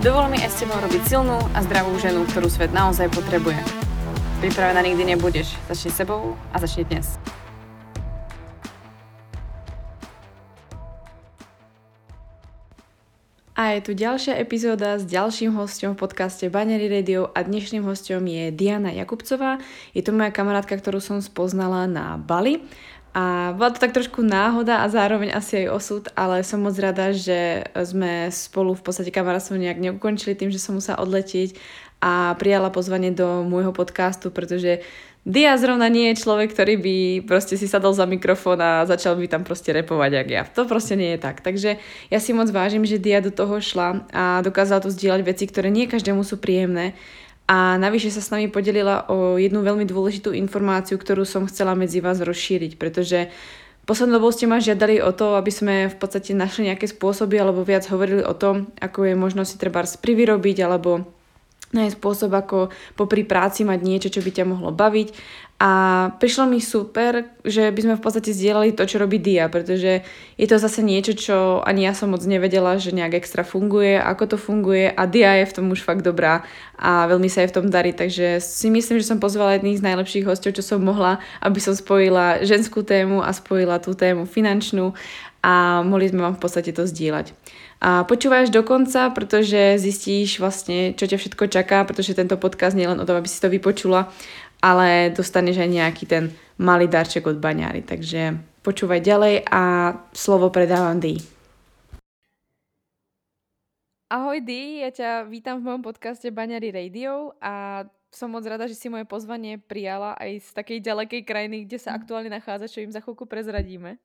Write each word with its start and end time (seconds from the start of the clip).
Dovol 0.00 0.32
mi 0.32 0.40
aj 0.40 0.48
s 0.48 0.64
tebou 0.64 0.80
robiť 0.80 1.12
silnú 1.12 1.36
a 1.52 1.60
zdravú 1.60 1.92
ženu, 2.00 2.24
ktorú 2.24 2.48
svet 2.48 2.72
naozaj 2.72 3.12
potrebuje. 3.12 3.60
Pripravená 4.40 4.80
nikdy 4.80 5.12
nebudeš. 5.12 5.52
Začni 5.68 5.92
sebou 5.92 6.40
a 6.48 6.56
začni 6.56 6.88
dnes. 6.88 7.20
A 13.52 13.76
je 13.76 13.84
tu 13.84 13.92
ďalšia 13.92 14.40
epizóda 14.40 14.96
s 14.96 15.04
ďalším 15.04 15.52
hostom 15.52 15.92
v 15.92 16.00
podcaste 16.00 16.48
Banery 16.48 16.88
Radio 16.88 17.28
a 17.36 17.44
dnešným 17.44 17.84
hostom 17.84 18.24
je 18.24 18.48
Diana 18.56 18.96
Jakubcová. 18.96 19.60
Je 19.92 20.00
to 20.00 20.16
moja 20.16 20.32
kamarátka, 20.32 20.80
ktorú 20.80 21.04
som 21.04 21.20
spoznala 21.20 21.84
na 21.84 22.16
Bali 22.16 22.64
a 23.10 23.50
bola 23.58 23.74
to 23.74 23.82
tak 23.82 23.90
trošku 23.90 24.22
náhoda 24.22 24.86
a 24.86 24.86
zároveň 24.86 25.34
asi 25.34 25.66
aj 25.66 25.74
osud, 25.74 26.04
ale 26.14 26.46
som 26.46 26.62
moc 26.62 26.78
rada, 26.78 27.10
že 27.10 27.66
sme 27.74 28.30
spolu 28.30 28.78
v 28.78 28.82
podstate 28.86 29.10
kamarátstvo 29.10 29.58
nejak 29.58 29.82
neukončili 29.82 30.38
tým, 30.38 30.54
že 30.54 30.62
som 30.62 30.78
musela 30.78 31.02
odletieť 31.02 31.58
a 31.98 32.38
prijala 32.38 32.70
pozvanie 32.70 33.10
do 33.10 33.42
môjho 33.42 33.74
podcastu, 33.74 34.30
pretože 34.30 34.86
Dia 35.28 35.52
zrovna 35.60 35.92
nie 35.92 36.08
je 36.10 36.24
človek, 36.24 36.54
ktorý 36.56 36.80
by 36.80 36.96
proste 37.28 37.60
si 37.60 37.68
sadol 37.68 37.92
za 37.92 38.08
mikrofón 38.08 38.56
a 38.56 38.88
začal 38.88 39.20
by 39.20 39.28
tam 39.28 39.44
proste 39.44 39.68
repovať, 39.68 40.10
jak 40.16 40.28
ja. 40.32 40.42
To 40.56 40.64
proste 40.64 40.96
nie 40.96 41.12
je 41.12 41.20
tak. 41.20 41.44
Takže 41.44 41.76
ja 42.08 42.18
si 42.22 42.32
moc 42.32 42.48
vážim, 42.48 42.88
že 42.88 42.96
Dia 42.96 43.20
do 43.20 43.28
toho 43.28 43.60
šla 43.60 44.08
a 44.16 44.40
dokázala 44.40 44.80
tu 44.80 44.88
zdieľať 44.88 45.20
veci, 45.26 45.44
ktoré 45.44 45.68
nie 45.68 45.84
každému 45.84 46.24
sú 46.24 46.40
príjemné 46.40 46.96
a 47.50 47.74
navyše 47.82 48.14
sa 48.14 48.22
s 48.22 48.30
nami 48.30 48.46
podelila 48.46 49.10
o 49.10 49.34
jednu 49.34 49.66
veľmi 49.66 49.82
dôležitú 49.82 50.30
informáciu, 50.30 50.94
ktorú 50.94 51.26
som 51.26 51.50
chcela 51.50 51.74
medzi 51.74 51.98
vás 51.98 52.22
rozšíriť, 52.22 52.78
pretože 52.78 53.26
Poslednou 53.90 54.22
dobou 54.22 54.30
ste 54.30 54.46
ma 54.46 54.62
žiadali 54.62 55.02
o 55.02 55.10
to, 55.10 55.34
aby 55.34 55.50
sme 55.50 55.90
v 55.90 55.96
podstate 55.98 56.30
našli 56.30 56.70
nejaké 56.70 56.86
spôsoby 56.86 57.42
alebo 57.42 57.66
viac 57.66 57.90
hovorili 57.90 58.22
o 58.22 58.38
tom, 58.38 58.70
ako 58.78 59.02
je 59.02 59.14
možno 59.18 59.42
si 59.42 59.58
treba 59.58 59.82
privyrobiť 59.82 60.56
alebo 60.62 61.10
nájsť 61.74 61.98
spôsob, 61.98 62.30
ako 62.30 62.70
popri 62.94 63.26
práci 63.26 63.66
mať 63.66 63.80
niečo, 63.82 64.08
čo 64.14 64.22
by 64.22 64.30
ťa 64.30 64.44
mohlo 64.46 64.70
baviť. 64.70 65.08
A 65.60 65.70
prišlo 66.16 66.48
mi 66.48 66.56
super, 66.56 67.36
že 67.44 67.68
by 67.68 67.80
sme 67.84 67.94
v 68.00 68.04
podstate 68.08 68.32
zdieľali 68.32 68.72
to, 68.72 68.88
čo 68.88 68.96
robí 68.96 69.20
Dia, 69.20 69.52
pretože 69.52 70.00
je 70.40 70.46
to 70.48 70.56
zase 70.56 70.80
niečo, 70.80 71.12
čo 71.12 71.60
ani 71.60 71.84
ja 71.84 71.92
som 71.92 72.16
moc 72.16 72.24
nevedela, 72.24 72.80
že 72.80 72.96
nejak 72.96 73.20
extra 73.20 73.44
funguje, 73.44 74.00
ako 74.00 74.24
to 74.24 74.36
funguje. 74.40 74.88
A 74.88 75.04
Dia 75.04 75.36
je 75.36 75.52
v 75.52 75.54
tom 75.60 75.68
už 75.68 75.84
fakt 75.84 76.00
dobrá 76.00 76.48
a 76.80 77.04
veľmi 77.12 77.28
sa 77.28 77.44
jej 77.44 77.52
v 77.52 77.56
tom 77.60 77.68
darí, 77.68 77.92
takže 77.92 78.40
si 78.40 78.72
myslím, 78.72 79.04
že 79.04 79.12
som 79.12 79.20
pozvala 79.20 79.60
jedných 79.60 79.76
z 79.76 79.84
najlepších 79.84 80.24
hostov, 80.24 80.56
čo 80.56 80.64
som 80.64 80.80
mohla, 80.80 81.20
aby 81.44 81.60
som 81.60 81.76
spojila 81.76 82.40
ženskú 82.40 82.80
tému 82.80 83.20
a 83.20 83.28
spojila 83.28 83.84
tú 83.84 83.92
tému 83.92 84.24
finančnú. 84.24 84.96
A 85.44 85.80
mohli 85.84 86.08
sme 86.08 86.24
vám 86.24 86.36
v 86.36 86.42
podstate 86.44 86.72
to 86.72 86.84
zdieľať. 86.84 87.32
A 87.80 88.04
počúvaš 88.04 88.52
do 88.52 88.60
konca, 88.60 89.08
pretože 89.08 89.80
zistíš 89.80 90.36
vlastne, 90.36 90.92
čo 90.92 91.08
ťa 91.08 91.16
všetko 91.16 91.48
čaká, 91.48 91.80
pretože 91.88 92.12
tento 92.12 92.36
podcast 92.36 92.76
nie 92.76 92.84
je 92.84 92.92
len 92.92 93.00
o 93.00 93.08
tom, 93.08 93.16
aby 93.16 93.24
si 93.24 93.40
to 93.40 93.48
vypočula, 93.48 94.12
ale 94.60 95.12
dostaneš 95.16 95.60
aj 95.64 95.70
nejaký 95.72 96.04
ten 96.04 96.24
malý 96.60 96.86
darček 96.86 97.24
od 97.26 97.40
baňári. 97.40 97.80
Takže 97.80 98.36
počúvaj 98.60 99.00
ďalej 99.00 99.48
a 99.48 99.62
slovo 100.12 100.52
predávam 100.52 101.00
Dee. 101.00 101.20
Ahoj 104.10 104.42
Dee, 104.42 104.84
ja 104.84 104.90
ťa 104.90 105.10
vítam 105.30 105.62
v 105.62 105.70
mojom 105.70 105.82
podcaste 105.86 106.28
Baňary 106.34 106.74
Radio 106.74 107.32
a 107.38 107.86
som 108.10 108.26
moc 108.26 108.42
rada, 108.42 108.66
že 108.66 108.74
si 108.74 108.90
moje 108.90 109.06
pozvanie 109.06 109.54
prijala 109.54 110.18
aj 110.18 110.42
z 110.42 110.50
takej 110.50 110.78
ďalekej 110.82 111.22
krajiny, 111.22 111.56
kde 111.62 111.78
sa 111.78 111.94
aktuálne 111.94 112.26
nachádza, 112.26 112.66
čo 112.66 112.82
im 112.82 112.90
za 112.90 112.98
chvíľku 112.98 113.24
prezradíme. 113.30 114.02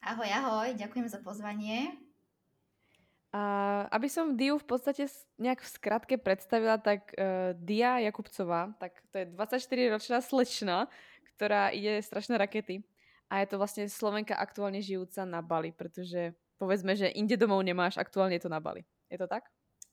Ahoj, 0.00 0.30
ahoj, 0.30 0.68
ďakujem 0.72 1.04
za 1.04 1.20
pozvanie. 1.20 2.05
A 3.36 3.40
aby 3.92 4.08
som 4.08 4.32
Diu 4.32 4.56
v 4.56 4.64
podstate 4.64 5.04
nejak 5.36 5.60
v 5.60 5.68
skratke 5.68 6.14
predstavila, 6.16 6.80
tak 6.80 7.12
uh, 7.20 7.52
Dia 7.60 8.00
Jakubcová, 8.08 8.72
tak 8.80 8.96
to 9.12 9.20
je 9.20 9.26
24-ročná 9.28 10.24
slečna, 10.24 10.88
ktorá 11.36 11.68
ide 11.68 12.00
strašné 12.00 12.40
rakety. 12.40 12.80
A 13.28 13.44
je 13.44 13.52
to 13.52 13.60
vlastne 13.60 13.84
Slovenka 13.92 14.32
aktuálne 14.32 14.80
žijúca 14.80 15.28
na 15.28 15.44
Bali, 15.44 15.68
pretože 15.68 16.32
povedzme, 16.56 16.96
že 16.96 17.12
inde 17.12 17.36
domov 17.36 17.60
nemáš, 17.60 18.00
aktuálne 18.00 18.40
je 18.40 18.48
to 18.48 18.50
na 18.52 18.56
Bali. 18.56 18.88
Je 19.12 19.20
to 19.20 19.28
tak? 19.28 19.44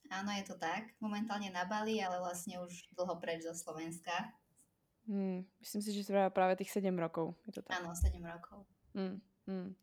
Áno, 0.07 0.31
je 0.39 0.47
to 0.47 0.55
tak. 0.55 0.95
Momentálne 1.03 1.51
na 1.51 1.67
Bali, 1.67 1.99
ale 1.99 2.23
vlastne 2.23 2.63
už 2.63 2.95
dlho 2.95 3.19
preč 3.19 3.43
zo 3.43 3.51
Slovenska. 3.51 4.31
Hmm, 5.03 5.43
myslím 5.59 5.81
si, 5.83 5.91
že 5.91 6.07
to 6.07 6.15
práve 6.31 6.55
tých 6.55 6.71
7 6.71 6.87
rokov. 6.95 7.35
Je 7.43 7.59
to 7.59 7.61
tak? 7.65 7.75
Áno, 7.75 7.91
7 7.91 8.15
rokov. 8.23 8.63
Hmm, 8.95 9.19
hmm. 9.51 9.75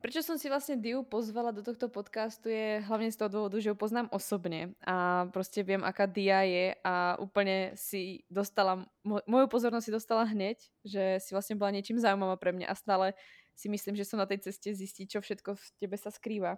Prečo 0.00 0.24
som 0.24 0.40
si 0.40 0.48
vlastne 0.48 0.80
Diu 0.80 1.04
pozvala 1.04 1.52
do 1.52 1.60
tohto 1.60 1.92
podcastu 1.92 2.48
je 2.48 2.80
hlavne 2.88 3.12
z 3.12 3.20
toho 3.20 3.28
dôvodu, 3.28 3.60
že 3.60 3.68
ju 3.68 3.76
poznám 3.76 4.08
osobne 4.08 4.72
a 4.80 5.28
proste 5.28 5.60
viem, 5.60 5.84
aká 5.84 6.08
Dia 6.08 6.40
je 6.48 6.72
a 6.80 7.20
úplne 7.20 7.76
si 7.76 8.24
dostala, 8.32 8.88
moju 9.04 9.46
pozornosť 9.52 9.84
si 9.84 9.92
dostala 9.92 10.24
hneď, 10.24 10.56
že 10.88 11.20
si 11.20 11.36
vlastne 11.36 11.60
bola 11.60 11.76
niečím 11.76 12.00
zaujímavá 12.00 12.40
pre 12.40 12.56
mňa 12.56 12.72
a 12.72 12.80
stále 12.80 13.06
si 13.52 13.68
myslím, 13.68 13.92
že 13.92 14.08
som 14.08 14.16
na 14.16 14.24
tej 14.24 14.48
ceste 14.48 14.72
zistiť, 14.72 15.04
čo 15.04 15.20
všetko 15.20 15.52
v 15.52 15.64
tebe 15.76 16.00
sa 16.00 16.08
skrýva. 16.08 16.56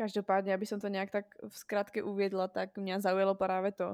Každopádne, 0.00 0.56
aby 0.56 0.64
som 0.64 0.80
to 0.80 0.88
nejak 0.88 1.12
tak 1.12 1.36
v 1.36 1.52
skratke 1.52 2.00
uviedla, 2.00 2.48
tak 2.48 2.80
mňa 2.80 3.04
zaujalo 3.04 3.36
práve 3.36 3.76
to, 3.76 3.92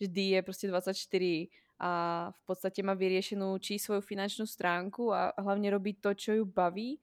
že 0.00 0.08
Dia 0.08 0.40
je 0.40 0.46
proste 0.48 0.66
24 0.72 1.52
a 1.84 1.90
v 2.32 2.40
podstate 2.48 2.80
má 2.80 2.96
vyriešenú 2.96 3.60
či 3.60 3.76
svoju 3.76 4.00
finančnú 4.00 4.48
stránku 4.48 5.12
a 5.12 5.36
hlavne 5.36 5.68
robí 5.68 5.92
to, 6.00 6.16
čo 6.16 6.32
ju 6.32 6.48
baví 6.48 6.96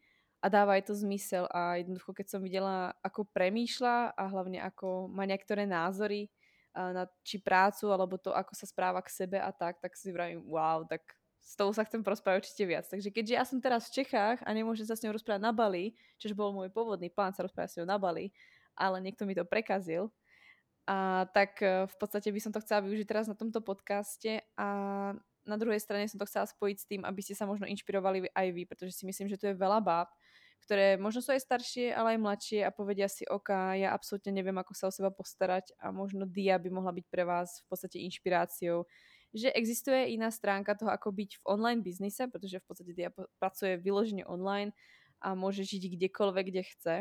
a 0.44 0.46
dáva 0.52 0.76
aj 0.76 0.92
to 0.92 0.94
zmysel 1.00 1.48
a 1.48 1.80
jednoducho, 1.80 2.12
keď 2.12 2.28
som 2.36 2.44
videla, 2.44 2.92
ako 3.00 3.24
premýšľa 3.32 4.12
a 4.12 4.24
hlavne 4.28 4.60
ako 4.60 5.08
má 5.08 5.24
niektoré 5.24 5.64
názory 5.64 6.28
na 6.76 7.08
či 7.24 7.40
prácu, 7.40 7.88
alebo 7.88 8.20
to, 8.20 8.36
ako 8.36 8.52
sa 8.52 8.68
správa 8.68 9.00
k 9.00 9.14
sebe 9.14 9.40
a 9.40 9.56
tak, 9.56 9.80
tak 9.80 9.96
si 9.96 10.12
vravím, 10.12 10.44
wow, 10.44 10.84
tak 10.84 11.00
s 11.40 11.56
tou 11.56 11.72
sa 11.72 11.88
chcem 11.88 12.04
porozprávať 12.04 12.44
určite 12.44 12.66
viac. 12.68 12.86
Takže 12.92 13.08
keďže 13.14 13.34
ja 13.40 13.44
som 13.48 13.64
teraz 13.64 13.88
v 13.88 14.04
Čechách 14.04 14.44
a 14.44 14.50
nemôžem 14.52 14.84
sa 14.84 15.00
s 15.00 15.04
ňou 15.06 15.16
rozprávať 15.16 15.44
na 15.44 15.56
Bali, 15.56 15.96
čož 16.20 16.36
bol 16.36 16.52
môj 16.52 16.74
pôvodný 16.74 17.08
plán 17.08 17.32
sa 17.32 17.48
rozprávať 17.48 17.70
s 17.72 17.78
ňou 17.80 17.88
na 17.88 17.96
Bali, 17.96 18.36
ale 18.76 19.00
niekto 19.00 19.24
mi 19.24 19.38
to 19.38 19.48
prekazil, 19.48 20.12
a 20.84 21.24
tak 21.32 21.64
e, 21.64 21.88
v 21.88 21.96
podstate 21.96 22.28
by 22.28 22.40
som 22.44 22.52
to 22.52 22.60
chcela 22.60 22.84
využiť 22.84 23.08
teraz 23.08 23.26
na 23.32 23.40
tomto 23.40 23.64
podcaste 23.64 24.44
a 24.60 24.68
na 25.44 25.56
druhej 25.60 25.80
strane 25.80 26.08
som 26.12 26.20
to 26.20 26.28
chcela 26.28 26.44
spojiť 26.44 26.78
s 26.80 26.88
tým, 26.88 27.02
aby 27.08 27.20
ste 27.24 27.36
sa 27.36 27.48
možno 27.48 27.68
inšpirovali 27.68 28.28
aj 28.32 28.48
vy, 28.52 28.64
pretože 28.68 28.96
si 28.96 29.08
myslím, 29.08 29.32
že 29.32 29.40
tu 29.40 29.48
je 29.48 29.56
veľa 29.56 29.80
báb, 29.80 30.12
ktoré 30.64 30.96
možno 30.96 31.20
sú 31.20 31.36
aj 31.36 31.44
staršie, 31.44 31.92
ale 31.92 32.16
aj 32.16 32.24
mladšie 32.24 32.60
a 32.64 32.72
povedia 32.72 33.12
si, 33.12 33.28
OK, 33.28 33.52
ja 33.78 33.92
absolútne 33.92 34.32
neviem, 34.32 34.56
ako 34.56 34.72
sa 34.72 34.88
o 34.88 34.96
seba 34.96 35.12
postarať 35.12 35.76
a 35.84 35.92
možno 35.92 36.24
dia 36.24 36.56
by 36.56 36.72
mohla 36.72 36.96
byť 36.96 37.06
pre 37.12 37.28
vás 37.28 37.62
v 37.62 37.66
podstate 37.68 38.00
inšpiráciou, 38.08 38.88
že 39.34 39.52
existuje 39.52 40.14
iná 40.14 40.32
stránka 40.32 40.78
toho, 40.78 40.94
ako 40.94 41.12
byť 41.12 41.42
v 41.42 41.46
online 41.46 41.82
biznise, 41.82 42.30
pretože 42.32 42.62
v 42.62 42.66
podstate 42.70 42.94
dia 42.96 43.10
pracuje 43.42 43.76
vyložene 43.82 44.24
online 44.24 44.72
a 45.20 45.36
môže 45.36 45.68
žiť 45.68 46.00
kdekoľvek, 46.00 46.46
kde 46.54 46.64
chce. 46.64 46.96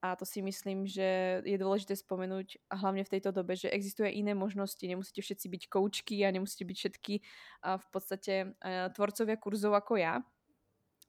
A 0.00 0.16
to 0.16 0.24
si 0.24 0.40
myslím, 0.40 0.88
že 0.88 1.44
je 1.44 1.60
dôležité 1.60 1.92
spomenúť, 1.92 2.56
a 2.72 2.80
hlavne 2.80 3.04
v 3.04 3.12
tejto 3.12 3.36
dobe, 3.36 3.52
že 3.52 3.68
existuje 3.68 4.08
iné 4.08 4.32
možnosti. 4.32 4.80
Nemusíte 4.80 5.20
všetci 5.20 5.46
byť 5.46 5.62
koučky 5.68 6.24
a 6.24 6.32
nemusíte 6.32 6.64
byť 6.64 6.76
všetky 6.80 7.14
a 7.68 7.76
v 7.76 7.86
podstate 7.92 8.56
tvorcovia 8.96 9.36
kurzov 9.36 9.76
ako 9.76 10.00
ja, 10.00 10.24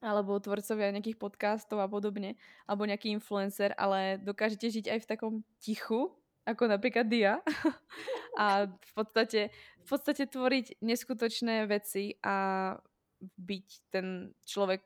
alebo 0.02 0.42
tvorcovia 0.42 0.90
nejakých 0.90 1.16
podcastov 1.16 1.78
a 1.78 1.86
podobne, 1.86 2.34
alebo 2.66 2.84
nejaký 2.84 3.14
influencer, 3.14 3.70
ale 3.78 4.18
dokážete 4.18 4.66
žiť 4.68 4.86
aj 4.90 4.98
v 5.06 5.08
takom 5.08 5.34
tichu, 5.62 6.10
ako 6.42 6.66
napríklad 6.66 7.06
Dia 7.06 7.38
a 8.42 8.66
v 8.66 8.92
podstate, 8.98 9.54
v 9.54 9.88
podstate 9.88 10.26
tvoriť 10.26 10.82
neskutočné 10.82 11.70
veci 11.70 12.18
a 12.18 12.74
byť 13.22 13.66
ten 13.94 14.34
človek, 14.42 14.82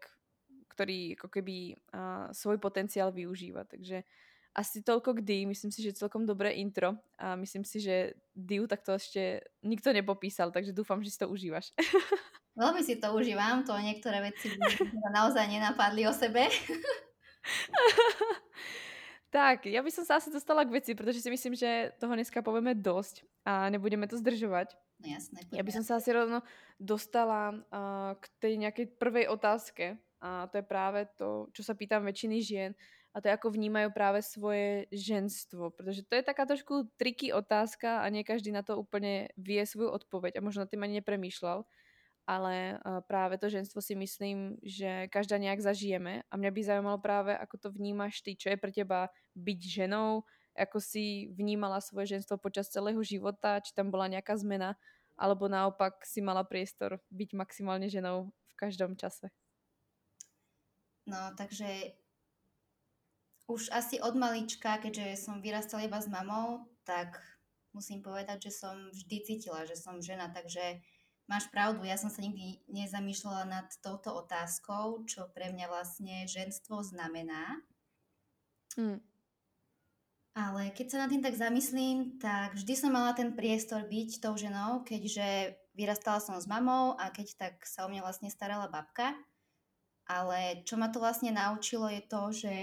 ktorý 0.76 1.16
ako 1.16 1.28
keby 1.32 1.56
uh, 1.72 2.28
svoj 2.36 2.60
potenciál 2.60 3.08
využíva. 3.08 3.64
Takže 3.64 4.04
asi 4.56 4.80
toľko 4.80 5.20
k 5.20 5.24
Dii, 5.24 5.44
myslím 5.52 5.68
si, 5.68 5.84
že 5.84 5.92
celkom 5.92 6.24
dobré 6.24 6.56
intro 6.56 6.96
a 7.20 7.36
myslím 7.36 7.60
si, 7.60 7.76
že 7.76 8.16
Diu 8.32 8.64
takto 8.64 8.96
ešte 8.96 9.44
nikto 9.60 9.92
nepopísal, 9.92 10.48
takže 10.48 10.72
dúfam, 10.72 11.04
že 11.04 11.12
si 11.12 11.20
to 11.20 11.28
užívaš. 11.28 11.76
Veľmi 12.56 12.80
si 12.80 12.96
to 12.96 13.12
užívam, 13.12 13.68
to 13.68 13.76
niektoré 13.76 14.24
veci 14.24 14.48
naozaj 15.12 15.44
nenapadli 15.44 16.08
o 16.08 16.12
sebe. 16.16 16.48
Tak, 19.36 19.68
ja 19.68 19.84
by 19.84 19.90
som 19.92 20.06
sa 20.06 20.16
asi 20.16 20.32
dostala 20.32 20.64
k 20.64 20.72
veci, 20.72 20.96
pretože 20.96 21.20
si 21.20 21.28
myslím, 21.28 21.52
že 21.52 21.92
toho 22.00 22.14
dneska 22.16 22.40
povieme 22.40 22.72
dosť 22.72 23.20
a 23.44 23.68
nebudeme 23.68 24.08
to 24.08 24.16
zdržovať. 24.16 24.72
No 25.02 25.12
jasné. 25.12 25.44
Ja 25.52 25.60
by 25.60 25.76
som 25.76 25.84
sa 25.84 26.00
asi 26.00 26.08
rovno 26.14 26.40
dostala 26.80 27.52
uh, 27.52 28.16
k 28.16 28.24
tej 28.40 28.56
nejakej 28.56 28.96
prvej 28.96 29.28
otázke. 29.28 30.00
A 30.24 30.48
to 30.48 30.56
je 30.56 30.64
práve 30.64 31.04
to, 31.20 31.52
čo 31.52 31.60
sa 31.60 31.76
pýtam 31.76 32.08
väčšiny 32.08 32.36
žien. 32.40 32.72
A 33.16 33.24
to 33.24 33.32
je, 33.32 33.36
ako 33.40 33.48
vnímajú 33.48 33.96
práve 33.96 34.20
svoje 34.20 34.84
ženstvo. 34.92 35.72
Pretože 35.72 36.04
to 36.04 36.20
je 36.20 36.28
taká 36.28 36.44
trošku 36.44 36.92
triky 37.00 37.32
otázka 37.32 38.04
a 38.04 38.06
nie 38.12 38.28
každý 38.28 38.52
na 38.52 38.60
to 38.60 38.76
úplne 38.76 39.32
vie 39.40 39.64
svoju 39.64 39.88
odpoveď. 39.88 40.36
A 40.36 40.44
možno 40.44 40.68
tým 40.68 40.84
ani 40.84 41.00
nepremýšľal 41.00 41.64
ale 42.26 42.82
práve 43.06 43.38
to 43.38 43.46
ženstvo 43.46 43.78
si 43.78 43.94
myslím, 43.94 44.58
že 44.66 45.06
každá 45.14 45.38
nejak 45.38 45.62
zažijeme 45.62 46.26
a 46.26 46.34
mňa 46.34 46.50
by 46.50 46.60
zaujímalo 46.66 46.98
práve, 46.98 47.30
ako 47.38 47.54
to 47.54 47.68
vnímaš 47.70 48.18
ty, 48.18 48.34
čo 48.34 48.50
je 48.50 48.58
pre 48.58 48.74
teba 48.74 49.14
byť 49.38 49.60
ženou, 49.62 50.26
ako 50.58 50.82
si 50.82 51.30
vnímala 51.38 51.78
svoje 51.78 52.18
ženstvo 52.18 52.42
počas 52.42 52.66
celého 52.66 52.98
života, 53.06 53.62
či 53.62 53.70
tam 53.70 53.94
bola 53.94 54.10
nejaká 54.10 54.34
zmena, 54.42 54.74
alebo 55.14 55.46
naopak 55.46 56.02
si 56.02 56.18
mala 56.18 56.42
priestor 56.42 56.98
byť 57.14 57.30
maximálne 57.38 57.86
ženou 57.86 58.34
v 58.34 58.54
každom 58.58 58.98
čase. 58.98 59.30
No, 61.06 61.30
takže 61.38 61.94
už 63.46 63.70
asi 63.70 64.02
od 64.02 64.18
malička, 64.18 64.78
keďže 64.82 65.22
som 65.22 65.38
vyrastala 65.38 65.86
iba 65.86 66.02
s 66.02 66.10
mamou, 66.10 66.66
tak 66.82 67.18
musím 67.70 68.02
povedať, 68.02 68.50
že 68.50 68.52
som 68.58 68.74
vždy 68.90 69.16
cítila, 69.22 69.66
že 69.66 69.78
som 69.78 70.02
žena, 70.02 70.30
takže 70.30 70.82
Máš 71.26 71.50
pravdu, 71.50 71.82
ja 71.82 71.98
som 71.98 72.06
sa 72.06 72.22
nikdy 72.22 72.62
nezamýšľala 72.70 73.50
nad 73.50 73.66
touto 73.82 74.14
otázkou, 74.14 75.02
čo 75.10 75.26
pre 75.34 75.50
mňa 75.50 75.66
vlastne 75.66 76.22
ženstvo 76.30 76.86
znamená. 76.86 77.66
Mm. 78.78 79.02
Ale 80.38 80.70
keď 80.70 80.86
sa 80.86 80.98
nad 81.02 81.10
tým 81.10 81.24
tak 81.26 81.34
zamyslím, 81.34 82.22
tak 82.22 82.54
vždy 82.54 82.74
som 82.78 82.94
mala 82.94 83.10
ten 83.10 83.34
priestor 83.34 83.90
byť 83.90 84.22
tou 84.22 84.38
ženou, 84.38 84.86
keďže 84.86 85.58
vyrastala 85.74 86.22
som 86.22 86.38
s 86.38 86.46
mamou 86.46 86.94
a 86.94 87.10
keď 87.10 87.34
tak 87.34 87.54
sa 87.66 87.82
o 87.82 87.90
mňa 87.90 88.06
vlastne 88.06 88.30
starala 88.30 88.70
babka. 88.70 89.10
Ale 90.06 90.62
čo 90.62 90.78
ma 90.78 90.94
to 90.94 91.02
vlastne 91.02 91.34
naučilo 91.34 91.90
je 91.90 92.02
to, 92.06 92.22
že 92.30 92.54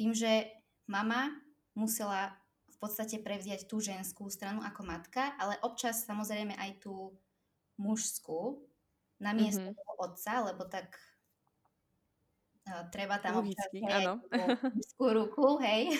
tým, 0.00 0.16
že 0.16 0.48
mama 0.88 1.28
musela 1.76 2.40
podstate 2.80 3.20
prevziať 3.20 3.68
tú 3.68 3.78
ženskú 3.78 4.32
stranu 4.32 4.64
ako 4.64 4.88
matka, 4.88 5.36
ale 5.36 5.60
občas 5.60 6.08
samozrejme 6.08 6.56
aj 6.56 6.80
tú 6.80 7.12
mužskú 7.76 8.64
na 9.20 9.36
miesto 9.36 9.60
mm-hmm. 9.60 9.76
toho 9.76 9.92
otca, 10.00 10.32
lebo 10.48 10.64
tak 10.64 10.96
uh, 12.64 12.88
treba 12.88 13.20
tam 13.20 13.44
Logicky, 13.44 13.84
občas 13.84 14.16
mužskú 14.72 15.06
ruku, 15.12 15.46
hej. 15.60 15.92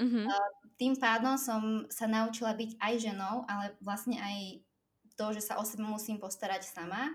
Mm-hmm. 0.00 0.24
Uh, 0.32 0.48
tým 0.80 0.96
pádom 0.96 1.36
som 1.36 1.84
sa 1.92 2.08
naučila 2.08 2.56
byť 2.56 2.80
aj 2.80 2.94
ženou, 3.04 3.44
ale 3.44 3.76
vlastne 3.84 4.16
aj 4.16 4.64
to, 5.20 5.36
že 5.36 5.44
sa 5.44 5.60
o 5.60 5.64
seba 5.68 5.84
musím 5.84 6.16
postarať 6.16 6.64
sama, 6.64 7.12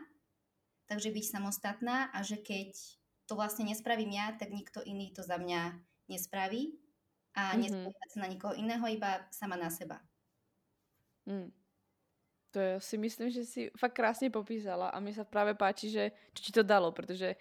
takže 0.86 1.10
byť 1.10 1.26
samostatná 1.34 2.14
a 2.14 2.22
že 2.22 2.38
keď 2.38 2.78
to 3.26 3.34
vlastne 3.34 3.66
nespravím 3.66 4.14
ja, 4.14 4.38
tak 4.38 4.54
nikto 4.54 4.86
iný 4.86 5.10
to 5.18 5.26
za 5.26 5.42
mňa 5.42 5.82
nespraví 6.08 6.76
a 7.34 7.58
mm-hmm. 7.58 7.90
sa 8.14 8.20
na 8.22 8.30
nikoho 8.30 8.54
iného, 8.54 8.86
iba 8.90 9.26
sama 9.34 9.58
na 9.58 9.74
seba. 9.74 9.98
Mm. 11.26 11.50
To 12.54 12.58
je, 12.62 12.72
si 12.86 12.96
myslím, 13.02 13.34
že 13.34 13.42
si 13.50 13.62
fakt 13.74 13.98
krásne 13.98 14.30
popísala 14.30 14.94
a 14.94 15.02
mi 15.02 15.10
sa 15.10 15.26
práve 15.26 15.58
páči, 15.58 15.90
že 15.90 16.14
čo 16.38 16.42
ti 16.46 16.52
to 16.54 16.62
dalo, 16.62 16.94
pretože 16.94 17.34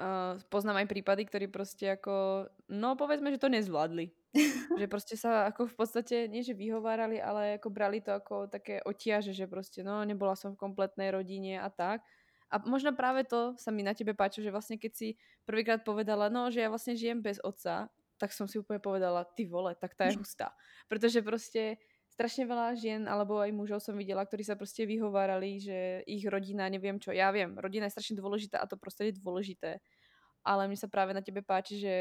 uh, 0.00 0.40
poznám 0.48 0.80
aj 0.80 0.88
prípady, 0.88 1.28
ktorí 1.28 1.52
proste 1.52 1.92
ako, 1.92 2.48
no 2.72 2.96
povedzme, 2.96 3.28
že 3.28 3.42
to 3.42 3.52
nezvládli. 3.52 4.08
že 4.80 4.86
proste 4.90 5.14
sa 5.14 5.46
ako 5.52 5.70
v 5.70 5.74
podstate, 5.78 6.16
nie 6.26 6.42
že 6.42 6.56
vyhovárali, 6.56 7.22
ale 7.22 7.60
ako 7.60 7.68
brali 7.70 8.02
to 8.02 8.16
ako 8.16 8.50
také 8.50 8.82
otiaže, 8.82 9.30
že 9.30 9.46
proste 9.46 9.86
no 9.86 10.02
nebola 10.02 10.34
som 10.34 10.56
v 10.56 10.60
kompletnej 10.64 11.14
rodine 11.14 11.60
a 11.60 11.68
tak. 11.68 12.02
A 12.50 12.58
možno 12.64 12.94
práve 12.96 13.26
to 13.26 13.54
sa 13.60 13.70
mi 13.70 13.86
na 13.86 13.94
tebe 13.94 14.14
páči, 14.14 14.42
že 14.42 14.50
vlastne 14.50 14.78
keď 14.78 14.92
si 14.94 15.08
prvýkrát 15.46 15.82
povedala, 15.86 16.30
no, 16.30 16.50
že 16.50 16.62
ja 16.62 16.68
vlastne 16.70 16.94
žijem 16.98 17.22
bez 17.22 17.38
otca 17.42 17.90
tak 18.24 18.32
som 18.32 18.48
si 18.48 18.56
úplne 18.56 18.80
povedala, 18.80 19.28
ty 19.36 19.44
vole, 19.44 19.76
tak 19.76 19.92
tá 19.92 20.08
je 20.08 20.16
hustá. 20.24 20.56
Pretože 20.88 21.20
proste 21.20 21.76
strašne 22.08 22.48
veľa 22.48 22.72
žien 22.80 23.04
alebo 23.04 23.44
aj 23.44 23.52
mužov 23.52 23.84
som 23.84 23.92
videla, 23.92 24.24
ktorí 24.24 24.40
sa 24.40 24.56
proste 24.56 24.88
vyhovárali, 24.88 25.60
že 25.60 26.00
ich 26.08 26.24
rodina, 26.24 26.72
neviem 26.72 26.96
čo, 26.96 27.12
ja 27.12 27.28
viem, 27.28 27.52
rodina 27.60 27.84
je 27.90 28.00
strašne 28.00 28.16
dôležitá 28.16 28.64
a 28.64 28.70
to 28.70 28.80
proste 28.80 29.12
je 29.12 29.20
dôležité. 29.20 29.84
Ale 30.40 30.64
mne 30.64 30.80
sa 30.80 30.88
práve 30.88 31.12
na 31.12 31.20
tebe 31.20 31.44
páči, 31.44 31.84
že 31.84 31.94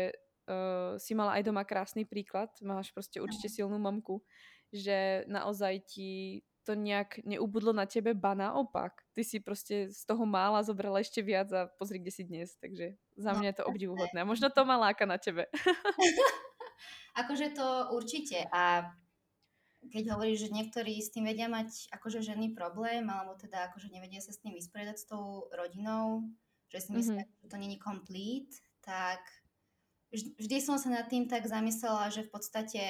uh, 0.47 0.95
si 0.95 1.11
mala 1.11 1.35
aj 1.35 1.43
doma 1.43 1.67
krásny 1.67 2.07
príklad, 2.07 2.53
máš 2.63 2.95
proste 2.95 3.19
určite 3.19 3.51
silnú 3.51 3.81
mamku, 3.81 4.21
že 4.69 5.25
naozaj 5.27 5.81
ti 5.89 6.43
to 6.63 6.79
nejak 6.79 7.19
neubudlo 7.27 7.75
na 7.75 7.83
tebe, 7.83 8.15
ba 8.15 8.31
naopak. 8.33 9.03
Ty 9.11 9.21
si 9.27 9.37
proste 9.43 9.91
z 9.91 10.03
toho 10.07 10.23
mála 10.23 10.63
zobrala 10.63 11.03
ešte 11.03 11.19
viac 11.19 11.51
a 11.51 11.67
pozri, 11.67 11.99
kde 11.99 12.11
si 12.11 12.23
dnes. 12.23 12.55
Takže 12.57 12.95
za 13.19 13.31
no, 13.35 13.43
mňa 13.43 13.47
je 13.51 13.57
to 13.59 13.67
obdivuhodné. 13.67 14.17
A 14.23 14.27
možno 14.27 14.47
to 14.47 14.63
má 14.63 14.79
láka 14.79 15.03
na 15.03 15.19
tebe. 15.19 15.51
akože 17.19 17.53
to 17.53 17.67
určite. 17.93 18.47
A 18.49 18.87
keď 19.91 20.15
hovoríš, 20.15 20.47
že 20.47 20.55
niektorí 20.55 20.95
s 21.03 21.11
tým 21.11 21.27
vedia 21.27 21.51
mať 21.51 21.91
akože 21.91 22.23
žený 22.23 22.55
problém, 22.55 23.03
alebo 23.11 23.35
teda 23.35 23.67
akože 23.71 23.91
nevedia 23.91 24.23
sa 24.23 24.31
s 24.31 24.39
tým 24.39 24.55
vysporiadať 24.55 24.95
s 24.95 25.09
tou 25.11 25.51
rodinou, 25.51 26.23
že 26.71 26.79
si 26.79 26.89
myslia, 26.95 27.27
mm-hmm. 27.27 27.41
že 27.43 27.51
to 27.51 27.57
není 27.59 27.77
complete, 27.77 28.63
tak 28.79 29.19
vždy 30.15 30.57
som 30.63 30.79
sa 30.79 30.87
nad 30.87 31.05
tým 31.11 31.27
tak 31.27 31.43
zamyslela, 31.43 32.13
že 32.13 32.23
v 32.23 32.31
podstate 32.31 32.83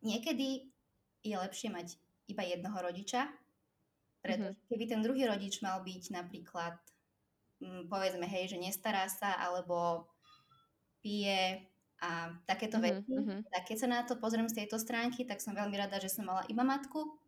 niekedy 0.00 0.72
je 1.24 1.36
lepšie 1.36 1.68
mať 1.72 1.96
iba 2.28 2.42
jednoho 2.42 2.78
rodiča, 2.80 3.28
pretože 4.24 4.56
mm-hmm. 4.56 4.68
keby 4.72 4.84
ten 4.88 5.00
druhý 5.04 5.22
rodič 5.28 5.60
mal 5.60 5.84
byť 5.84 6.04
napríklad, 6.16 6.80
m, 7.60 7.68
mm, 7.68 7.82
povedzme, 7.92 8.24
hej, 8.24 8.56
že 8.56 8.58
nestará 8.60 9.04
sa, 9.12 9.36
alebo 9.36 10.08
pije 11.04 11.68
a 12.00 12.32
takéto 12.48 12.80
mm-hmm. 12.80 12.96
veci, 13.00 13.12
mm-hmm. 13.12 13.40
tak 13.52 13.62
keď 13.68 13.76
sa 13.76 13.88
na 13.88 14.00
to 14.04 14.16
pozriem 14.16 14.48
z 14.48 14.64
tejto 14.64 14.80
stránky, 14.80 15.28
tak 15.28 15.44
som 15.44 15.52
veľmi 15.52 15.76
rada, 15.76 16.00
že 16.00 16.08
som 16.08 16.24
mala 16.24 16.44
iba 16.48 16.64
matku. 16.64 17.20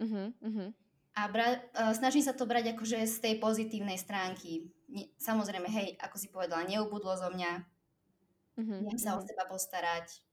Mm-hmm. 0.00 0.68
A 1.16 1.22
bra- 1.32 1.64
snažím 1.96 2.20
sa 2.20 2.36
to 2.36 2.44
brať 2.44 2.76
akože 2.76 3.00
z 3.08 3.16
tej 3.24 3.34
pozitívnej 3.40 3.96
stránky. 3.96 4.68
Ne- 4.92 5.08
samozrejme, 5.16 5.64
hej, 5.68 5.96
ako 5.96 6.16
si 6.20 6.28
povedala, 6.28 6.68
neubudlo 6.68 7.16
zo 7.16 7.32
mňa. 7.32 7.52
Mm-hmm. 8.56 8.80
Viem 8.84 8.98
sa 9.00 9.16
o 9.16 9.20
mhm. 9.20 9.26
seba 9.28 9.44
postarať. 9.48 10.25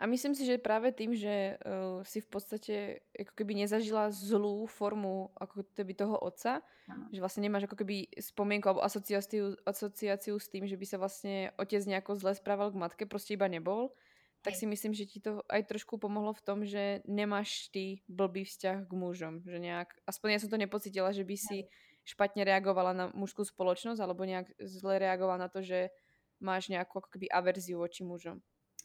A 0.00 0.08
myslím 0.08 0.34
si, 0.34 0.42
že 0.42 0.58
práve 0.58 0.90
tým, 0.90 1.14
že 1.14 1.60
uh, 1.62 2.02
si 2.02 2.18
v 2.18 2.28
podstate 2.28 2.76
ako 3.14 3.32
keby 3.38 3.62
nezažila 3.62 4.10
zlú 4.10 4.66
formu 4.66 5.30
ako 5.38 5.62
keby 5.76 5.92
toho 5.94 6.18
otca, 6.18 6.64
ano. 6.90 7.06
že 7.14 7.22
vlastne 7.22 7.46
nemáš 7.46 7.70
ako 7.70 7.84
keby 7.84 8.10
spomienku 8.18 8.66
alebo 8.66 8.82
asociáciu, 8.82 9.54
asociáciu 9.62 10.34
s 10.40 10.50
tým, 10.50 10.66
že 10.66 10.74
by 10.74 10.86
sa 10.88 10.98
vlastne 10.98 11.54
otec 11.54 11.86
nejako 11.86 12.18
zle 12.18 12.34
správal 12.34 12.74
k 12.74 12.80
matke, 12.82 13.02
proste 13.06 13.38
iba 13.38 13.46
nebol, 13.46 13.94
tak 14.42 14.58
si 14.58 14.66
myslím, 14.66 14.90
že 14.90 15.06
ti 15.06 15.22
to 15.22 15.46
aj 15.46 15.70
trošku 15.70 16.02
pomohlo 16.02 16.34
v 16.34 16.42
tom, 16.42 16.58
že 16.66 17.06
nemáš 17.06 17.70
ty 17.70 18.02
blbý 18.10 18.42
vzťah 18.42 18.90
k 18.90 18.92
mužom. 18.92 19.46
Že 19.46 19.58
nejak, 19.62 19.94
aspoň 20.02 20.28
ja 20.34 20.38
som 20.42 20.50
to 20.50 20.58
nepocitila, 20.58 21.14
že 21.14 21.22
by 21.22 21.36
si 21.38 21.70
špatne 22.02 22.42
reagovala 22.42 22.90
na 22.90 23.06
mužskú 23.14 23.46
spoločnosť 23.46 24.02
alebo 24.02 24.26
nejak 24.26 24.50
zle 24.58 24.98
reagovala 24.98 25.46
na 25.46 25.48
to, 25.48 25.62
že 25.62 25.94
máš 26.42 26.66
nejakú 26.66 26.98
ako 26.98 27.14
keby 27.14 27.30
averziu 27.30 27.78
voči 27.78 28.02
mužom. 28.02 28.42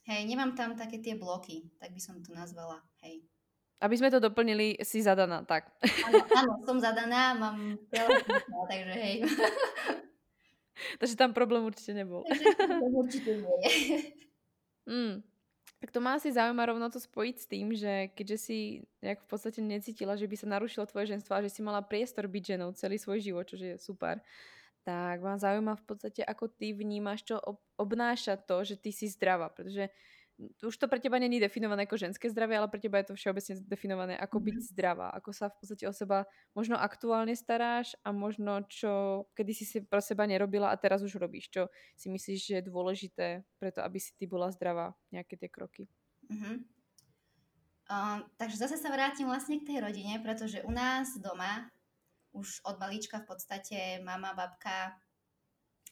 Hej, 0.08 0.24
nemám 0.24 0.56
tam 0.56 0.72
také 0.80 1.04
tie 1.04 1.20
bloky, 1.20 1.68
tak 1.84 1.92
by 1.92 2.00
som 2.00 2.16
to 2.24 2.32
nazvala, 2.32 2.80
hej. 3.04 3.20
Aby 3.84 4.00
sme 4.00 4.08
to 4.10 4.24
doplnili, 4.24 4.80
si 4.82 5.04
zadaná, 5.04 5.44
tak. 5.44 5.68
Áno, 5.84 6.24
áno 6.32 6.52
som 6.64 6.80
zadaná, 6.80 7.36
mám 7.36 7.76
takže 8.72 8.94
hej. 8.96 9.16
takže 11.04 11.20
tam 11.20 11.36
problém 11.36 11.62
určite 11.68 11.92
nebol. 11.92 12.24
Takže 12.24 12.48
určite 13.04 13.32
nie. 13.36 13.60
Mm. 14.88 15.14
Tak 15.78 15.94
to 15.94 16.00
má 16.02 16.18
asi 16.18 16.34
zaujíma 16.34 16.74
rovno 16.74 16.90
to 16.90 16.98
spojiť 16.98 17.36
s 17.38 17.46
tým, 17.46 17.68
že 17.76 18.10
keďže 18.18 18.38
si 18.40 18.58
nejak 19.04 19.22
v 19.22 19.30
podstate 19.30 19.62
necítila, 19.62 20.18
že 20.18 20.26
by 20.26 20.36
sa 20.40 20.48
narušilo 20.50 20.90
tvoje 20.90 21.14
ženstvo 21.14 21.38
a 21.38 21.44
že 21.46 21.54
si 21.54 21.62
mala 21.62 21.86
priestor 21.86 22.26
byť 22.26 22.58
ženou 22.58 22.74
celý 22.74 22.98
svoj 22.98 23.22
život, 23.22 23.46
čo 23.46 23.60
je 23.62 23.78
super, 23.78 24.18
tak 24.88 25.20
ma 25.20 25.36
zaujíma 25.36 25.75
v 25.75 25.84
podstate, 25.84 26.24
ako 26.24 26.48
ty 26.48 26.72
vnímaš, 26.72 27.27
čo 27.27 27.44
obnáša 27.75 28.39
to, 28.39 28.63
že 28.63 28.79
ty 28.79 28.96
si 28.96 29.12
zdravá, 29.12 29.51
pretože 29.51 29.91
už 30.63 30.77
to 30.77 30.88
pre 30.88 31.01
teba 31.01 31.20
není 31.20 31.44
definované 31.44 31.84
ako 31.84 31.98
ženské 31.98 32.29
zdravie, 32.32 32.56
ale 32.56 32.72
pre 32.72 32.79
teba 32.79 33.03
je 33.03 33.12
to 33.12 33.20
všeobecne 33.20 33.67
definované 33.67 34.15
ako 34.15 34.38
byť 34.39 34.56
mhm. 34.56 34.65
zdravá, 34.72 35.12
ako 35.12 35.36
sa 35.36 35.51
v 35.51 35.56
podstate 35.60 35.84
o 35.84 35.91
seba 35.91 36.24
možno 36.56 36.79
aktuálne 36.79 37.36
staráš 37.36 38.00
a 38.08 38.15
možno 38.15 38.63
čo 38.72 39.27
kedy 39.36 39.51
si 39.51 39.67
si 39.67 39.77
pro 39.84 40.00
seba 40.00 40.24
nerobila 40.24 40.72
a 40.72 40.79
teraz 40.79 41.03
už 41.03 41.20
robíš, 41.20 41.51
čo 41.51 41.67
si 42.00 42.08
myslíš, 42.08 42.39
že 42.39 42.53
je 42.62 42.70
dôležité 42.72 43.27
preto, 43.60 43.84
aby 43.84 44.00
si 44.00 44.15
ty 44.15 44.24
bola 44.24 44.53
zdravá, 44.56 44.96
nejaké 45.12 45.36
tie 45.36 45.51
kroky. 45.51 45.91
Uh-huh. 46.32 46.63
Uh, 47.91 48.24
takže 48.39 48.56
zase 48.56 48.79
sa 48.79 48.88
vrátim 48.88 49.27
vlastne 49.27 49.60
k 49.60 49.67
tej 49.74 49.77
rodine, 49.84 50.15
pretože 50.24 50.63
u 50.63 50.72
nás 50.72 51.12
doma 51.20 51.67
už 52.38 52.62
od 52.70 52.77
malička 52.77 53.25
v 53.25 53.34
podstate 53.34 53.98
mama, 54.06 54.38
babka 54.38 54.94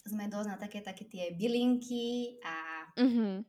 sme 0.05 0.29
dosť 0.29 0.49
na 0.53 0.57
také, 0.61 0.85
také 0.85 1.09
tie 1.09 1.33
bylinky 1.33 2.37
a 2.45 2.85
mm-hmm. 2.93 3.41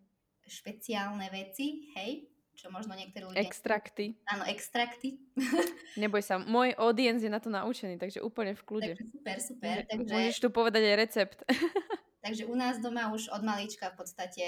špeciálne 0.49 1.29
veci, 1.29 1.93
hej, 1.93 2.33
čo 2.57 2.73
možno 2.73 2.97
niektorí 2.97 3.29
ľudia... 3.29 3.45
Extrakty. 3.45 4.17
Áno, 4.25 4.49
extrakty. 4.49 5.21
Neboj 6.03 6.25
sa, 6.25 6.41
môj 6.41 6.73
audience 6.81 7.21
je 7.21 7.29
na 7.29 7.39
to 7.45 7.53
naučený, 7.53 8.01
takže 8.01 8.25
úplne 8.25 8.57
v 8.57 8.63
kľude. 8.65 8.93
Takže 8.97 9.13
super, 9.13 9.37
super. 9.39 9.77
Takže... 9.85 10.13
Môžeš 10.17 10.39
tu 10.41 10.49
povedať 10.49 10.83
aj 10.89 10.97
recept. 10.97 11.39
takže 12.25 12.49
u 12.49 12.57
nás 12.57 12.81
doma 12.81 13.13
už 13.13 13.29
od 13.29 13.45
malička 13.45 13.93
v 13.93 13.99
podstate, 14.01 14.47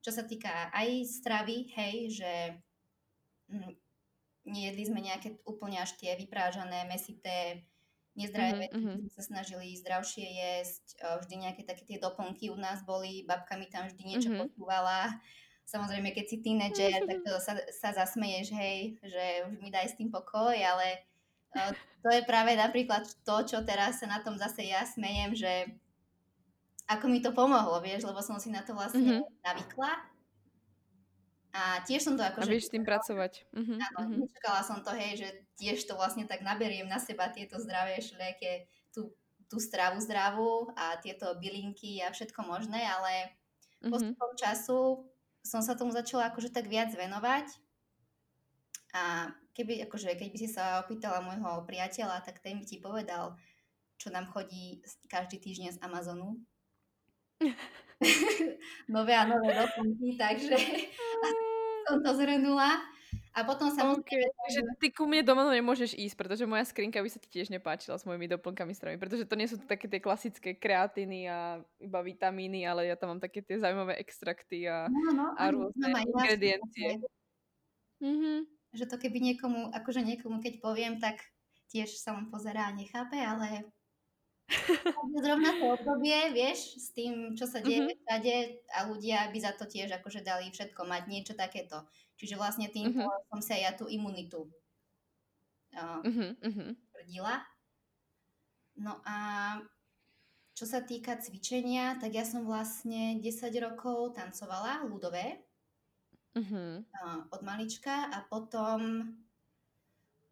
čo 0.00 0.10
sa 0.10 0.24
týka 0.24 0.72
aj 0.72 1.04
stravy, 1.04 1.68
hej, 1.76 2.16
že 2.16 2.32
hm, 3.52 3.76
nejedli 4.48 4.88
sme 4.88 5.04
nejaké 5.04 5.36
úplne 5.44 5.84
až 5.84 6.00
tie 6.00 6.16
vyprážané, 6.16 6.88
mesité, 6.88 7.68
nezdravé 8.12 8.68
mm-hmm. 8.68 8.98
veci, 8.98 9.08
sme 9.08 9.10
sa 9.12 9.22
snažili 9.24 9.78
zdravšie 9.80 10.26
jesť, 10.26 10.84
vždy 11.24 11.34
nejaké 11.48 11.62
také 11.64 11.88
tie 11.88 11.96
doplnky 11.96 12.52
u 12.52 12.56
nás 12.60 12.84
boli, 12.84 13.24
babka 13.24 13.56
mi 13.56 13.66
tam 13.72 13.88
vždy 13.88 14.02
niečo 14.04 14.28
mm-hmm. 14.30 14.42
posúvala, 14.52 15.16
Samozrejme, 15.62 16.12
keď 16.12 16.26
si 16.26 16.36
tínedžer, 16.42 17.06
tak 17.06 17.22
to 17.24 17.32
sa, 17.38 17.56
sa 17.70 17.90
zasmeješ, 17.94 18.52
hej, 18.52 18.98
že 19.00 19.24
už 19.48 19.56
mi 19.62 19.70
daj 19.70 19.94
s 19.94 19.96
tým 19.96 20.12
pokoj, 20.12 20.52
ale 20.52 21.06
uh, 21.56 21.72
to 22.02 22.12
je 22.12 22.26
práve 22.28 22.52
napríklad 22.58 23.06
to, 23.22 23.36
čo 23.46 23.64
teraz 23.64 24.02
sa 24.02 24.10
na 24.10 24.20
tom 24.20 24.34
zase 24.36 24.68
ja 24.68 24.84
smejem, 24.84 25.32
že 25.32 25.72
ako 26.90 27.08
mi 27.08 27.24
to 27.24 27.32
pomohlo, 27.32 27.78
vieš, 27.80 28.04
lebo 28.04 28.20
som 28.20 28.36
si 28.36 28.52
na 28.52 28.60
to 28.66 28.74
vlastne 28.74 29.00
mm-hmm. 29.00 29.22
navykla. 29.48 30.11
A 31.52 31.84
tiež 31.84 32.00
som 32.00 32.16
to 32.16 32.24
ako... 32.24 32.40
A 32.40 32.48
vieš 32.48 32.72
s 32.72 32.72
tým 32.72 32.80
pracovať. 32.80 33.44
Mm-hmm. 33.52 33.78
Áno, 33.78 33.98
mm-hmm. 34.00 34.20
nečakala 34.24 34.60
som 34.64 34.80
to, 34.80 34.88
hej, 34.96 35.20
že 35.20 35.28
tiež 35.60 35.84
to 35.84 36.00
vlastne 36.00 36.24
tak 36.24 36.40
naberiem 36.40 36.88
na 36.88 36.96
seba 36.96 37.28
tieto 37.28 37.60
zdravé 37.60 38.00
šľaké, 38.00 38.64
tú, 38.88 39.12
tú 39.52 39.60
stravu 39.60 40.00
zdravú 40.00 40.72
a 40.72 40.96
tieto 40.96 41.28
bylinky 41.36 42.00
a 42.00 42.08
všetko 42.08 42.40
možné, 42.48 42.80
ale 42.80 43.36
mm-hmm. 43.84 43.92
postupom 43.92 44.32
času 44.32 45.04
som 45.44 45.60
sa 45.60 45.76
tomu 45.76 45.92
začala 45.92 46.32
akože 46.32 46.48
tak 46.48 46.72
viac 46.72 46.88
venovať. 46.96 47.52
A 48.96 49.28
keby, 49.52 49.84
akože, 49.84 50.16
keď 50.16 50.28
by 50.32 50.38
si 50.40 50.48
sa 50.48 50.80
opýtala 50.80 51.20
môjho 51.20 51.68
priateľa, 51.68 52.24
tak 52.24 52.40
ten 52.40 52.56
by 52.56 52.64
ti 52.64 52.80
povedal, 52.80 53.36
čo 54.00 54.08
nám 54.08 54.24
chodí 54.32 54.80
každý 55.04 55.36
týždeň 55.36 55.76
z 55.76 55.82
Amazonu. 55.84 56.40
nové 58.88 59.16
a 59.16 59.24
nové 59.24 59.54
doplnky, 59.54 60.16
takže 60.18 60.56
som 61.92 62.00
to 62.00 62.16
zhrnula. 62.16 62.80
A 63.32 63.48
potom 63.48 63.72
sa 63.72 63.88
okay. 63.92 64.28
Takže 64.28 64.60
ty 64.76 64.88
ku 64.92 65.08
mne 65.08 65.24
doma 65.24 65.48
nemôžeš 65.48 65.96
ísť, 65.96 66.16
pretože 66.16 66.44
moja 66.44 66.64
skrinka 66.68 67.00
by 67.00 67.08
sa 67.08 67.16
ti 67.16 67.28
tiež 67.32 67.48
nepáčila 67.48 67.96
s 67.96 68.04
mojimi 68.04 68.28
doplnkami 68.28 68.76
stravy, 68.76 69.00
pretože 69.00 69.24
to 69.24 69.36
nie 69.36 69.48
sú 69.48 69.56
také 69.56 69.88
tie 69.88 70.04
klasické 70.04 70.52
kreatiny 70.52 71.28
a 71.28 71.60
iba 71.80 72.00
vitamíny, 72.04 72.68
ale 72.68 72.92
ja 72.92 72.96
tam 72.96 73.16
mám 73.16 73.20
také 73.24 73.40
tie 73.40 73.56
zaujímavé 73.56 73.96
extrakty 74.00 74.68
a, 74.68 74.84
no, 74.92 75.16
no, 75.16 75.26
a 75.32 75.48
rôzne 75.48 75.88
ingrediencie. 76.12 77.00
Mm-hmm. 78.04 78.36
Že 78.76 78.84
to 78.88 78.96
keby 79.00 79.18
niekomu, 79.32 79.72
akože 79.72 80.04
niekomu 80.04 80.44
keď 80.44 80.60
poviem, 80.60 81.00
tak 81.00 81.20
tiež 81.72 81.88
sa 82.00 82.12
mu 82.12 82.28
pozerá 82.28 82.68
a 82.68 82.76
nechápe, 82.76 83.16
ale 83.16 83.64
zrovna 85.24 85.50
to 85.56 85.64
obdobie, 85.78 86.32
vieš, 86.34 86.76
s 86.78 86.88
tým, 86.92 87.34
čo 87.38 87.48
sa 87.48 87.62
deje 87.62 87.84
mm-hmm. 87.84 87.98
všade 88.04 88.34
a 88.74 88.78
ľudia 88.90 89.18
by 89.32 89.38
za 89.40 89.52
to 89.56 89.64
tiež 89.64 89.92
akože 90.00 90.20
dali 90.24 90.50
všetko 90.52 90.82
mať 90.84 91.02
niečo 91.08 91.34
takéto. 91.36 91.86
Čiže 92.16 92.38
vlastne 92.38 92.70
tým 92.70 92.94
uh-huh. 92.94 93.26
som 93.32 93.40
sa 93.42 93.58
ja 93.58 93.74
tú 93.74 93.90
imunitu 93.90 94.46
uh, 95.74 96.00
uh-huh, 96.04 96.70
tvrdila. 96.94 97.42
No 98.78 99.02
a 99.02 99.16
čo 100.52 100.68
sa 100.68 100.84
týka 100.84 101.18
cvičenia, 101.18 101.98
tak 101.98 102.14
ja 102.14 102.22
som 102.22 102.46
vlastne 102.46 103.18
10 103.18 103.26
rokov 103.58 104.14
tancovala 104.14 104.86
ľudové 104.86 105.42
uh-huh. 106.36 106.84
uh, 106.84 107.20
od 107.32 107.40
malička 107.42 108.12
a 108.12 108.22
potom 108.28 109.10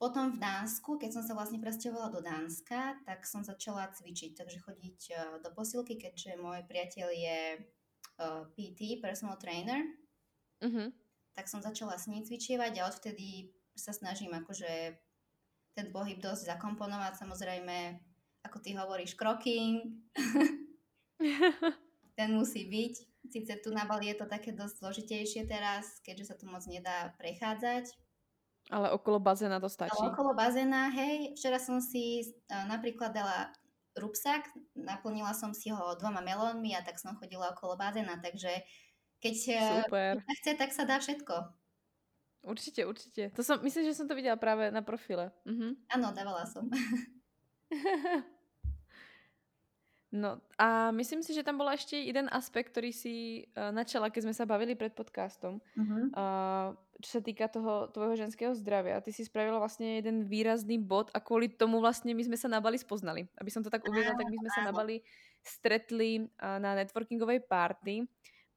potom 0.01 0.33
v 0.33 0.41
Dánsku, 0.41 0.97
keď 0.97 1.21
som 1.21 1.23
sa 1.23 1.37
vlastne 1.37 1.61
presťahovala 1.61 2.09
do 2.09 2.25
Dánska, 2.25 3.05
tak 3.05 3.29
som 3.29 3.45
začala 3.45 3.93
cvičiť, 3.93 4.33
takže 4.33 4.65
chodiť 4.65 4.99
uh, 5.13 5.21
do 5.45 5.53
posilky, 5.53 6.01
keďže 6.01 6.41
môj 6.41 6.65
priateľ 6.65 7.09
je 7.13 7.41
uh, 7.61 8.49
PT, 8.57 9.05
personal 9.05 9.37
trainer. 9.37 9.85
Uh-huh 10.65 10.89
tak 11.41 11.49
som 11.49 11.65
začala 11.65 11.97
s 11.97 12.05
ním 12.05 12.21
cvičievať 12.21 12.73
a 12.77 12.87
odvtedy 12.93 13.49
sa 13.73 13.97
snažím 13.97 14.35
akože 14.35 14.93
ten 15.73 15.87
pohyb 15.89 16.19
dosť 16.21 16.53
zakomponovať. 16.53 17.17
Samozrejme, 17.17 17.97
ako 18.45 18.59
ty 18.61 18.77
hovoríš, 18.77 19.17
kroking. 19.17 20.05
ten 22.19 22.29
musí 22.35 22.67
byť. 22.69 22.95
Sice 23.31 23.57
tu 23.65 23.73
na 23.73 23.89
Bali 23.89 24.13
je 24.13 24.21
to 24.21 24.27
také 24.29 24.53
dosť 24.53 24.85
zložitejšie 24.85 25.49
teraz, 25.49 26.05
keďže 26.05 26.29
sa 26.29 26.37
tu 26.37 26.45
moc 26.45 26.61
nedá 26.69 27.17
prechádzať. 27.17 27.89
Ale 28.71 28.95
okolo 28.95 29.19
bazéna 29.19 29.59
to 29.59 29.67
stačí. 29.67 29.99
Ale 29.99 30.15
okolo 30.15 30.31
bazéna, 30.33 30.95
hej. 30.95 31.35
Včera 31.35 31.59
som 31.59 31.83
si 31.83 32.23
uh, 32.23 32.65
napríklad 32.71 33.11
dala 33.11 33.51
rúbsak, 33.99 34.47
naplnila 34.79 35.35
som 35.35 35.51
si 35.51 35.75
ho 35.75 35.99
dvoma 35.99 36.23
melónmi 36.23 36.79
a 36.79 36.85
tak 36.87 37.03
som 37.03 37.19
chodila 37.19 37.51
okolo 37.51 37.75
bazéna, 37.75 38.23
takže 38.23 38.63
keď 39.21 39.35
eh, 39.53 39.83
Super. 39.85 40.13
chce, 40.41 40.53
tak 40.57 40.71
sa 40.73 40.89
dá 40.89 40.97
všetko. 41.03 41.35
Určite, 42.41 42.89
určite. 42.89 43.29
To 43.37 43.45
som, 43.45 43.61
myslím, 43.61 43.85
že 43.85 43.93
som 43.93 44.09
to 44.09 44.17
videla 44.17 44.41
práve 44.41 44.73
na 44.73 44.81
profile. 44.81 45.29
Mhm. 45.45 45.77
Áno, 45.93 46.09
dávala 46.17 46.49
som. 46.49 46.65
no 50.23 50.41
a 50.57 50.89
myslím 50.97 51.21
si, 51.21 51.37
že 51.37 51.45
tam 51.45 51.61
bol 51.61 51.69
ešte 51.69 52.01
jeden 52.01 52.33
aspekt, 52.33 52.73
ktorý 52.73 52.97
si 52.97 53.45
uh, 53.53 53.69
načala, 53.77 54.09
keď 54.09 54.31
sme 54.31 54.35
sa 54.35 54.49
bavili 54.49 54.73
pred 54.73 54.97
podcastom. 54.97 55.61
Uh-huh. 55.77 56.09
Uh, 56.17 56.73
čo 57.01 57.19
sa 57.19 57.21
týka 57.25 57.49
toho 57.49 57.89
tvojho 57.91 58.15
ženského 58.17 58.53
zdravia. 58.53 59.01
Ty 59.01 59.11
si 59.11 59.25
spravila 59.25 59.59
vlastne 59.59 59.99
jeden 59.99 60.29
výrazný 60.29 60.77
bod 60.77 61.09
a 61.17 61.19
kvôli 61.19 61.49
tomu 61.49 61.81
vlastne 61.81 62.13
my 62.13 62.23
sme 62.23 62.37
sa 62.37 62.47
na 62.47 62.61
Bali 62.61 62.77
spoznali. 62.77 63.27
Aby 63.41 63.51
som 63.51 63.65
to 63.65 63.73
tak 63.73 63.85
uviedla, 63.89 64.15
tak 64.15 64.29
my 64.29 64.37
sme 64.37 64.51
sa 64.53 64.63
na 64.69 64.73
Bali 64.77 65.03
stretli 65.41 66.29
na 66.39 66.77
networkingovej 66.77 67.49
party 67.49 68.05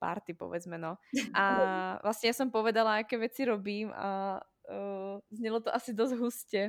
party, 0.03 0.35
povedzme, 0.35 0.75
no. 0.75 0.99
A 1.31 1.45
vlastne 2.03 2.27
ja 2.27 2.35
som 2.35 2.51
povedala, 2.51 2.99
aké 2.99 3.15
veci 3.15 3.47
robím 3.47 3.87
a 3.95 4.35
uh, 4.69 5.19
znelo 5.31 5.59
to 5.59 5.69
asi 5.71 5.91
dosť 5.91 6.13
huste. 6.19 6.61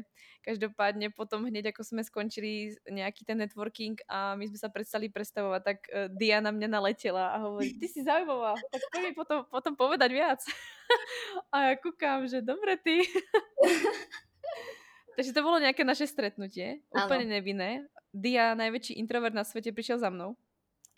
Každopádne 0.43 1.15
potom 1.15 1.47
hneď, 1.47 1.73
ako 1.73 1.83
sme 1.87 2.03
skončili 2.03 2.75
nejaký 2.89 3.25
ten 3.25 3.39
networking 3.39 3.99
a 4.11 4.35
my 4.35 4.45
sme 4.51 4.59
sa 4.59 4.69
prestali 4.69 5.09
predstavovať, 5.09 5.61
tak 5.63 5.79
uh, 5.91 6.11
Diana 6.11 6.51
mňa 6.51 6.69
naletela 6.69 7.35
a 7.35 7.37
hovorí, 7.43 7.75
ty 7.79 7.87
si 7.87 8.03
zaujímavá, 8.03 8.59
tak 8.71 8.81
poď 8.91 9.01
mi 9.03 9.13
potom, 9.15 9.39
potom 9.49 9.73
povedať 9.75 10.11
viac. 10.11 10.41
a 11.55 11.73
ja 11.73 11.75
kúkam, 11.79 12.27
že 12.27 12.45
dobre 12.45 12.77
ty. 12.81 13.03
Takže 15.15 15.31
to 15.31 15.47
bolo 15.47 15.63
nejaké 15.63 15.87
naše 15.87 16.11
stretnutie, 16.11 16.83
úplne 16.91 17.39
nevinné. 17.39 17.87
Dia, 18.11 18.59
najväčší 18.59 18.99
introvert 18.99 19.35
na 19.35 19.47
svete, 19.47 19.71
prišiel 19.71 20.03
za 20.03 20.11
mnou. 20.11 20.35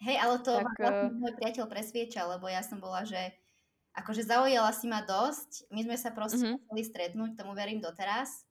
Hej, 0.01 0.17
ale 0.21 0.37
to 0.45 0.53
tak, 0.61 0.77
vlastne 0.77 1.17
môj 1.17 1.33
priateľ 1.41 1.65
presviečal, 1.73 2.37
lebo 2.37 2.53
ja 2.53 2.61
som 2.61 2.77
bola, 2.77 3.09
že 3.09 3.17
akože 3.97 4.29
zaujala 4.29 4.71
si 4.77 4.87
ma 4.87 5.01
dosť. 5.01 5.73
My 5.73 5.81
sme 5.83 5.97
sa 5.97 6.13
proste 6.13 6.45
uh-huh. 6.45 6.61
chceli 6.69 6.83
stretnúť, 6.85 7.35
tomu 7.35 7.57
verím 7.57 7.81
doteraz. 7.81 8.45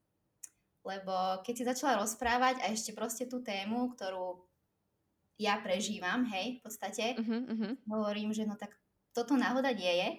Lebo 0.86 1.42
keď 1.42 1.54
si 1.54 1.64
začala 1.66 2.02
rozprávať 2.02 2.62
a 2.62 2.70
ešte 2.74 2.94
proste 2.94 3.26
tú 3.26 3.42
tému, 3.42 3.94
ktorú 3.94 4.42
ja 5.42 5.60
prežívam, 5.62 6.26
hej, 6.30 6.60
v 6.60 6.62
podstate, 6.62 7.18
uh-huh. 7.18 7.74
hovorím, 7.90 8.34
že 8.34 8.46
no 8.46 8.58
tak 8.58 8.74
toto 9.14 9.38
náhoda 9.38 9.74
nie 9.74 9.94
je. 9.94 10.10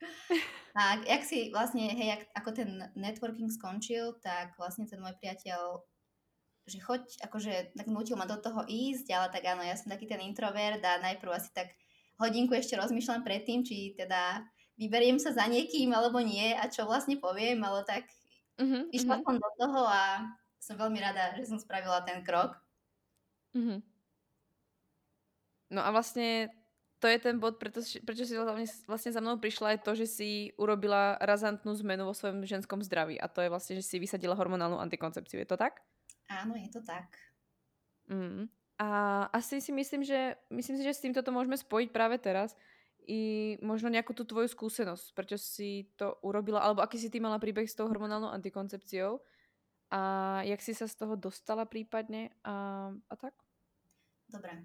a 0.78 1.00
jak 1.04 1.22
si 1.24 1.48
vlastne, 1.50 1.92
hej, 1.92 2.18
jak, 2.18 2.22
ako 2.36 2.50
ten 2.52 2.70
networking 2.96 3.50
skončil, 3.50 4.16
tak 4.20 4.56
vlastne 4.56 4.88
ten 4.88 5.00
môj 5.00 5.16
priateľ 5.18 5.84
že 6.70 6.78
choď, 6.78 7.02
akože 7.26 7.74
tak 7.74 7.90
nutil 7.90 8.14
ma 8.14 8.30
do 8.30 8.38
toho 8.38 8.62
ísť, 8.62 9.10
ale 9.10 9.26
tak 9.34 9.42
áno, 9.42 9.66
ja 9.66 9.74
som 9.74 9.90
taký 9.90 10.06
ten 10.06 10.22
introvert 10.22 10.78
a 10.78 11.02
najprv 11.02 11.34
asi 11.34 11.50
tak 11.50 11.74
hodinku 12.20 12.52
ešte 12.52 12.76
rozmýšľam 12.76 13.24
predtým, 13.24 13.64
či 13.64 13.96
teda 13.96 14.44
vyberiem 14.76 15.16
sa 15.16 15.32
za 15.32 15.48
niekým 15.48 15.92
alebo 15.92 16.20
nie 16.20 16.52
a 16.52 16.68
čo 16.68 16.84
vlastne 16.84 17.16
poviem, 17.16 17.60
ale 17.64 17.84
tak 17.88 18.04
uh-huh, 18.60 18.88
išla 18.92 19.20
uh-huh. 19.20 19.24
som 19.24 19.34
do 19.40 19.50
toho 19.56 19.80
a 19.88 20.02
som 20.60 20.76
veľmi 20.76 21.00
rada, 21.00 21.34
že 21.40 21.48
som 21.48 21.56
spravila 21.56 22.04
ten 22.04 22.20
krok. 22.20 22.60
Uh-huh. 23.56 23.80
No 25.72 25.80
a 25.80 25.88
vlastne 25.88 26.52
to 27.00 27.08
je 27.08 27.16
ten 27.16 27.40
bod, 27.40 27.56
preto, 27.56 27.80
prečo 27.80 28.28
si 28.28 28.36
vlastne 28.84 29.10
za 29.10 29.24
mnou 29.24 29.40
prišla, 29.40 29.80
je 29.80 29.80
to, 29.80 29.92
že 29.96 30.06
si 30.06 30.30
urobila 30.60 31.16
razantnú 31.16 31.72
zmenu 31.80 32.04
vo 32.04 32.12
svojom 32.12 32.44
ženskom 32.44 32.84
zdraví. 32.84 33.16
A 33.16 33.24
to 33.32 33.40
je 33.40 33.48
vlastne, 33.48 33.80
že 33.80 33.88
si 33.88 33.96
vysadila 33.96 34.36
hormonálnu 34.36 34.76
antikoncepciu. 34.76 35.40
Je 35.40 35.48
to 35.48 35.56
tak? 35.56 35.80
Áno, 36.28 36.52
je 36.60 36.68
to 36.68 36.84
tak. 36.84 37.16
Mm. 38.12 38.52
A 38.80 38.88
asi 39.36 39.60
si 39.60 39.76
myslím, 39.76 40.00
že 40.00 40.40
myslím 40.48 40.80
si, 40.80 40.82
že 40.88 40.96
s 40.96 41.04
týmto 41.04 41.20
to 41.20 41.28
môžeme 41.28 41.52
spojiť 41.52 41.92
práve 41.92 42.16
teraz 42.16 42.56
i 43.04 43.54
možno 43.60 43.92
nejakú 43.92 44.16
tú 44.16 44.24
tvoju 44.24 44.48
skúsenosť, 44.48 45.12
prečo 45.12 45.36
si 45.36 45.92
to 46.00 46.16
urobila, 46.24 46.64
alebo 46.64 46.80
aký 46.80 46.96
si 46.96 47.12
ty 47.12 47.20
mala 47.20 47.36
príbeh 47.36 47.68
s 47.68 47.76
tou 47.76 47.84
hormonálnou 47.92 48.32
antikoncepciou 48.32 49.20
a 49.92 50.00
jak 50.48 50.64
si 50.64 50.72
sa 50.72 50.88
z 50.88 50.96
toho 50.96 51.12
dostala 51.18 51.68
prípadne 51.68 52.32
a, 52.40 52.88
a 52.96 53.14
tak? 53.20 53.36
Dobre. 54.32 54.64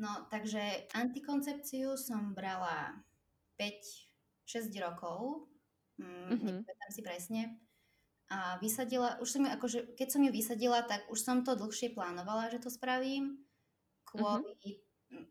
No, 0.00 0.26
takže 0.26 0.88
antikoncepciu 0.96 1.94
som 1.94 2.34
brala 2.34 2.98
5-6 3.60 4.74
rokov, 4.82 5.46
mm, 6.02 6.28
mm-hmm. 6.34 6.58
si 6.90 7.02
presne. 7.04 7.42
A 8.32 8.56
vysadila, 8.58 9.20
už 9.20 9.28
som 9.28 9.44
ju, 9.44 9.50
akože, 9.52 9.78
keď 9.92 10.08
som 10.08 10.24
ju 10.24 10.32
vysadila, 10.32 10.80
tak 10.88 11.04
už 11.12 11.20
som 11.20 11.44
to 11.44 11.52
dlhšie 11.52 11.92
plánovala, 11.92 12.48
že 12.48 12.64
to 12.64 12.72
spravím. 12.72 13.44
Kvôli 14.12 14.52
mm-hmm. 14.52 15.24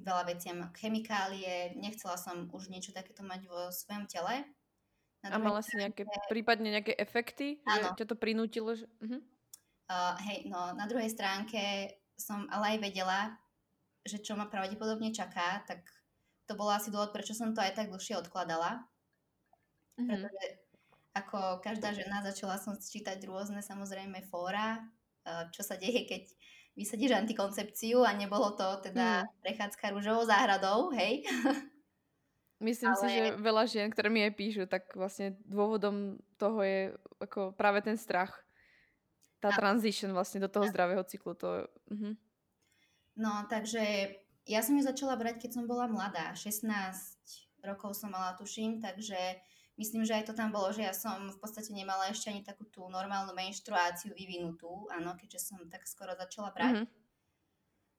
veľa 0.00 0.22
veciam, 0.24 0.58
chemikálie, 0.72 1.76
nechcela 1.76 2.16
som 2.16 2.48
už 2.48 2.72
niečo 2.72 2.96
takéto 2.96 3.20
mať 3.20 3.44
vo 3.44 3.68
svojom 3.68 4.08
tele. 4.08 4.48
Na 5.20 5.36
a 5.36 5.38
mala 5.38 5.60
si 5.60 5.76
nejaké, 5.76 6.08
prípadne 6.32 6.72
nejaké 6.72 6.96
efekty? 6.96 7.60
Áno. 7.68 7.92
Že 7.92 8.00
ťa 8.00 8.06
to 8.08 8.16
prinútilo? 8.16 8.72
Že... 8.74 8.88
Uh-huh. 9.04 9.20
Uh, 9.92 10.16
hej, 10.24 10.48
no 10.48 10.72
na 10.72 10.88
druhej 10.88 11.12
stránke 11.12 11.92
som 12.16 12.48
ale 12.48 12.74
aj 12.74 12.78
vedela, 12.80 13.20
že 14.02 14.18
čo 14.18 14.34
ma 14.34 14.48
pravdepodobne 14.48 15.12
čaká, 15.12 15.62
tak 15.68 15.84
to 16.48 16.58
bol 16.58 16.66
asi 16.72 16.90
dôvod, 16.90 17.14
prečo 17.14 17.36
som 17.36 17.54
to 17.54 17.62
aj 17.62 17.76
tak 17.76 17.92
dlhšie 17.92 18.18
odkladala. 18.18 18.82
Mm-hmm. 19.94 20.08
Pretože 20.08 20.44
ako 21.12 21.60
každá 21.60 21.92
žena 21.92 22.24
začala 22.24 22.56
som 22.56 22.74
čítať 22.80 23.20
rôzne 23.28 23.60
samozrejme 23.60 24.24
fóra, 24.32 24.80
čo 25.52 25.60
sa 25.60 25.76
deje, 25.76 26.08
keď 26.08 26.24
vysadíš 26.72 27.12
antikoncepciu 27.12 28.00
a 28.04 28.16
nebolo 28.16 28.56
to 28.56 28.80
teda 28.80 29.24
mm. 29.24 29.28
prechádzka 29.44 29.92
rúžovou 29.92 30.24
záhradou, 30.24 30.88
hej? 30.96 31.24
Myslím 32.62 32.94
Ale... 32.94 33.00
si, 33.02 33.08
že 33.10 33.24
veľa 33.42 33.64
žien, 33.66 33.90
ktoré 33.90 34.06
mi 34.06 34.22
aj 34.22 34.38
píšu, 34.38 34.64
tak 34.70 34.94
vlastne 34.94 35.34
dôvodom 35.50 36.22
toho 36.38 36.62
je 36.62 36.94
ako 37.18 37.58
práve 37.58 37.82
ten 37.82 37.98
strach. 37.98 38.30
Tá 39.42 39.50
a... 39.50 39.58
transition 39.58 40.14
vlastne 40.14 40.38
do 40.38 40.46
toho 40.46 40.64
a... 40.64 40.70
zdravého 40.70 41.02
cyklu. 41.02 41.34
To... 41.42 41.66
Uh-huh. 41.90 42.14
No, 43.18 43.50
takže 43.50 44.14
ja 44.46 44.62
som 44.62 44.78
ju 44.78 44.82
začala 44.86 45.18
brať, 45.18 45.42
keď 45.42 45.50
som 45.58 45.64
bola 45.66 45.90
mladá. 45.90 46.38
16 46.38 46.70
rokov 47.66 47.98
som 47.98 48.14
mala, 48.14 48.38
tuším, 48.38 48.78
takže 48.78 49.18
myslím, 49.82 50.06
že 50.06 50.14
aj 50.14 50.30
to 50.30 50.34
tam 50.38 50.54
bolo, 50.54 50.70
že 50.70 50.86
ja 50.86 50.94
som 50.94 51.26
v 51.26 51.38
podstate 51.42 51.74
nemala 51.74 52.06
ešte 52.14 52.30
ani 52.30 52.46
takú 52.46 52.62
tú 52.70 52.86
normálnu 52.86 53.34
menštruáciu 53.34 54.14
vyvinutú, 54.14 54.86
áno, 54.94 55.18
keďže 55.18 55.50
som 55.50 55.58
tak 55.66 55.82
skoro 55.90 56.14
začala 56.14 56.54
brať. 56.54 56.86
Mm-hmm. 56.86 56.88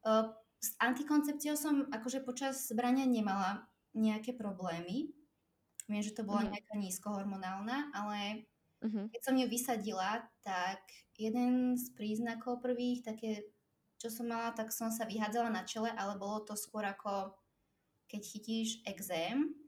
Uh, 0.07 0.31
s 0.63 0.79
antikoncepciou 0.79 1.59
som 1.59 1.91
akože 1.91 2.23
počas 2.23 2.71
brania 2.71 3.03
nemala 3.03 3.67
nejaké 3.91 4.31
problémy. 4.31 5.11
Viem, 5.91 6.03
že 6.03 6.15
to 6.15 6.23
bola 6.23 6.47
mm-hmm. 6.47 6.55
nejaká 6.55 6.75
nízkohormonálna, 6.79 7.91
ale 7.91 8.47
mm-hmm. 8.79 9.11
keď 9.11 9.21
som 9.21 9.35
ju 9.35 9.45
vysadila, 9.51 10.23
tak 10.39 10.79
jeden 11.19 11.75
z 11.75 11.91
príznakov 11.91 12.63
prvých, 12.63 13.03
také 13.03 13.51
čo 13.99 14.07
som 14.07 14.31
mala, 14.31 14.55
tak 14.55 14.71
som 14.71 14.87
sa 14.91 15.03
vyhádzala 15.03 15.51
na 15.51 15.63
čele, 15.67 15.91
ale 15.91 16.19
bolo 16.19 16.43
to 16.43 16.55
skôr 16.55 16.83
ako 16.87 17.35
keď 18.11 18.21
chytíš 18.29 18.69
exém. 18.85 19.62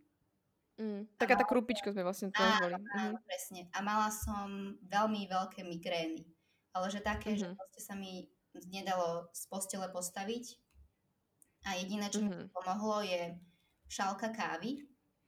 Mm, 0.76 1.08
taká 1.16 1.40
tá 1.40 1.48
krupička 1.48 1.96
sme 1.96 2.04
vlastne 2.04 2.36
to 2.36 2.44
Áno, 2.44 2.76
áno, 2.76 3.16
mhm. 3.16 3.24
presne. 3.24 3.62
A 3.72 3.80
mala 3.80 4.12
som 4.12 4.76
veľmi 4.84 5.24
veľké 5.28 5.64
migrény. 5.64 6.28
Ale 6.76 6.92
že 6.92 7.00
také, 7.00 7.32
mm-hmm. 7.32 7.42
že 7.42 7.48
mhm. 7.48 7.56
proste 7.56 7.80
sa 7.80 7.94
mi 7.96 8.28
nedalo 8.72 9.32
z 9.32 9.44
postele 9.48 9.88
postaviť. 9.88 10.60
A 11.66 11.80
jediné, 11.80 12.12
čo 12.12 12.20
mm-hmm. 12.20 12.36
mi 12.36 12.46
mhm. 12.48 12.52
pomohlo, 12.52 13.02
je 13.08 13.40
šálka 13.88 14.36
kávy, 14.36 14.84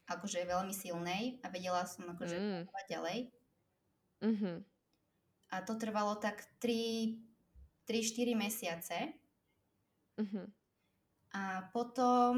akože 0.08 0.48
veľmi 0.48 0.74
silnej 0.76 1.40
a 1.44 1.52
vedela 1.52 1.84
som 1.84 2.08
akože 2.08 2.36
mm. 2.36 2.64
ďalej. 2.90 3.28
Mm-hmm. 4.24 4.58
A 5.52 5.56
to 5.64 5.74
trvalo 5.80 6.16
tak 6.20 6.44
3, 6.60 7.16
3-4 7.88 8.36
mesiace. 8.36 9.00
Uh-huh. 10.20 10.48
A 11.32 11.70
potom, 11.72 12.36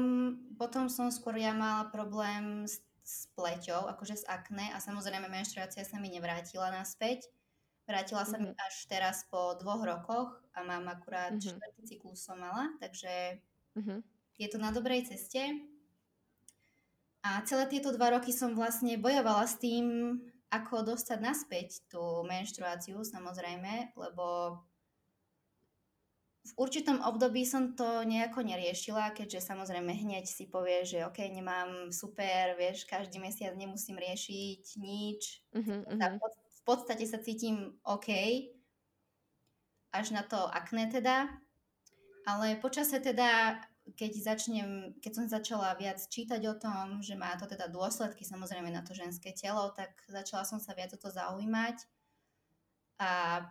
potom 0.54 0.86
som 0.86 1.10
skôr 1.10 1.40
ja 1.40 1.50
mala 1.56 1.90
problém 1.90 2.68
s, 2.68 2.78
s 3.04 3.26
pleťou, 3.34 3.88
akože 3.90 4.22
s 4.22 4.24
akné 4.28 4.70
a 4.72 4.78
samozrejme 4.78 5.26
menštruácia 5.26 5.82
sa 5.82 5.98
mi 5.98 6.12
nevrátila 6.12 6.70
naspäť. 6.70 7.26
Vrátila 7.88 8.22
sa 8.22 8.38
uh-huh. 8.38 8.54
mi 8.54 8.56
až 8.56 8.74
teraz 8.86 9.26
po 9.26 9.58
dvoch 9.58 9.82
rokoch 9.82 10.30
a 10.54 10.62
mám 10.62 10.86
akurát 10.86 11.34
uh-huh. 11.34 11.42
štvrtý 11.42 11.82
cyklus 11.90 12.22
som 12.22 12.38
mala, 12.38 12.70
takže 12.78 13.42
uh-huh. 13.74 13.98
je 14.38 14.46
to 14.46 14.62
na 14.62 14.70
dobrej 14.70 15.10
ceste. 15.10 15.42
A 17.20 17.42
celé 17.44 17.68
tieto 17.68 17.92
dva 17.92 18.16
roky 18.16 18.32
som 18.32 18.56
vlastne 18.56 18.96
bojovala 18.96 19.44
s 19.44 19.60
tým, 19.60 20.16
ako 20.50 20.94
dostať 20.94 21.18
naspäť 21.20 21.68
tú 21.86 22.24
menštruáciu, 22.26 23.04
samozrejme, 23.04 23.94
lebo 23.94 24.58
v 26.40 26.52
určitom 26.56 27.04
období 27.04 27.44
som 27.44 27.76
to 27.76 28.00
nejako 28.08 28.40
neriešila, 28.40 29.12
keďže 29.12 29.44
samozrejme 29.44 29.92
hneď 29.92 30.24
si 30.24 30.48
povie, 30.48 30.88
že 30.88 31.04
ok, 31.04 31.20
nemám 31.28 31.92
super, 31.92 32.56
vieš, 32.56 32.88
každý 32.88 33.20
mesiac 33.20 33.52
nemusím 33.52 34.00
riešiť 34.00 34.64
nič. 34.80 35.44
Uh-huh, 35.52 35.84
uh-huh. 35.84 36.16
V 36.48 36.62
podstate 36.64 37.04
sa 37.04 37.20
cítim 37.20 37.76
OK, 37.84 38.08
až 39.92 40.06
na 40.16 40.24
to 40.24 40.40
akné 40.48 40.88
teda. 40.88 41.28
Ale 42.24 42.56
počase 42.56 43.00
teda, 43.04 43.60
keď 43.92 44.12
začnem, 44.32 44.96
keď 45.04 45.12
som 45.12 45.26
začala 45.28 45.76
viac 45.76 46.00
čítať 46.00 46.40
o 46.48 46.54
tom, 46.56 47.04
že 47.04 47.20
má 47.20 47.36
to 47.36 47.44
teda 47.44 47.68
dôsledky 47.68 48.24
samozrejme 48.24 48.72
na 48.72 48.80
to 48.80 48.96
ženské 48.96 49.36
telo, 49.36 49.76
tak 49.76 49.92
začala 50.08 50.48
som 50.48 50.56
sa 50.56 50.72
viac 50.72 50.88
o 50.96 51.00
to 51.00 51.12
zaujímať. 51.12 51.84
A 53.00 53.44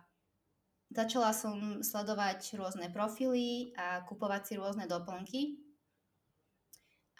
Začala 0.90 1.30
som 1.30 1.86
sledovať 1.86 2.58
rôzne 2.58 2.90
profily 2.90 3.70
a 3.78 4.02
kupovať 4.02 4.42
si 4.42 4.54
rôzne 4.58 4.90
doplnky. 4.90 5.62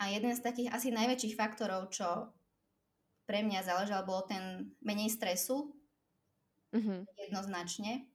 A 0.02 0.10
jeden 0.10 0.34
z 0.34 0.42
takých 0.42 0.74
asi 0.74 0.90
najväčších 0.90 1.38
faktorov, 1.38 1.94
čo 1.94 2.34
pre 3.30 3.46
mňa 3.46 3.62
záležal, 3.62 4.02
bol 4.02 4.26
ten 4.26 4.74
menej 4.82 5.14
stresu. 5.14 5.70
Mm-hmm. 6.74 7.00
Jednoznačne. 7.30 8.10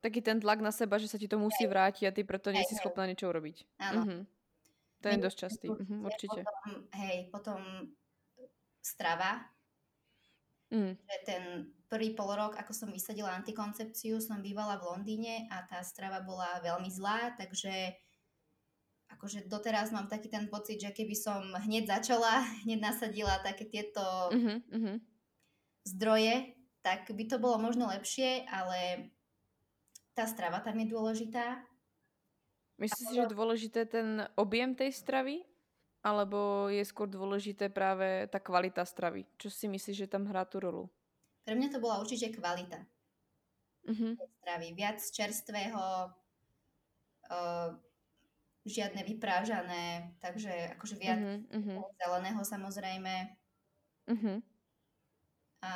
Taký 0.00 0.24
ten 0.24 0.40
tlak 0.40 0.64
na 0.64 0.72
seba, 0.72 0.96
že 0.96 1.12
sa 1.12 1.20
ti 1.20 1.28
to 1.28 1.36
musí 1.36 1.68
vrátiť 1.68 2.08
a 2.08 2.14
ty 2.16 2.24
preto 2.24 2.48
nie 2.48 2.64
si 2.64 2.72
schopná 2.80 3.04
niečo 3.04 3.28
urobiť. 3.28 3.56
Áno. 3.76 4.00
Mm-hmm. 4.08 4.20
To 5.02 5.06
je 5.10 5.16
dosť 5.20 5.36
častý. 5.36 5.66
Mm-hmm, 5.68 6.00
určite. 6.00 6.40
Potom, 6.48 6.72
hej, 6.96 7.16
potom 7.28 7.60
strava. 8.80 9.52
Mm. 10.72 10.96
Že 10.96 11.18
ten 11.28 11.42
prvý 11.92 12.16
pol 12.16 12.32
rok, 12.32 12.56
ako 12.56 12.72
som 12.72 12.88
vysadila 12.88 13.36
antikoncepciu, 13.36 14.16
som 14.16 14.40
bývala 14.40 14.80
v 14.80 14.88
Londýne 14.88 15.44
a 15.52 15.60
tá 15.68 15.84
strava 15.84 16.24
bola 16.24 16.64
veľmi 16.64 16.88
zlá, 16.88 17.36
takže 17.36 17.92
akože 19.12 19.44
doteraz 19.44 19.92
mám 19.92 20.08
taký 20.08 20.32
ten 20.32 20.48
pocit, 20.48 20.80
že 20.80 20.96
keby 20.96 21.12
som 21.12 21.44
hneď 21.68 22.00
začala, 22.00 22.40
hneď 22.64 22.80
nasadila 22.80 23.36
také 23.44 23.68
tieto 23.68 24.00
uh-huh, 24.32 24.96
zdroje, 25.84 26.56
tak 26.80 27.12
by 27.12 27.28
to 27.28 27.36
bolo 27.36 27.60
možno 27.60 27.92
lepšie, 27.92 28.48
ale 28.48 29.12
tá 30.16 30.24
strava 30.24 30.64
tam 30.64 30.80
je 30.80 30.88
dôležitá. 30.88 31.60
Myslíš 32.80 33.04
si, 33.04 33.14
že 33.14 33.22
je 33.28 33.36
dôležité 33.36 33.84
ten 33.84 34.24
objem 34.34 34.72
tej 34.72 34.96
stravy? 34.96 35.44
Alebo 36.02 36.66
je 36.66 36.82
skôr 36.82 37.06
dôležité 37.06 37.70
práve 37.70 38.26
tá 38.26 38.42
kvalita 38.42 38.82
stravy? 38.82 39.22
Čo 39.38 39.54
si 39.54 39.70
myslíš, 39.70 40.02
že 40.02 40.10
tam 40.10 40.26
hrá 40.26 40.42
tú 40.42 40.58
rolu? 40.58 40.90
Pre 41.42 41.54
mňa 41.58 41.68
to 41.74 41.78
bola 41.82 41.98
určite 41.98 42.30
kvalita 42.30 42.82
uh-huh. 43.88 44.14
stravy. 44.40 44.74
Viac 44.74 44.98
čerstvého, 45.02 46.10
uh, 47.30 47.70
žiadne 48.62 49.02
vyprážané, 49.02 50.14
takže 50.22 50.78
akože 50.78 50.96
viac 50.98 51.18
uh-huh, 51.50 51.82
zeleného 51.98 52.42
samozrejme. 52.46 53.14
Uh-huh. 54.06 54.38
A 55.62 55.72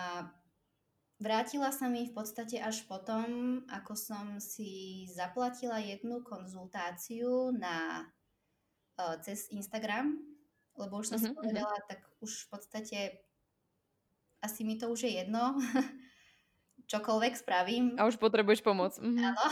vrátila 1.18 1.74
sa 1.74 1.90
mi 1.90 2.06
v 2.06 2.14
podstate 2.14 2.62
až 2.62 2.86
potom, 2.86 3.62
ako 3.70 3.98
som 3.98 4.38
si 4.38 5.06
zaplatila 5.10 5.82
jednu 5.82 6.22
konzultáciu 6.22 7.50
na, 7.58 8.06
uh, 9.02 9.18
cez 9.18 9.50
Instagram, 9.50 10.14
lebo 10.78 11.02
už 11.02 11.10
som 11.10 11.18
uh-huh, 11.18 11.34
si 11.34 11.38
povedala, 11.38 11.74
uh-huh. 11.74 11.90
tak 11.90 12.06
už 12.22 12.46
v 12.46 12.48
podstate 12.54 12.98
asi 14.42 14.64
mi 14.64 14.76
to 14.76 14.90
už 14.92 15.08
je 15.08 15.12
jedno, 15.22 15.56
čokoľvek 16.92 17.34
spravím. 17.36 17.84
A 17.98 18.06
už 18.06 18.16
potrebuješ 18.20 18.62
pomoc. 18.62 18.96
Mhm. 19.02 19.32
Áno, 19.32 19.44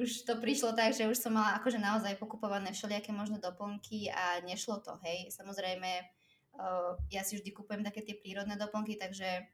už 0.00 0.24
to 0.24 0.40
prišlo 0.40 0.72
tak, 0.72 0.96
že 0.96 1.04
už 1.04 1.18
som 1.18 1.36
mala 1.36 1.60
akože 1.60 1.76
naozaj 1.76 2.16
pokupované 2.16 2.72
všelijaké 2.72 3.12
možné 3.12 3.36
doplnky 3.36 4.08
a 4.08 4.40
nešlo 4.40 4.80
to, 4.80 4.96
hej. 5.04 5.28
Samozrejme, 5.28 5.90
ja 7.12 7.20
si 7.20 7.36
vždy 7.36 7.50
kupujem 7.52 7.84
také 7.84 8.00
tie 8.00 8.16
prírodné 8.16 8.56
doplnky, 8.56 8.96
takže 8.96 9.44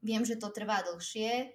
viem, 0.00 0.24
že 0.24 0.40
to 0.40 0.48
trvá 0.48 0.80
dlhšie, 0.80 1.52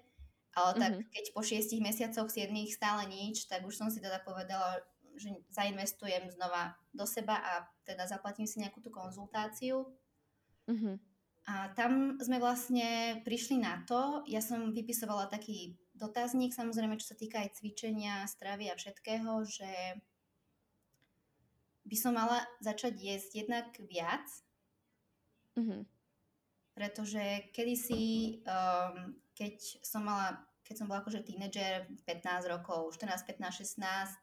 ale 0.52 0.72
tak 0.76 0.91
mm-hmm. 1.00 1.12
keď 1.12 1.26
po 1.32 1.41
šiestich 1.41 1.82
mesiacoch, 1.82 2.28
siedmých 2.28 2.76
stále 2.76 3.08
nič, 3.08 3.48
tak 3.48 3.63
už 3.63 3.74
som 3.74 3.88
si 3.88 4.04
teda 4.04 4.20
povedala, 4.22 4.84
že 5.15 5.32
zainvestujem 5.52 6.28
znova 6.32 6.76
do 6.91 7.08
seba 7.08 7.39
a 7.39 7.52
teda 7.88 8.08
zaplatím 8.08 8.48
si 8.48 8.60
nejakú 8.60 8.84
tú 8.84 8.91
konzultáciu. 8.91 9.88
Mm-hmm. 10.67 10.96
A 11.50 11.74
tam 11.74 12.22
sme 12.22 12.38
vlastne 12.38 13.20
prišli 13.26 13.58
na 13.60 13.82
to, 13.90 14.22
ja 14.30 14.40
som 14.46 14.72
vypisovala 14.72 15.26
taký 15.28 15.82
dotazník, 15.98 16.54
samozrejme, 16.54 16.98
čo 17.02 17.12
sa 17.14 17.18
týka 17.18 17.42
aj 17.42 17.58
cvičenia, 17.60 18.30
stravy 18.30 18.70
a 18.70 18.78
všetkého, 18.78 19.42
že 19.46 20.02
by 21.90 21.96
som 21.98 22.14
mala 22.18 22.40
začať 22.62 22.94
jesť 23.08 23.32
jednak 23.46 23.68
viac, 23.92 24.26
Mhm. 25.56 25.86
pretože 26.74 27.52
kedysi, 27.52 28.04
um, 28.48 29.20
keď 29.36 29.56
som 29.84 30.02
mala, 30.08 30.48
keď 30.64 30.76
som 30.78 30.88
bola 30.88 31.04
akože 31.04 31.22
tínedžer, 31.28 31.92
15 32.08 32.48
rokov, 32.48 32.96
14, 32.96 33.28
15, 33.28 33.52
16, 33.60 34.18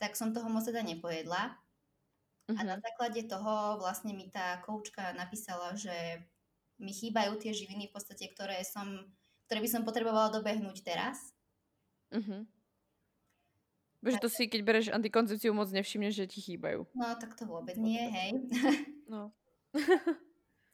tak 0.00 0.16
som 0.16 0.32
toho 0.34 0.48
moc 0.48 0.64
teda 0.64 0.82
nepojedla. 0.82 1.58
A 2.56 2.60
na 2.64 2.74
Mhm. 2.74 2.82
základe 2.84 3.22
toho 3.28 3.80
vlastne 3.80 4.12
mi 4.12 4.28
tá 4.28 4.60
koučka 4.64 5.12
napísala, 5.16 5.72
že 5.76 6.20
mi 6.78 6.92
chýbajú 6.92 7.36
tie 7.40 7.52
živiny 7.52 7.88
v 7.88 7.94
podstate, 7.94 8.28
ktoré 8.32 8.62
som, 8.64 9.12
ktoré 9.48 9.60
by 9.60 9.68
som 9.68 9.82
potrebovala 9.84 10.32
dobehnúť 10.32 10.84
teraz. 10.84 11.32
Mhm. 12.12 12.46
Bože, 14.02 14.18
to 14.18 14.26
si, 14.26 14.50
keď 14.50 14.60
bereš 14.66 14.86
antikoncepciu, 14.90 15.54
moc 15.54 15.70
nevšimneš, 15.70 16.14
že 16.18 16.26
ti 16.26 16.42
chýbajú. 16.42 16.90
No 16.98 17.14
tak 17.22 17.38
to 17.38 17.46
vôbec 17.46 17.78
nie, 17.78 18.02
hej. 18.02 18.30
No. 19.06 19.30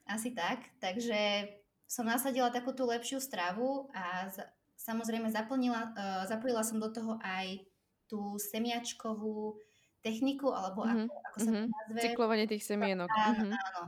Asi 0.08 0.32
tak. 0.32 0.64
Takže 0.80 1.50
som 1.84 2.06
nasadila 2.08 2.48
takú 2.48 2.72
tú 2.72 2.88
lepšiu 2.88 3.20
stravu 3.20 3.90
a 3.92 4.30
z, 4.32 4.40
samozrejme 4.80 5.28
zaplnila, 5.28 5.92
uh, 5.92 6.22
zapojila 6.24 6.64
som 6.64 6.80
do 6.80 6.88
toho 6.88 7.20
aj 7.20 7.66
tú 8.08 8.40
semiačkovú 8.40 9.60
techniku, 10.00 10.54
alebo 10.54 10.86
Mhm, 10.88 11.10
ako, 11.10 11.14
ako 11.20 11.36
sa 11.36 11.50
to 11.50 11.58
mhm. 11.60 11.68
nazve. 11.68 12.00
Cyklovanie 12.00 12.46
tých 12.48 12.64
semienok. 12.64 13.10
Áno, 13.12 13.44
Mhm. 13.44 13.52
áno. 13.52 13.82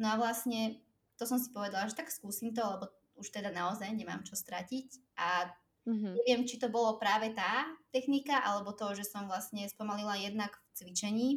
No 0.00 0.06
a 0.08 0.14
vlastne 0.16 0.80
to 1.18 1.24
som 1.28 1.38
si 1.40 1.48
povedala, 1.52 1.88
že 1.90 1.96
tak 1.98 2.12
skúsim 2.12 2.52
to, 2.56 2.62
lebo 2.62 2.88
už 3.16 3.28
teda 3.32 3.48
naozaj 3.52 3.88
nemám 3.92 4.22
čo 4.24 4.36
stratiť. 4.36 5.16
A 5.18 5.50
Mhm. 5.86 6.26
neviem, 6.26 6.46
či 6.48 6.56
to 6.60 6.68
bolo 6.72 6.98
práve 7.00 7.32
tá 7.36 7.66
technika, 7.94 8.40
alebo 8.42 8.72
to, 8.76 8.92
že 8.96 9.04
som 9.08 9.28
vlastne 9.30 9.64
spomalila 9.68 10.16
jednak 10.18 10.52
v 10.56 10.66
cvičení 10.76 11.30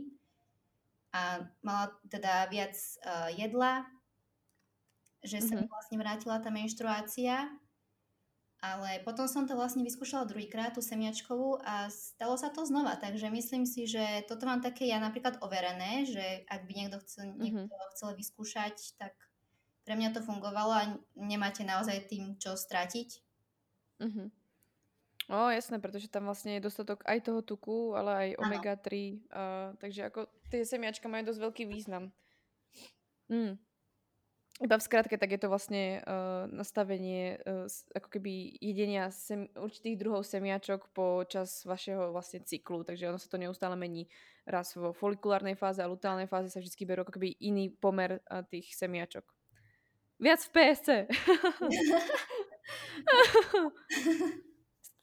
a 1.13 1.49
mala 1.65 1.97
teda 2.05 2.45
viac 2.53 2.75
uh, 3.01 3.29
jedla, 3.33 3.85
že 5.23 5.39
sa 5.43 5.53
mi 5.57 5.63
Mhm. 5.63 5.69
vlastne 5.71 5.97
vrátila 5.99 6.37
tá 6.43 6.49
menštruácia. 6.51 7.35
Ale 8.59 8.99
potom 9.07 9.23
som 9.31 9.47
to 9.47 9.55
vlastne 9.55 9.87
vyskúšala 9.87 10.27
druhýkrát, 10.27 10.75
tú 10.75 10.83
semiačkovú 10.83 11.63
a 11.63 11.87
stalo 11.87 12.35
sa 12.35 12.51
to 12.51 12.67
znova. 12.67 12.99
Takže 12.99 13.31
myslím 13.31 13.63
si, 13.63 13.87
že 13.87 14.03
toto 14.27 14.43
mám 14.43 14.59
také 14.59 14.83
ja 14.91 14.99
napríklad 14.99 15.39
overené, 15.39 16.03
že 16.03 16.43
ak 16.43 16.67
by 16.67 16.73
niekto 16.75 16.99
chcel, 17.07 17.31
niekto 17.39 17.71
chcel 17.95 18.11
vyskúšať, 18.19 18.99
tak 18.99 19.15
pre 19.89 19.97
mňa 19.97 20.13
to 20.13 20.21
fungovalo 20.21 20.69
a 20.69 20.85
nemáte 21.17 21.65
naozaj 21.65 22.05
tým 22.05 22.37
čo 22.37 22.53
stratiť. 22.53 23.09
Mhm. 24.05 24.29
O, 25.29 25.49
jasné, 25.49 25.81
pretože 25.81 26.09
tam 26.13 26.29
vlastne 26.29 26.57
je 26.57 26.65
dostatok 26.65 27.01
aj 27.09 27.25
toho 27.25 27.41
tuku, 27.41 27.97
ale 27.97 28.11
aj 28.13 28.29
Áno. 28.37 28.41
omega-3. 28.45 28.89
Uh, 29.29 29.73
takže 29.81 30.09
ako 30.09 30.29
tie 30.53 30.61
semiačka 30.61 31.09
majú 31.09 31.29
dosť 31.29 31.41
veľký 31.41 31.63
význam. 31.69 32.13
Mm. 33.29 33.57
Iba 34.57 34.75
v 34.77 34.85
skratke, 34.85 35.21
tak 35.21 35.29
je 35.29 35.41
to 35.41 35.53
vlastne 35.53 36.01
uh, 36.01 36.49
nastavenie 36.49 37.37
uh, 37.45 37.69
ako 37.93 38.09
keby 38.09 38.57
jedenia 38.57 39.13
sem, 39.13 39.45
určitých 39.53 40.01
druhov 40.01 40.25
semiačok 40.25 40.89
počas 40.97 41.61
vašeho 41.61 42.09
vlastne 42.09 42.41
cyklu, 42.41 42.81
takže 42.81 43.09
ono 43.09 43.21
sa 43.21 43.29
to 43.29 43.37
neustále 43.37 43.77
mení. 43.77 44.09
Raz 44.49 44.73
vo 44.73 44.97
folikulárnej 44.97 45.53
fáze 45.53 45.81
a 45.81 45.89
luteálnej 45.89 46.25
fáze 46.25 46.49
sa 46.49 46.57
vždy 46.57 46.83
berú 46.89 47.05
ako 47.05 47.21
keby 47.21 47.37
iný 47.41 47.69
pomer 47.69 48.17
uh, 48.17 48.41
tých 48.49 48.73
semiačok. 48.73 49.38
Viac 50.19 50.43
v 50.43 50.51
PSC. 50.51 50.87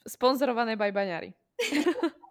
Sponzorované 0.07 0.77
by 0.77 0.93
Baňári. 0.93 1.33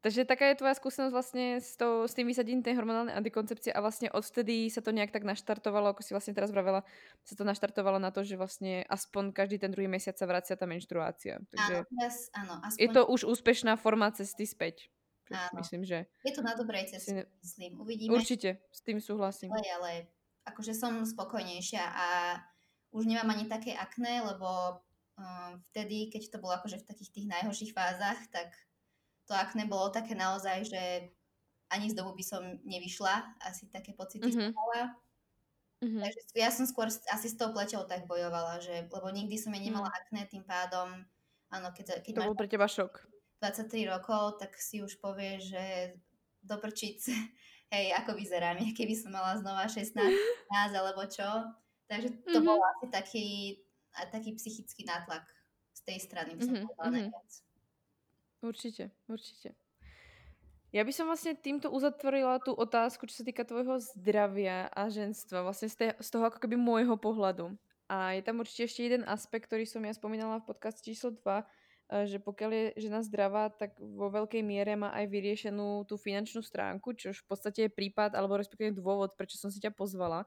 Takže 0.00 0.24
taká 0.24 0.48
je 0.48 0.56
tvoja 0.56 0.72
skúsenosť 0.80 1.12
vlastne 1.12 1.60
s, 1.60 1.76
to, 1.76 2.08
s 2.08 2.16
tým 2.16 2.24
vysadením 2.24 2.64
tej 2.64 2.72
hormonálnej 2.80 3.12
antikoncepcie 3.12 3.68
a 3.68 3.84
vlastne 3.84 4.08
odvtedy 4.08 4.72
sa 4.72 4.80
to 4.80 4.96
nejak 4.96 5.12
tak 5.12 5.28
naštartovalo, 5.28 5.92
ako 5.92 6.00
si 6.00 6.16
vlastne 6.16 6.32
teraz 6.32 6.48
vravela, 6.48 6.88
sa 7.20 7.36
to 7.36 7.44
naštartovalo 7.44 8.00
na 8.00 8.08
to, 8.08 8.24
že 8.24 8.40
vlastne 8.40 8.80
aspoň 8.88 9.36
každý 9.36 9.60
ten 9.60 9.68
druhý 9.68 9.92
mesiac 9.92 10.16
sa 10.16 10.24
vracia 10.24 10.56
tá 10.56 10.64
menštruácia. 10.64 11.44
Takže 11.52 11.84
Áno, 11.84 11.88
teraz, 11.92 12.16
áno, 12.32 12.54
aspoň 12.64 12.80
je 12.80 12.88
to 12.88 13.02
už 13.12 13.20
úspešná 13.28 13.76
forma 13.76 14.08
cesty 14.16 14.48
späť. 14.48 14.88
Čo 15.30 15.38
Áno. 15.38 15.58
myslím, 15.62 15.82
že 15.82 15.98
je 16.20 16.32
to 16.34 16.42
na 16.42 16.52
dobrej 16.52 16.90
ceste, 16.90 17.14
si- 17.14 17.28
myslím. 17.40 17.78
Uvidíme, 17.78 18.10
určite 18.12 18.58
s 18.68 18.82
tým 18.82 18.98
súhlasím. 18.98 19.54
ďalej, 19.54 19.70
ale 19.72 19.90
akože 20.42 20.74
som 20.74 20.98
spokojnejšia 21.00 21.84
a 21.86 22.06
už 22.90 23.06
nemám 23.06 23.30
ani 23.30 23.46
také 23.46 23.70
akné, 23.72 24.18
lebo 24.20 24.82
um, 25.14 25.52
vtedy, 25.70 26.10
keď 26.10 26.34
to 26.34 26.38
bolo 26.38 26.58
akože 26.58 26.82
v 26.82 26.88
takých 26.88 27.10
tých 27.12 27.26
najhorších 27.30 27.70
fázach, 27.70 28.18
tak 28.28 28.50
to 29.24 29.32
akné 29.32 29.64
bolo 29.64 29.86
také 29.88 30.18
naozaj, 30.18 30.66
že 30.66 30.82
ani 31.70 31.86
z 31.86 31.94
domu 31.94 32.10
by 32.10 32.24
som 32.26 32.42
nevyšla, 32.66 33.38
asi 33.40 33.70
také 33.70 33.94
pocity 33.94 34.26
Mhm. 34.26 34.34
som 34.34 34.50
mala. 34.50 34.98
Mhm. 35.80 36.02
Takže 36.02 36.20
ja 36.34 36.50
som 36.50 36.66
skôr 36.66 36.90
asi 36.90 37.28
s 37.30 37.38
tou 37.38 37.54
pleťou 37.54 37.86
tak 37.86 38.04
bojovala, 38.04 38.58
že, 38.58 38.90
lebo 38.90 39.06
nikdy 39.08 39.38
som 39.38 39.54
ja 39.54 39.62
nemala 39.62 39.86
akné, 39.94 40.26
tým 40.26 40.42
pádom, 40.42 41.06
áno, 41.48 41.68
keď, 41.70 42.02
keď 42.02 42.12
To 42.12 42.20
máš 42.20 42.28
bol 42.28 42.36
pre 42.36 42.50
teba 42.50 42.66
šok. 42.66 42.92
23 43.40 43.88
rokov, 43.88 44.36
tak 44.38 44.54
si 44.60 44.84
už 44.84 45.00
povieš, 45.00 45.40
že 45.56 45.64
doprčiť, 46.44 46.98
hej, 47.74 47.86
ako 47.96 48.14
vyzerám, 48.16 48.60
keby 48.78 48.94
som 48.94 49.12
mala 49.12 49.36
znova 49.40 49.64
16, 49.66 49.96
15 49.96 50.76
alebo 50.76 51.02
čo. 51.08 51.28
Takže 51.88 52.08
to 52.30 52.38
Mhm. 52.38 52.46
bol 52.46 52.60
asi 52.76 52.86
taký, 52.86 53.26
taký 54.12 54.30
psychický 54.38 54.86
nátlak 54.86 55.26
z 55.74 55.80
tej 55.82 55.98
strany, 55.98 56.38
by 56.38 56.42
som 56.44 56.54
Mhm, 56.54 56.64
povedala 56.70 56.88
mhm. 56.88 56.96
najviac. 57.10 57.30
Určite, 58.40 58.84
určite. 59.04 59.52
Ja 60.70 60.86
by 60.86 60.92
som 60.94 61.10
vlastne 61.10 61.34
týmto 61.34 61.66
uzatvorila 61.66 62.38
tú 62.38 62.54
otázku, 62.54 63.10
čo 63.10 63.20
sa 63.20 63.24
týka 63.26 63.42
tvojho 63.42 63.82
zdravia 63.82 64.70
a 64.70 64.86
ženstva, 64.86 65.42
vlastne 65.42 65.66
z, 65.66 65.76
te- 65.76 65.96
z 65.98 66.08
toho 66.08 66.30
ako 66.30 66.38
keby 66.38 66.54
môjho 66.54 66.94
pohľadu. 66.94 67.58
A 67.90 68.14
je 68.14 68.22
tam 68.22 68.38
určite 68.38 68.70
ešte 68.70 68.86
jeden 68.86 69.02
aspekt, 69.02 69.50
ktorý 69.50 69.66
som 69.66 69.82
ja 69.82 69.90
spomínala 69.90 70.38
v 70.38 70.46
podcaste 70.46 70.86
číslo 70.86 71.10
2, 71.10 71.42
eh, 71.42 71.46
že 71.90 72.22
pokiaľ 72.22 72.50
je 72.54 72.64
žena 72.86 73.02
zdravá, 73.02 73.50
tak 73.50 73.74
vo 73.82 74.14
veľkej 74.14 74.46
miere 74.46 74.78
má 74.78 74.94
aj 74.94 75.10
vyriešenú 75.10 75.82
tú 75.90 75.98
finančnú 75.98 76.38
stránku, 76.38 76.94
čo 76.94 77.10
v 77.10 77.26
podstate 77.26 77.66
je 77.66 77.70
prípad, 77.74 78.14
alebo 78.14 78.38
respektíve 78.38 78.70
dôvod, 78.78 79.18
prečo 79.18 79.42
som 79.42 79.50
si 79.50 79.58
ťa 79.58 79.74
pozvala. 79.74 80.22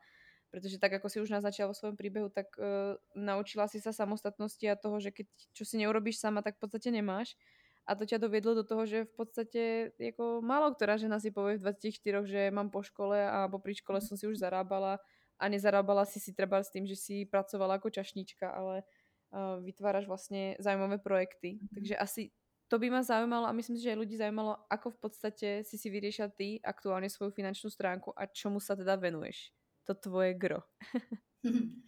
Pretože 0.51 0.77
tak, 0.77 0.91
ako 0.99 1.07
si 1.09 1.17
už 1.23 1.31
naznačila 1.33 1.71
vo 1.71 1.77
svojom 1.79 1.97
príbehu, 1.97 2.29
tak 2.29 2.51
uh, 2.59 2.99
naučila 3.17 3.65
si 3.65 3.81
sa 3.81 3.89
samostatnosti 3.89 4.61
a 4.69 4.77
toho, 4.77 5.01
že 5.01 5.09
keď 5.09 5.25
čo 5.55 5.63
si 5.65 5.81
neurobíš 5.81 6.21
sama, 6.21 6.45
tak 6.45 6.59
v 6.59 6.67
podstate 6.67 6.93
nemáš. 6.93 7.33
A 7.87 7.95
to 7.95 8.05
ťa 8.05 8.19
doviedlo 8.19 8.59
do 8.59 8.63
toho, 8.67 8.83
že 8.85 9.09
v 9.09 9.13
podstate 9.17 9.63
ako 9.99 10.39
málo 10.39 10.71
ktorá 10.71 10.95
žena 10.95 11.19
si 11.19 11.35
povie 11.35 11.59
v 11.59 11.67
24, 11.67 12.23
že 12.23 12.41
mám 12.51 12.71
po 12.71 12.79
škole 12.79 13.17
a 13.17 13.47
popri 13.51 13.75
škole 13.75 13.99
som 13.99 14.15
si 14.15 14.23
už 14.23 14.39
zarábala 14.39 15.03
a 15.35 15.43
nezarábala 15.51 16.07
si 16.07 16.23
si 16.23 16.31
treba 16.31 16.63
s 16.63 16.71
tým, 16.71 16.87
že 16.87 16.95
si 16.95 17.27
pracovala 17.27 17.81
ako 17.81 17.91
čašnička, 17.91 18.47
ale 18.47 18.87
vytváraš 19.65 20.05
vlastne 20.05 20.53
zaujímavé 20.61 21.01
projekty. 21.01 21.57
Takže 21.73 21.95
asi 21.97 22.23
to 22.69 22.79
by 22.79 22.89
ma 22.89 23.01
zaujímalo 23.05 23.45
a 23.45 23.53
myslím 23.53 23.77
si, 23.77 23.85
že 23.85 23.93
aj 23.93 24.01
ľudí 24.01 24.15
zaujímalo, 24.17 24.57
ako 24.65 24.97
v 24.97 24.99
podstate 25.01 25.47
si 25.61 25.75
si 25.77 25.87
vyriešila 25.93 26.29
ty 26.33 26.57
aktuálne 26.63 27.05
svoju 27.05 27.29
finančnú 27.33 27.69
stránku 27.69 28.13
a 28.17 28.25
čomu 28.25 28.57
sa 28.57 28.73
teda 28.73 28.97
venuješ. 28.97 29.53
To 29.85 29.93
tvoje 29.93 30.33
gro. 30.33 30.63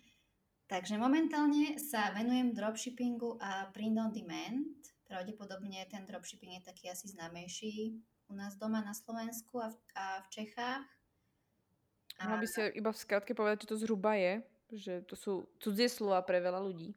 Takže 0.72 0.98
momentálne 0.98 1.78
sa 1.78 2.10
venujem 2.12 2.54
dropshippingu 2.54 3.38
a 3.38 3.70
print 3.70 3.98
on 4.02 4.10
demand. 4.10 4.78
Pravdepodobne 5.06 5.86
ten 5.86 6.06
dropshipping 6.10 6.58
je 6.62 6.70
taký 6.70 6.90
asi 6.90 7.10
známejší 7.14 8.02
u 8.30 8.34
nás 8.34 8.58
doma 8.58 8.82
na 8.82 8.94
Slovensku 8.94 9.62
a 9.62 9.70
v, 9.70 9.78
a 9.94 10.06
v 10.26 10.28
Čechách. 10.34 10.86
Mohla 12.16 12.38
by 12.42 12.48
si 12.48 12.62
iba 12.80 12.90
v 12.90 13.02
skratke 13.02 13.36
povedať, 13.36 13.68
čo 13.68 13.76
to 13.76 13.82
zhruba 13.82 14.16
je? 14.16 14.42
Že 14.72 14.94
to 15.06 15.16
sú 15.20 15.34
cudzie 15.62 15.92
slova 15.92 16.24
pre 16.26 16.42
veľa 16.42 16.64
ľudí. 16.64 16.96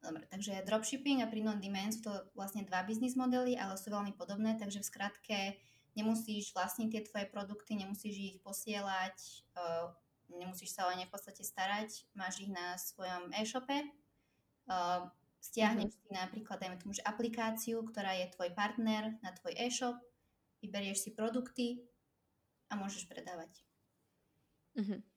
Dobre, 0.00 0.24
takže 0.32 0.64
dropshipping 0.64 1.20
a 1.20 1.28
print 1.28 1.52
on 1.52 1.60
demand 1.60 1.92
sú 1.92 2.08
to 2.08 2.14
vlastne 2.32 2.64
dva 2.64 2.80
biznis 2.88 3.20
modely, 3.20 3.52
ale 3.52 3.76
sú 3.76 3.92
veľmi 3.92 4.16
podobné, 4.16 4.56
takže 4.56 4.80
v 4.80 4.88
skratke 4.88 5.38
nemusíš 5.92 6.56
vlastniť 6.56 6.88
tie 6.88 7.02
tvoje 7.04 7.26
produkty, 7.28 7.76
nemusíš 7.76 8.16
ich 8.16 8.36
posielať, 8.40 9.16
uh, 9.60 9.92
nemusíš 10.32 10.72
sa 10.72 10.88
o 10.88 10.92
ne 10.96 11.04
v 11.04 11.12
podstate 11.12 11.44
starať, 11.44 12.08
máš 12.16 12.40
ich 12.40 12.48
na 12.48 12.80
svojom 12.80 13.28
e-shope, 13.36 13.76
uh, 14.72 15.04
stiahneš 15.36 15.92
mm-hmm. 15.92 16.08
si 16.08 16.16
napríklad, 16.16 16.56
dajme 16.56 16.80
tomu, 16.80 16.92
že 16.96 17.04
aplikáciu, 17.04 17.84
ktorá 17.84 18.16
je 18.16 18.32
tvoj 18.32 18.56
partner 18.56 19.20
na 19.20 19.36
tvoj 19.36 19.52
e-shop, 19.52 20.00
vyberieš 20.64 21.04
si 21.04 21.10
produkty 21.12 21.84
a 22.72 22.76
môžeš 22.80 23.04
predávať. 23.04 23.52
Mhm. 24.80 25.09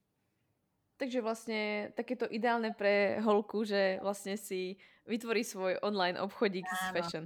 Takže 1.03 1.19
vlastne 1.19 1.91
takéto 1.99 2.23
ideálne 2.31 2.71
pre 2.71 3.19
holku, 3.19 3.67
že 3.67 3.99
vlastne 3.99 4.39
si 4.39 4.79
vytvorí 5.03 5.43
svoj 5.43 5.83
online 5.83 6.15
obchodík 6.15 6.63
s 6.63 6.79
Áno. 6.79 6.93
fashion. 6.95 7.25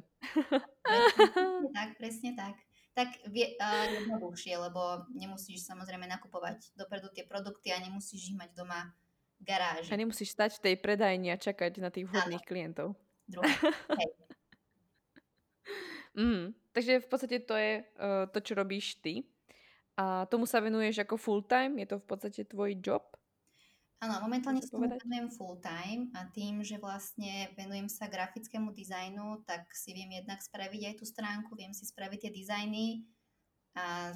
Presne 0.81 1.69
tak, 1.77 1.89
presne 2.01 2.31
tak. 2.33 2.55
Tak 2.97 3.09
vie, 3.29 3.53
uh, 3.61 3.85
jednoduchšie, 4.01 4.57
lebo 4.57 5.05
nemusíš 5.13 5.61
samozrejme 5.69 6.09
nakupovať 6.09 6.73
dopredu 6.73 7.13
tie 7.13 7.21
produkty 7.29 7.69
a 7.69 7.77
nemusíš 7.77 8.33
ich 8.33 8.37
mať 8.41 8.57
doma 8.57 8.97
v 9.37 9.43
garáži. 9.45 9.93
A 9.93 10.01
nemusíš 10.01 10.33
stať 10.33 10.57
v 10.57 10.73
tej 10.73 10.75
predajni 10.81 11.29
a 11.29 11.37
čakať 11.37 11.77
na 11.77 11.93
tých 11.93 12.09
vhodných 12.09 12.41
klientov. 12.49 12.97
Druhé. 13.29 13.53
Hej. 13.93 14.09
Mm, 16.17 16.57
takže 16.73 17.05
v 17.05 17.07
podstate 17.13 17.45
to 17.45 17.53
je 17.53 17.85
uh, 18.01 18.25
to, 18.33 18.41
čo 18.41 18.57
robíš 18.57 18.97
ty. 19.05 19.21
A 20.01 20.25
tomu 20.25 20.49
sa 20.49 20.57
venuješ 20.57 21.05
ako 21.05 21.13
full 21.13 21.45
time? 21.45 21.77
Je 21.77 21.93
to 21.93 22.01
v 22.01 22.05
podstate 22.09 22.41
tvoj 22.49 22.73
job? 22.81 23.05
Áno, 23.97 24.21
momentálne 24.21 24.61
sa 24.61 24.77
venujem 24.77 25.25
full 25.33 25.57
time 25.57 26.13
a 26.13 26.29
tým, 26.29 26.61
že 26.61 26.77
vlastne 26.77 27.49
venujem 27.57 27.89
sa 27.89 28.05
grafickému 28.05 28.69
dizajnu, 28.69 29.41
tak 29.41 29.73
si 29.73 29.89
viem 29.89 30.21
jednak 30.21 30.37
spraviť 30.37 30.93
aj 30.93 30.95
tú 31.01 31.05
stránku, 31.09 31.57
viem 31.57 31.73
si 31.73 31.81
spraviť 31.81 32.29
tie 32.29 32.31
dizajny 32.31 33.09
a 33.73 34.13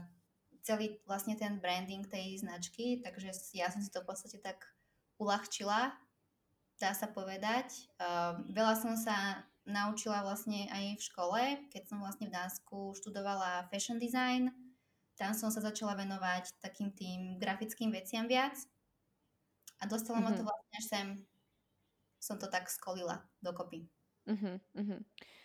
celý 0.62 1.02
vlastne 1.10 1.34
ten 1.34 1.58
branding 1.58 2.06
tej 2.06 2.46
značky, 2.46 3.02
takže 3.02 3.34
ja 3.58 3.74
som 3.74 3.82
si 3.82 3.90
to 3.90 4.06
v 4.06 4.10
podstate 4.14 4.38
tak 4.38 4.62
uľahčila, 5.18 5.98
dá 6.78 6.92
sa 6.94 7.10
povedať. 7.10 7.90
Uh, 7.98 8.38
veľa 8.54 8.78
som 8.78 8.94
sa 8.94 9.50
naučila 9.66 10.22
vlastne 10.22 10.70
aj 10.70 11.02
v 11.02 11.06
škole, 11.10 11.42
keď 11.74 11.90
som 11.90 12.06
vlastne 12.06 12.30
v 12.30 12.38
Dánsku 12.38 12.94
študovala 13.02 13.66
fashion 13.74 13.98
design, 13.98 14.54
tam 15.18 15.34
som 15.34 15.50
sa 15.50 15.62
začala 15.62 15.98
venovať 15.98 16.54
takým 16.62 16.94
tým 16.94 17.42
grafickým 17.42 17.90
veciam 17.90 18.30
viac 18.30 18.62
a 19.82 19.84
dostala 19.90 20.22
mm-hmm. 20.22 20.32
ma 20.32 20.38
to 20.38 20.44
mhm. 20.46 20.48
vlastne 20.48 20.74
až 20.78 20.86
sem, 20.86 21.08
som 22.22 22.38
to 22.38 22.48
tak 22.48 22.70
skolila 22.70 23.26
dokopy. 23.42 23.90
Uh-huh, 24.30 24.62
uh-huh. 24.78 25.02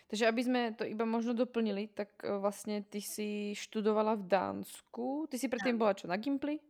Takže 0.07 0.29
aby 0.29 0.41
sme 0.45 0.61
to 0.77 0.85
iba 0.85 1.01
možno 1.01 1.33
doplnili, 1.33 1.89
tak 1.89 2.13
uh, 2.21 2.37
vlastne 2.37 2.85
ty 2.85 3.01
si 3.01 3.57
študovala 3.57 4.13
v 4.21 4.29
Dánsku. 4.29 5.25
Ty 5.25 5.35
si 5.41 5.49
predtým 5.49 5.81
bola 5.81 5.97
čo, 5.97 6.05
na 6.05 6.21
Gimply? 6.21 6.61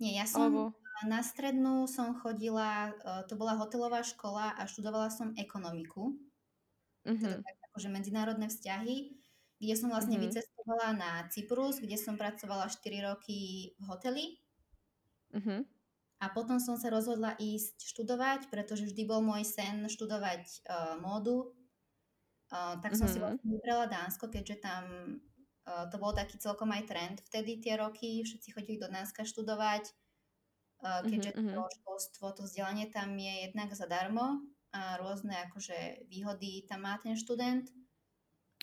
Nie, 0.00 0.24
ja 0.24 0.24
som 0.24 0.48
Alebo... 0.48 0.72
na 1.04 1.20
strednú 1.20 1.84
som 1.84 2.16
chodila, 2.16 2.96
uh, 3.04 3.22
to 3.28 3.36
bola 3.36 3.60
hotelová 3.60 4.00
škola 4.00 4.56
a 4.56 4.64
študovala 4.64 5.12
som 5.12 5.36
ekonomiku. 5.36 6.16
Uh-huh. 7.04 7.20
Teda 7.20 7.44
tak 7.44 7.56
akože 7.68 7.88
medzinárodné 7.92 8.48
vzťahy 8.48 9.18
kde 9.58 9.74
som 9.74 9.90
vlastne 9.90 10.16
mm-hmm. 10.16 10.30
vycestovala 10.30 10.88
na 10.94 11.10
Cyprus, 11.34 11.82
kde 11.82 11.98
som 11.98 12.14
pracovala 12.14 12.70
4 12.70 13.10
roky 13.10 13.72
v 13.74 13.84
hoteli. 13.90 14.24
Mm-hmm. 15.34 15.60
A 16.18 16.34
potom 16.34 16.58
som 16.58 16.74
sa 16.74 16.90
rozhodla 16.90 17.38
ísť 17.38 17.78
študovať, 17.94 18.50
pretože 18.50 18.90
vždy 18.90 19.02
bol 19.06 19.22
môj 19.22 19.46
sen 19.46 19.86
študovať 19.86 20.42
uh, 20.66 20.98
módu. 20.98 21.54
Uh, 22.50 22.74
tak 22.82 22.98
som 22.98 23.06
mm-hmm. 23.06 23.14
si 23.14 23.22
vlastne 23.22 23.48
vybrala 23.54 23.86
Dánsko, 23.86 24.26
keďže 24.26 24.56
tam 24.58 24.84
uh, 25.62 25.86
to 25.86 25.96
bol 26.02 26.10
taký 26.10 26.34
celkom 26.42 26.74
aj 26.74 26.90
trend 26.90 27.16
vtedy 27.22 27.62
tie 27.62 27.78
roky. 27.78 28.26
Všetci 28.26 28.50
chodili 28.50 28.82
do 28.82 28.90
Dánska 28.90 29.22
študovať, 29.22 29.94
uh, 30.82 31.06
keďže 31.06 31.38
mm-hmm. 31.38 31.54
to 31.54 31.62
školstvo, 31.78 32.24
to 32.34 32.42
vzdelanie 32.50 32.90
tam 32.90 33.14
je 33.14 33.46
jednak 33.46 33.70
zadarmo 33.70 34.42
a 34.74 35.00
rôzne 35.00 35.32
akože 35.48 36.10
výhody 36.10 36.66
tam 36.66 36.84
má 36.84 36.98
ten 36.98 37.14
študent. 37.14 37.70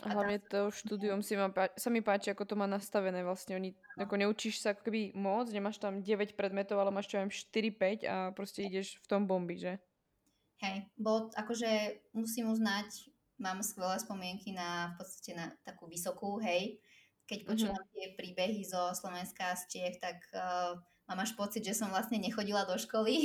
A 0.03 0.11
hlavne 0.11 0.43
to 0.43 0.75
štúdium 0.75 1.23
si 1.23 1.39
ma 1.39 1.47
sa 1.55 1.87
mi 1.87 2.03
páči, 2.03 2.27
ako 2.27 2.43
to 2.43 2.59
má 2.59 2.67
nastavené 2.67 3.23
vlastne. 3.23 3.55
Oni, 3.55 3.71
ako 3.95 4.19
neučíš 4.19 4.59
sa 4.59 4.75
ako 4.75 4.91
keby 4.91 5.15
moc, 5.15 5.47
nemáš 5.47 5.79
tam 5.79 6.03
9 6.03 6.35
predmetov, 6.35 6.83
ale 6.83 6.91
máš 6.91 7.07
čo 7.07 7.23
4-5 7.23 8.03
a 8.03 8.15
proste 8.35 8.67
ideš 8.67 8.99
v 8.99 9.07
tom 9.07 9.23
bomby, 9.23 9.55
že? 9.55 9.79
Hej, 10.59 10.91
bo 10.99 11.31
akože 11.31 12.03
musím 12.11 12.51
uznať, 12.51 13.07
mám 13.39 13.63
skvelé 13.63 13.95
spomienky 13.99 14.51
na 14.51 14.95
v 14.95 15.03
podstate 15.03 15.31
na 15.31 15.55
takú 15.63 15.87
vysokú, 15.87 16.43
hej. 16.43 16.83
Keď 17.31 17.39
mhm. 17.43 17.47
počúvam 17.47 17.79
mm-hmm. 17.79 17.95
tie 17.95 18.05
príbehy 18.19 18.61
zo 18.67 18.91
Slovenska, 18.91 19.55
z 19.55 19.63
Čiech, 19.71 19.97
tak 20.03 20.19
uh, 20.35 20.75
mám 21.07 21.23
až 21.23 21.39
pocit, 21.39 21.63
že 21.63 21.71
som 21.71 21.87
vlastne 21.87 22.19
nechodila 22.19 22.67
do 22.67 22.75
školy. 22.75 23.15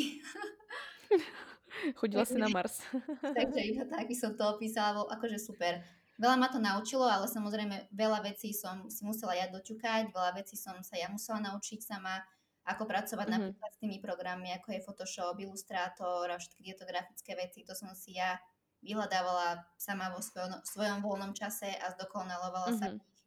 Chodila 1.98 2.24
si 2.26 2.37
na 2.37 2.48
Mars. 2.50 2.83
takže 3.38 3.61
iba 3.70 3.85
tak 3.87 4.06
by 4.09 4.16
som 4.16 4.35
to 4.35 4.44
opísala, 4.56 5.02
bol 5.02 5.06
akože 5.09 5.38
super. 5.38 5.80
Veľa 6.20 6.37
ma 6.37 6.52
to 6.52 6.61
naučilo, 6.61 7.09
ale 7.09 7.24
samozrejme 7.24 7.88
veľa 7.96 8.20
vecí 8.28 8.52
som 8.52 8.92
si 8.92 9.00
musela 9.09 9.33
ja 9.33 9.48
doťukať, 9.48 10.12
veľa 10.12 10.37
vecí 10.37 10.52
som 10.52 10.76
sa 10.85 11.00
ja 11.00 11.09
musela 11.09 11.40
naučiť 11.40 11.80
sama, 11.80 12.20
ako 12.68 12.85
pracovať 12.85 13.24
mm-hmm. 13.24 13.40
napríklad 13.40 13.70
s 13.72 13.80
tými 13.80 13.98
programy, 14.04 14.52
ako 14.52 14.68
je 14.76 14.85
Photoshop, 14.85 15.40
Illustrator 15.40 16.28
a 16.28 16.37
všetky 16.37 16.61
tieto 16.61 16.85
grafické 16.85 17.33
veci, 17.33 17.64
to 17.64 17.72
som 17.72 17.96
si 17.96 18.20
ja 18.20 18.37
vyhľadávala 18.85 19.64
sama 19.80 20.12
vo 20.12 20.20
svojom, 20.20 20.61
svojom 20.61 21.00
voľnom 21.00 21.33
čase 21.33 21.72
a 21.72 21.88
zdokonalovala 21.96 22.76
mm-hmm. 22.76 22.80
sa 22.85 22.87
v 22.92 22.96
nich. 23.00 23.18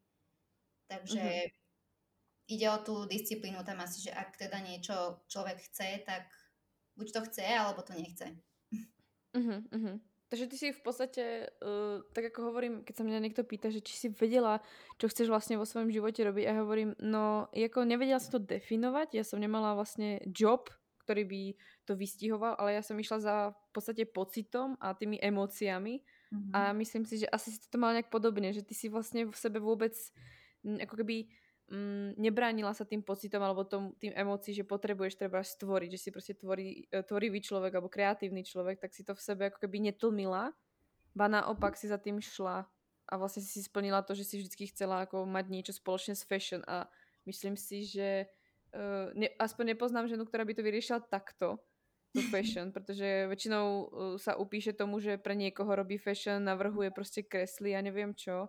Takže 0.86 1.26
mm-hmm. 1.26 2.54
ide 2.54 2.68
o 2.70 2.78
tú 2.86 2.96
disciplínu 3.10 3.66
tam 3.66 3.82
asi, 3.82 4.06
že 4.06 4.14
ak 4.14 4.38
teda 4.38 4.62
niečo 4.62 5.26
človek 5.34 5.58
chce, 5.66 6.06
tak 6.06 6.30
buď 6.94 7.08
to 7.10 7.20
chce, 7.26 7.46
alebo 7.50 7.82
to 7.82 7.98
nechce. 7.98 8.38
Uh-huh, 9.34 9.98
Takže 10.34 10.50
ty 10.50 10.58
si 10.58 10.68
v 10.74 10.82
podstate, 10.82 11.54
uh, 11.62 12.02
tak 12.10 12.34
ako 12.34 12.50
hovorím, 12.50 12.82
keď 12.82 12.94
sa 12.98 13.06
mňa 13.06 13.22
niekto 13.22 13.46
pýta, 13.46 13.70
že 13.70 13.86
či 13.86 13.94
si 13.94 14.08
vedela, 14.10 14.66
čo 14.98 15.06
chceš 15.06 15.30
vlastne 15.30 15.62
vo 15.62 15.70
svojom 15.70 15.94
živote 15.94 16.26
robiť, 16.26 16.50
a 16.50 16.58
ja 16.58 16.66
hovorím, 16.66 16.98
no, 17.06 17.46
ako 17.54 17.86
nevedela 17.86 18.18
som 18.18 18.42
to 18.42 18.42
definovať, 18.42 19.14
ja 19.14 19.22
som 19.22 19.38
nemala 19.38 19.78
vlastne 19.78 20.26
job, 20.26 20.74
ktorý 21.06 21.30
by 21.30 21.42
to 21.86 21.94
vystihoval, 21.94 22.58
ale 22.58 22.74
ja 22.74 22.82
som 22.82 22.98
išla 22.98 23.22
za 23.22 23.36
v 23.54 23.70
podstate 23.78 24.10
pocitom 24.10 24.74
a 24.82 24.98
tými 24.98 25.22
emóciami 25.22 26.02
mm-hmm. 26.02 26.50
a 26.50 26.74
myslím 26.82 27.06
si, 27.06 27.22
že 27.22 27.30
asi 27.30 27.54
si 27.54 27.70
to 27.70 27.78
mala 27.78 28.02
nejak 28.02 28.10
podobne, 28.10 28.50
že 28.58 28.66
ty 28.66 28.74
si 28.74 28.90
vlastne 28.90 29.30
v 29.30 29.38
sebe 29.38 29.62
vôbec 29.62 29.94
ako 30.66 30.98
keby 30.98 31.30
mm, 31.74 32.22
nebránila 32.22 32.72
sa 32.78 32.86
tým 32.86 33.02
pocitom 33.02 33.42
alebo 33.42 33.66
tom, 33.66 33.98
tým 33.98 34.14
emócií, 34.14 34.54
že 34.54 34.64
potrebuješ 34.68 35.18
treba 35.18 35.42
stvoriť, 35.42 35.90
že 35.98 36.00
si 36.00 36.10
proste 36.14 36.38
tvorí, 36.38 36.86
e, 36.94 37.02
tvorivý 37.02 37.42
človek 37.42 37.74
alebo 37.74 37.90
kreatívny 37.90 38.46
človek, 38.46 38.78
tak 38.78 38.94
si 38.94 39.02
to 39.02 39.18
v 39.18 39.26
sebe 39.26 39.50
ako 39.50 39.66
keby 39.66 39.90
netlmila, 39.90 40.54
ba 41.18 41.26
naopak 41.26 41.74
si 41.74 41.90
za 41.90 41.98
tým 41.98 42.22
šla 42.22 42.70
a 43.10 43.14
vlastne 43.18 43.42
si 43.42 43.60
splnila 43.60 44.06
to, 44.06 44.14
že 44.14 44.24
si 44.24 44.36
vždy 44.40 44.70
chcela 44.70 45.04
ako 45.04 45.26
mať 45.26 45.46
niečo 45.50 45.74
spoločne 45.74 46.14
s 46.14 46.24
fashion 46.24 46.62
a 46.70 46.88
myslím 47.28 47.60
si, 47.60 47.84
že 47.84 48.32
uh, 48.72 49.12
ne, 49.12 49.28
aspoň 49.38 49.76
nepoznám 49.76 50.08
ženu, 50.08 50.24
ktorá 50.24 50.48
by 50.48 50.56
to 50.56 50.64
vyriešila 50.64 51.04
takto, 51.12 51.60
to 52.16 52.22
fashion, 52.34 52.72
pretože 52.72 53.28
väčšinou 53.28 53.66
uh, 53.68 53.86
sa 54.16 54.40
upíše 54.40 54.72
tomu, 54.72 55.04
že 55.04 55.20
pre 55.20 55.36
niekoho 55.36 55.70
robí 55.76 56.00
fashion, 56.00 56.42
navrhuje 56.42 56.96
proste 56.96 57.28
kresly 57.28 57.76
a 57.76 57.84
neviem 57.84 58.16
čo 58.16 58.48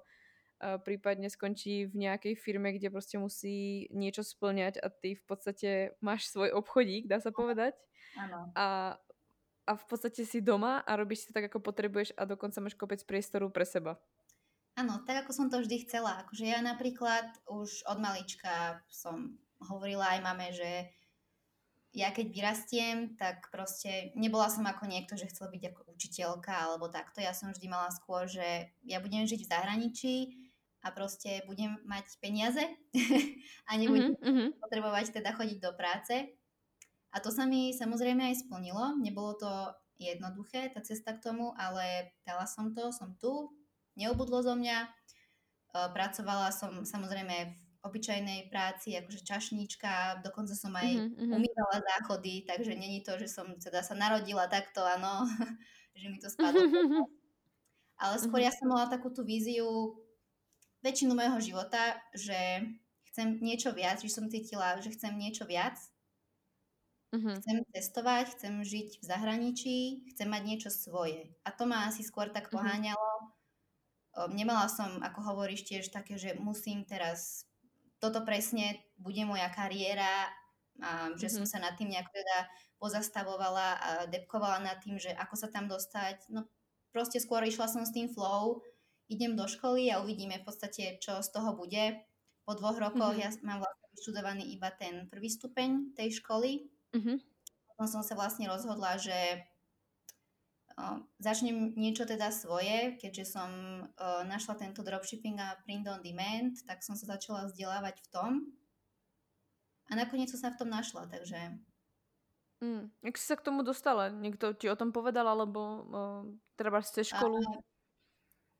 prípadne 0.58 1.28
skončí 1.28 1.90
v 1.90 1.94
nejakej 2.08 2.34
firme, 2.38 2.72
kde 2.72 2.88
proste 2.88 3.20
musí 3.20 3.90
niečo 3.92 4.22
splňať 4.24 4.80
a 4.80 4.88
ty 4.88 5.18
v 5.18 5.24
podstate 5.26 5.70
máš 6.00 6.30
svoj 6.30 6.54
obchodík, 6.56 7.10
dá 7.10 7.20
sa 7.20 7.34
povedať. 7.34 7.76
Áno. 8.16 8.48
A, 8.54 8.96
a 9.66 9.72
v 9.74 9.84
podstate 9.90 10.22
si 10.24 10.40
doma 10.40 10.80
a 10.86 10.96
robíš 10.96 11.28
si 11.28 11.30
tak, 11.34 11.50
ako 11.50 11.60
potrebuješ 11.60 12.14
a 12.14 12.24
dokonca 12.24 12.62
máš 12.62 12.78
kopec 12.78 13.02
priestoru 13.02 13.50
pre 13.50 13.66
seba. 13.66 13.98
Áno, 14.74 15.06
tak 15.06 15.26
ako 15.26 15.30
som 15.30 15.46
to 15.46 15.62
vždy 15.62 15.86
chcela. 15.86 16.26
Akože 16.26 16.50
ja 16.50 16.58
napríklad 16.58 17.30
už 17.46 17.86
od 17.86 17.98
malička 18.02 18.82
som 18.90 19.38
hovorila 19.62 20.18
aj 20.18 20.20
mame, 20.22 20.50
že 20.50 20.90
ja 21.94 22.10
keď 22.10 22.26
vyrastiem, 22.34 23.14
tak 23.14 23.54
proste 23.54 24.10
nebola 24.18 24.50
som 24.50 24.66
ako 24.66 24.90
niekto, 24.90 25.14
že 25.14 25.30
chcel 25.30 25.46
byť 25.46 25.62
ako 25.70 25.80
učiteľka 25.94 26.50
alebo 26.50 26.90
takto. 26.90 27.22
Ja 27.22 27.30
som 27.30 27.54
vždy 27.54 27.70
mala 27.70 27.94
skôr, 27.94 28.26
že 28.26 28.74
ja 28.82 28.98
budem 28.98 29.30
žiť 29.30 29.46
v 29.46 29.50
zahraničí, 29.54 30.14
a 30.84 30.92
proste 30.92 31.40
budem 31.48 31.80
mať 31.88 32.20
peniaze 32.20 32.60
a 33.68 33.70
nebudem 33.80 34.12
mm-hmm. 34.20 34.48
potrebovať 34.60 35.16
teda 35.16 35.32
chodiť 35.32 35.58
do 35.64 35.72
práce. 35.72 36.36
A 37.14 37.22
to 37.24 37.32
sa 37.32 37.48
mi 37.48 37.72
samozrejme 37.72 38.20
aj 38.20 38.44
splnilo. 38.44 39.00
Nebolo 39.00 39.32
to 39.40 39.50
jednoduché, 39.96 40.68
tá 40.74 40.82
cesta 40.82 41.14
k 41.14 41.22
tomu, 41.22 41.54
ale 41.56 42.12
dala 42.26 42.44
som 42.44 42.74
to, 42.74 42.90
som 42.90 43.14
tu, 43.16 43.54
neobudlo 43.94 44.42
zo 44.42 44.58
mňa. 44.58 44.78
E, 44.84 44.88
pracovala 45.94 46.50
som 46.50 46.82
samozrejme 46.82 47.36
v 47.54 47.58
obyčajnej 47.84 48.50
práci, 48.50 48.98
akože 48.98 49.22
čašníčka, 49.22 50.24
dokonca 50.26 50.56
som 50.56 50.74
aj 50.74 50.90
mm-hmm. 50.90 51.30
umývala 51.30 51.78
záchody, 51.94 52.42
takže 52.48 52.74
není 52.74 53.04
to, 53.06 53.14
že 53.20 53.30
som 53.30 53.46
teda 53.60 53.84
sa 53.86 53.94
narodila 53.94 54.50
takto, 54.50 54.82
áno, 54.82 55.28
že 56.00 56.06
mi 56.10 56.18
to 56.18 56.26
spadlo. 56.26 56.66
Ale 58.02 58.18
skôr 58.18 58.42
mm-hmm. 58.42 58.50
ja 58.50 58.58
som 58.58 58.66
mala 58.66 58.90
takú 58.90 59.14
tú 59.14 59.22
víziu 59.22 59.94
väčšinu 60.84 61.16
môjho 61.16 61.40
života, 61.40 61.96
že 62.12 62.68
chcem 63.08 63.40
niečo 63.40 63.72
viac, 63.72 64.04
že 64.04 64.12
som 64.12 64.28
cítila, 64.28 64.76
že 64.84 64.92
chcem 64.92 65.16
niečo 65.16 65.48
viac. 65.48 65.80
Uh-huh. 67.14 67.32
Chcem 67.40 67.64
testovať, 67.72 68.36
chcem 68.36 68.54
žiť 68.60 69.00
v 69.00 69.04
zahraničí, 69.06 69.78
chcem 70.12 70.28
mať 70.28 70.42
niečo 70.44 70.68
svoje. 70.68 71.32
A 71.46 71.54
to 71.54 71.64
ma 71.64 71.88
asi 71.88 72.04
skôr 72.04 72.28
tak 72.28 72.50
mhm. 72.50 72.52
poháňalo. 72.52 73.12
Uh-huh. 73.16 74.28
Nemala 74.34 74.68
som, 74.68 75.00
ako 75.00 75.32
hovoríš 75.32 75.64
tiež, 75.64 75.88
také, 75.88 76.20
že 76.20 76.36
musím 76.36 76.84
teraz, 76.84 77.48
toto 78.02 78.20
presne 78.26 78.84
bude 79.00 79.24
moja 79.24 79.48
kariéra, 79.48 80.28
a 80.82 81.14
že 81.14 81.30
uh-huh. 81.30 81.38
som 81.38 81.44
sa 81.46 81.62
nad 81.62 81.78
tým 81.78 81.94
nejak 81.94 82.10
teda 82.10 82.50
pozastavovala 82.82 83.68
a 83.78 83.90
depkovala 84.10 84.58
nad 84.58 84.82
tým, 84.82 84.98
že 84.98 85.14
ako 85.14 85.38
sa 85.38 85.46
tam 85.46 85.70
dostať. 85.70 86.34
No 86.34 86.50
proste 86.90 87.22
skôr 87.22 87.46
išla 87.46 87.70
som 87.70 87.86
s 87.86 87.94
tým 87.94 88.10
flow 88.10 88.58
idem 89.08 89.36
do 89.36 89.44
školy 89.44 89.92
a 89.92 90.00
uvidíme 90.00 90.40
v 90.40 90.46
podstate, 90.46 90.98
čo 91.00 91.20
z 91.20 91.28
toho 91.32 91.56
bude. 91.56 92.04
Po 92.44 92.52
dvoch 92.56 92.76
rokoch 92.76 93.16
mm-hmm. 93.16 93.34
ja 93.34 93.44
mám 93.44 93.64
vlastne 93.64 93.86
vyštudovaný 93.96 94.44
iba 94.52 94.68
ten 94.74 95.08
prvý 95.08 95.32
stupeň 95.32 95.96
tej 95.96 96.20
školy. 96.20 96.68
Mm-hmm. 96.92 97.16
Potom 97.72 97.86
som 97.88 98.02
sa 98.04 98.14
vlastne 98.14 98.46
rozhodla, 98.48 99.00
že 99.00 99.44
začnem 101.22 101.78
niečo 101.78 102.02
teda 102.02 102.34
svoje, 102.34 102.98
keďže 102.98 103.38
som 103.38 103.50
uh, 103.86 104.26
našla 104.26 104.58
tento 104.58 104.82
dropshipping 104.82 105.38
a 105.38 105.54
print 105.62 105.86
on 105.86 106.02
demand, 106.02 106.58
tak 106.66 106.82
som 106.82 106.98
sa 106.98 107.14
začala 107.14 107.46
vzdelávať 107.46 108.02
v 108.02 108.08
tom. 108.10 108.30
A 109.86 109.94
nakoniec 109.94 110.34
som 110.34 110.40
sa 110.40 110.50
v 110.50 110.58
tom 110.58 110.70
našla, 110.74 111.06
takže... 111.06 111.62
Mm. 112.58 112.90
Jak 113.06 113.14
si 113.20 113.26
sa 113.28 113.36
k 113.38 113.46
tomu 113.46 113.62
dostala? 113.62 114.10
Niekto 114.10 114.56
ti 114.56 114.66
o 114.66 114.78
tom 114.78 114.90
povedal, 114.90 115.28
alebo 115.28 115.60
uh, 115.86 116.22
treba 116.58 116.82
ste 116.82 117.06
školu? 117.06 117.38
Uh, 117.38 117.62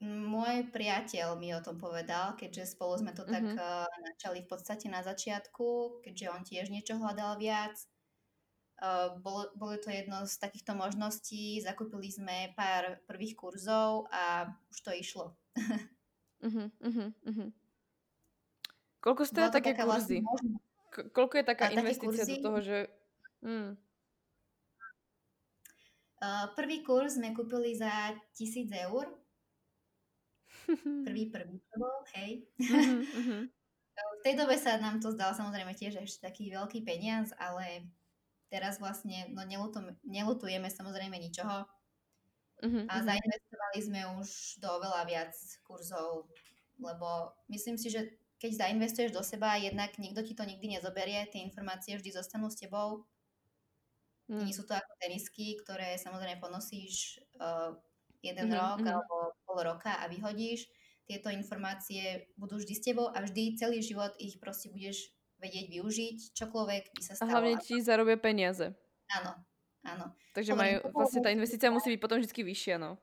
môj 0.05 0.69
priateľ 0.69 1.41
mi 1.41 1.57
o 1.57 1.65
tom 1.65 1.81
povedal, 1.81 2.37
keďže 2.37 2.77
spolu 2.77 3.01
sme 3.01 3.13
to 3.17 3.25
mm-hmm. 3.25 3.33
tak 3.33 3.45
uh, 3.57 3.89
načali 4.05 4.45
v 4.45 4.49
podstate 4.53 4.87
na 4.93 5.01
začiatku, 5.01 6.01
keďže 6.05 6.27
on 6.29 6.43
tiež 6.45 6.69
niečo 6.69 7.01
hľadal 7.01 7.41
viac 7.41 7.75
Uh, 8.75 9.23
bolo, 9.23 9.55
bolo 9.55 9.79
to 9.79 9.87
jedno 9.87 10.27
z 10.27 10.35
takýchto 10.35 10.75
možností. 10.75 11.63
Zakúpili 11.63 12.11
sme 12.11 12.51
pár 12.59 12.99
prvých 13.07 13.39
kurzov 13.39 14.11
a 14.11 14.51
už 14.75 14.79
to 14.83 14.91
išlo. 14.91 15.27
uh-huh, 16.43 16.69
uh-huh, 16.83 17.09
uh-huh. 17.15 17.49
Koľko 18.99 19.23
stojí 19.31 19.49
také 19.55 19.79
kurzy? 19.79 20.27
Vlastne 20.27 20.59
koľko 20.91 21.35
je 21.39 21.45
taká 21.47 21.71
a 21.71 21.75
investícia 21.75 22.27
do 22.27 22.37
toho, 22.43 22.59
že... 22.63 22.79
Mm. 23.47 23.79
Uh, 26.25 26.47
prvý 26.59 26.83
kurz 26.83 27.21
sme 27.21 27.31
kúpili 27.31 27.79
za 27.79 28.17
tisíc 28.35 28.67
eur. 28.75 29.07
Prvý, 31.07 31.29
prvý 31.31 31.57
to 31.61 31.77
bol, 31.77 31.99
hej. 32.17 32.45
Uh-huh, 32.61 33.03
uh-huh. 33.21 33.43
V 33.95 34.21
tej 34.27 34.35
dobe 34.35 34.59
sa 34.59 34.81
nám 34.81 34.99
to 34.99 35.15
zdalo 35.15 35.37
samozrejme 35.37 35.77
tiež 35.77 36.03
ešte 36.03 36.27
taký 36.27 36.51
veľký 36.51 36.83
peniaz, 36.83 37.31
ale 37.39 37.87
teraz 38.51 38.83
vlastne 38.83 39.31
no 39.31 39.47
nelutujeme, 39.47 39.95
nelutujeme 40.03 40.69
samozrejme 40.73 41.15
ničoho. 41.21 41.69
Uh-huh, 42.65 42.85
a 42.89 42.95
zainvestovali 43.03 43.79
sme 43.83 44.01
už 44.19 44.59
do 44.63 44.71
veľa 44.81 45.05
viac 45.05 45.35
kurzov, 45.67 46.31
lebo 46.81 47.35
myslím 47.53 47.77
si, 47.77 47.93
že 47.93 48.17
keď 48.41 48.67
zainvestuješ 48.67 49.11
do 49.15 49.23
seba, 49.25 49.57
jednak 49.57 49.97
nikto 49.97 50.21
ti 50.21 50.37
to 50.37 50.45
nikdy 50.45 50.77
nezoberie, 50.77 51.25
tie 51.33 51.41
informácie 51.45 51.97
vždy 51.97 52.13
zostanú 52.13 52.53
s 52.53 52.61
tebou. 52.61 53.09
Mm. 54.29 54.49
Nie 54.49 54.55
sú 54.57 54.65
to 54.65 54.73
ako 54.73 54.93
tenisky, 55.01 55.57
ktoré 55.61 56.01
samozrejme 56.01 56.41
ponosíš 56.41 57.21
uh, 57.41 57.77
jeden 58.25 58.49
mm-hmm. 58.49 58.61
rok 58.61 58.81
alebo 58.81 59.17
pol 59.55 59.63
roka 59.63 59.95
a 59.95 60.11
vyhodíš. 60.11 60.67
Tieto 61.07 61.31
informácie 61.31 62.27
budú 62.35 62.59
vždy 62.59 62.75
s 62.75 62.83
tebou 62.83 63.07
a 63.07 63.23
vždy 63.23 63.55
celý 63.55 63.79
život 63.79 64.11
ich 64.19 64.43
proste 64.43 64.75
budeš 64.75 65.15
vedieť 65.39 65.71
využiť, 65.71 66.17
čokoľvek 66.35 66.83
by 66.91 67.03
sa 67.05 67.13
stalo. 67.15 67.31
A 67.31 67.33
hlavne 67.39 67.55
ti 67.63 67.79
zarobia 67.79 68.19
peniaze. 68.19 68.73
Áno, 69.13 69.37
áno. 69.87 70.17
Takže 70.33 70.57
majú, 70.57 70.81
vlastne 70.97 71.21
tá 71.23 71.31
investícia 71.31 71.69
musí 71.69 71.95
byť 71.95 72.01
potom 72.01 72.19
vždy 72.19 72.33
vyššia, 72.33 72.77
no. 72.81 72.97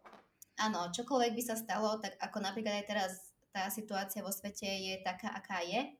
Áno, 0.58 0.90
čokoľvek 0.92 1.32
by 1.38 1.44
sa 1.46 1.56
stalo, 1.56 2.02
tak 2.02 2.18
ako 2.18 2.42
napríklad 2.42 2.82
aj 2.82 2.86
teraz 2.90 3.12
tá 3.54 3.70
situácia 3.70 4.26
vo 4.26 4.34
svete 4.34 4.66
je 4.66 4.94
taká, 5.06 5.32
aká 5.32 5.62
je. 5.62 5.94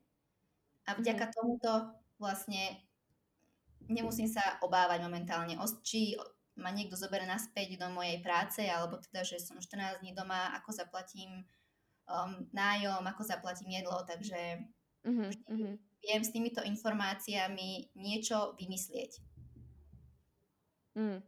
A 0.90 0.98
vďaka 0.98 1.30
mm. 1.30 1.32
tomuto 1.32 1.72
vlastne 2.18 2.82
nemusím 3.86 4.26
sa 4.26 4.58
obávať 4.62 5.06
momentálne, 5.06 5.54
či 5.86 6.18
ma 6.56 6.68
niekto 6.72 6.98
zoberie 6.98 7.24
naspäť 7.24 7.80
do 7.80 7.88
mojej 7.92 8.20
práce, 8.20 8.60
alebo 8.64 9.00
teda, 9.00 9.24
že 9.24 9.40
som 9.40 9.56
14 9.56 10.04
dní 10.04 10.12
doma, 10.12 10.52
ako 10.58 10.72
zaplatím 10.72 11.48
um, 12.08 12.44
nájom, 12.52 13.04
ako 13.08 13.22
zaplatím 13.24 13.80
jedlo, 13.80 14.04
takže 14.04 14.60
mm-hmm 15.04 15.92
viem 16.02 16.22
s 16.22 16.34
týmito 16.34 16.60
informáciami 16.60 17.94
niečo 17.94 18.58
vymyslieť. 18.58 19.22
Mm. 20.98 21.22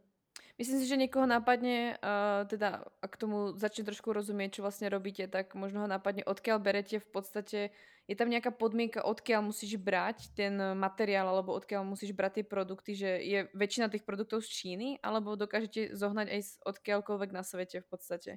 Myslím 0.55 0.77
si, 0.79 0.87
že 0.87 0.99
niekoho 0.99 1.27
nápadne, 1.27 1.99
uh, 1.99 2.47
teda 2.47 2.87
ak 3.03 3.19
tomu 3.19 3.59
začne 3.59 3.83
trošku 3.83 4.15
rozumieť, 4.15 4.59
čo 4.59 4.63
vlastne 4.63 4.87
robíte, 4.87 5.27
tak 5.27 5.51
možno 5.51 5.83
ho 5.83 5.87
nápadne, 5.89 6.23
odkiaľ 6.23 6.63
berete 6.63 7.03
v 7.03 7.07
podstate, 7.11 7.59
je 8.05 8.13
tam 8.13 8.29
nejaká 8.29 8.53
podmienka, 8.53 9.01
odkiaľ 9.01 9.49
musíš 9.49 9.81
brať 9.81 10.29
ten 10.37 10.53
materiál, 10.77 11.25
alebo 11.25 11.57
odkiaľ 11.57 11.81
musíš 11.81 12.13
brať 12.13 12.41
tie 12.41 12.45
produkty, 12.45 12.91
že 12.93 13.11
je 13.25 13.39
väčšina 13.57 13.89
tých 13.89 14.05
produktov 14.05 14.45
z 14.45 14.49
Číny, 14.53 14.89
alebo 15.01 15.33
dokážete 15.33 15.97
zohnať 15.97 16.27
aj 16.29 16.41
odkiaľkoľvek 16.69 17.29
na 17.33 17.41
svete 17.41 17.81
v 17.81 17.87
podstate? 17.89 18.31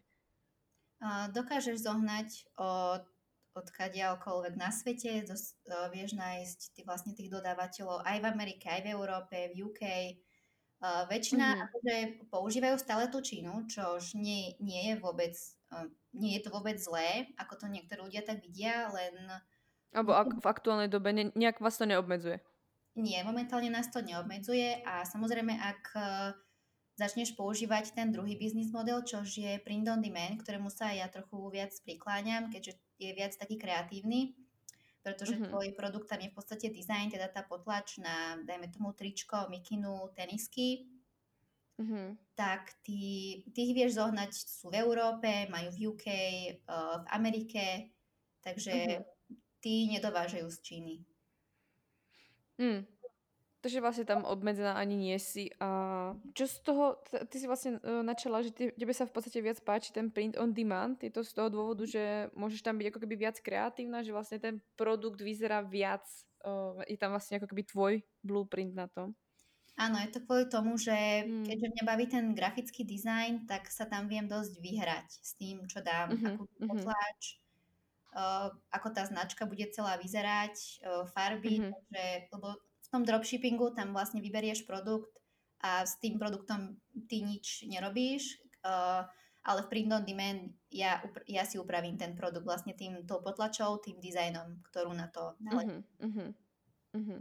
Uh, 1.04 1.28
dokážeš 1.36 1.84
zohnať 1.84 2.48
od 2.56 3.04
odkiaľkoľvek 3.58 4.54
na 4.56 4.70
svete, 4.72 5.26
dos, 5.28 5.52
uh, 5.68 5.92
vieš 5.92 6.16
nájsť 6.16 6.58
ty, 6.72 6.80
vlastne 6.88 7.12
tých 7.12 7.28
dodávateľov 7.28 8.06
aj 8.08 8.24
v 8.24 8.28
Amerike, 8.30 8.72
aj 8.72 8.82
v 8.86 8.92
Európe, 8.96 9.36
v 9.52 9.68
UK. 9.68 9.82
Uh, 10.78 11.04
väčšina 11.10 11.44
mm-hmm. 11.44 11.64
akože 11.68 11.94
používajú 12.30 12.76
stále 12.78 13.10
tú 13.10 13.18
Čínu, 13.18 13.66
čo 13.66 13.98
už 13.98 14.14
nie, 14.14 14.54
nie 14.62 14.94
je 14.94 15.02
vôbec 15.02 15.34
uh, 15.74 15.90
nie 16.14 16.38
je 16.38 16.42
to 16.46 16.54
vôbec 16.54 16.78
zlé, 16.80 17.34
ako 17.36 17.58
to 17.58 17.66
niektorí 17.68 18.00
ľudia 18.00 18.24
tak 18.24 18.40
vidia, 18.40 18.88
len... 18.96 19.28
Alebo 19.92 20.12
ak, 20.12 20.44
v 20.44 20.46
aktuálnej 20.46 20.90
dobe 20.92 21.10
ne, 21.16 21.24
nejak 21.32 21.64
vás 21.64 21.80
to 21.80 21.88
neobmedzuje? 21.88 22.40
Nie, 22.98 23.22
momentálne 23.22 23.70
nás 23.70 23.88
to 23.88 24.02
neobmedzuje 24.02 24.82
a 24.82 25.06
samozrejme, 25.06 25.54
ak 25.54 25.82
uh, 25.94 26.34
začneš 26.98 27.38
používať 27.38 27.94
ten 27.94 28.10
druhý 28.10 28.34
biznis 28.34 28.74
model, 28.74 29.06
čo 29.06 29.22
je 29.22 29.62
print 29.62 29.86
on 29.86 30.02
demand, 30.02 30.42
ktorému 30.42 30.66
sa 30.66 30.90
ja 30.90 31.06
trochu 31.06 31.38
viac 31.54 31.70
prikláňam, 31.86 32.50
keďže 32.50 32.74
je 32.98 33.10
viac 33.14 33.32
taký 33.38 33.54
kreatívny, 33.54 34.34
pretože 35.06 35.38
mm-hmm. 35.38 35.50
tvoj 35.54 35.68
produkt 35.78 36.10
tam 36.10 36.18
je 36.18 36.28
v 36.28 36.36
podstate 36.36 36.66
design, 36.74 37.06
teda 37.06 37.30
tá 37.30 37.46
potlač 37.46 38.02
na, 38.02 38.34
dajme 38.42 38.66
tomu, 38.74 38.90
tričko, 38.98 39.46
mikinu, 39.46 40.10
tenisky, 40.18 40.90
mm-hmm. 41.78 42.34
tak 42.34 42.74
ty, 42.82 43.00
ty 43.54 43.58
ich 43.70 43.78
vieš 43.78 44.02
zohnať, 44.02 44.34
sú 44.34 44.74
v 44.74 44.82
Európe, 44.82 45.46
majú 45.54 45.70
v 45.70 45.78
UK, 45.94 46.06
eh, 46.10 46.54
v 46.98 47.06
Amerike, 47.14 47.94
takže 48.42 48.74
mm-hmm. 48.74 49.17
Ty 49.58 49.90
nedovážajú 49.90 50.48
z 50.50 50.58
Číny. 50.62 50.94
Mm. 52.58 52.82
Takže 53.58 53.82
vlastne 53.82 54.06
tam 54.06 54.22
obmedzená 54.22 54.78
ani 54.78 54.94
nie 54.94 55.18
si. 55.18 55.50
A 55.58 56.14
čo 56.30 56.46
z 56.46 56.62
toho, 56.62 57.02
ty 57.26 57.42
si 57.42 57.50
vlastne 57.50 57.82
uh, 57.82 58.06
načala, 58.06 58.38
že 58.46 58.54
tebe 58.54 58.94
sa 58.94 59.02
v 59.02 59.14
podstate 59.18 59.42
viac 59.42 59.58
páči 59.66 59.90
ten 59.90 60.14
print 60.14 60.38
on 60.38 60.54
demand. 60.54 61.02
Je 61.02 61.10
to 61.10 61.26
z 61.26 61.34
toho 61.34 61.50
dôvodu, 61.50 61.82
že 61.82 62.30
môžeš 62.38 62.62
tam 62.62 62.78
byť 62.78 62.86
ako 62.94 63.02
keby 63.02 63.14
viac 63.18 63.36
kreatívna, 63.42 64.06
že 64.06 64.14
vlastne 64.14 64.38
ten 64.38 64.62
produkt 64.78 65.18
vyzerá 65.18 65.66
viac, 65.66 66.06
uh, 66.46 66.78
je 66.86 66.94
tam 66.94 67.10
vlastne 67.10 67.42
ako 67.42 67.50
keby 67.50 67.62
tvoj 67.66 67.92
blueprint 68.22 68.78
na 68.78 68.86
tom. 68.86 69.18
Áno, 69.78 69.94
je 70.02 70.10
to 70.10 70.22
kvôli 70.26 70.46
tomu, 70.50 70.74
že 70.74 71.26
hmm. 71.26 71.46
keďže 71.46 71.70
mňa 71.70 71.84
baví 71.86 72.06
ten 72.10 72.34
grafický 72.34 72.82
dizajn, 72.82 73.46
tak 73.46 73.70
sa 73.70 73.86
tam 73.86 74.10
viem 74.10 74.26
dosť 74.26 74.58
vyhrať 74.58 75.06
s 75.06 75.38
tým, 75.38 75.66
čo 75.70 75.82
dám, 75.82 76.14
uh-huh, 76.14 76.34
akú 76.34 76.44
uh-huh. 76.46 76.66
potlač, 76.66 77.22
uh, 77.38 77.47
ako 78.72 78.88
tá 78.94 79.04
značka 79.04 79.44
bude 79.44 79.68
celá 79.70 80.00
vyzerať, 80.00 80.80
farby, 81.12 81.60
uh-huh. 81.60 81.72
takže, 81.72 82.04
lebo 82.32 82.48
v 82.58 82.88
tom 82.88 83.02
dropshippingu 83.04 83.76
tam 83.76 83.92
vlastne 83.92 84.24
vyberieš 84.24 84.64
produkt 84.64 85.12
a 85.60 85.84
s 85.84 86.00
tým 86.00 86.16
produktom 86.16 86.80
ty 87.10 87.20
nič 87.20 87.68
nerobíš, 87.68 88.40
ale 89.44 89.60
v 89.64 89.70
print 89.70 89.92
on 89.92 90.04
demand 90.08 90.52
ja, 90.72 91.00
ja 91.28 91.44
si 91.44 91.60
upravím 91.60 91.96
ten 91.96 92.16
produkt 92.16 92.44
vlastne 92.48 92.72
tým 92.72 93.04
tou 93.04 93.20
potlačou, 93.20 93.80
tým 93.80 94.00
dizajnom, 94.00 94.60
ktorú 94.72 94.92
na 94.96 95.08
to 95.12 95.36
nalepím. 95.40 95.84
Uh-huh, 96.00 96.08
uh-huh, 96.08 96.30
uh-huh. 96.96 97.20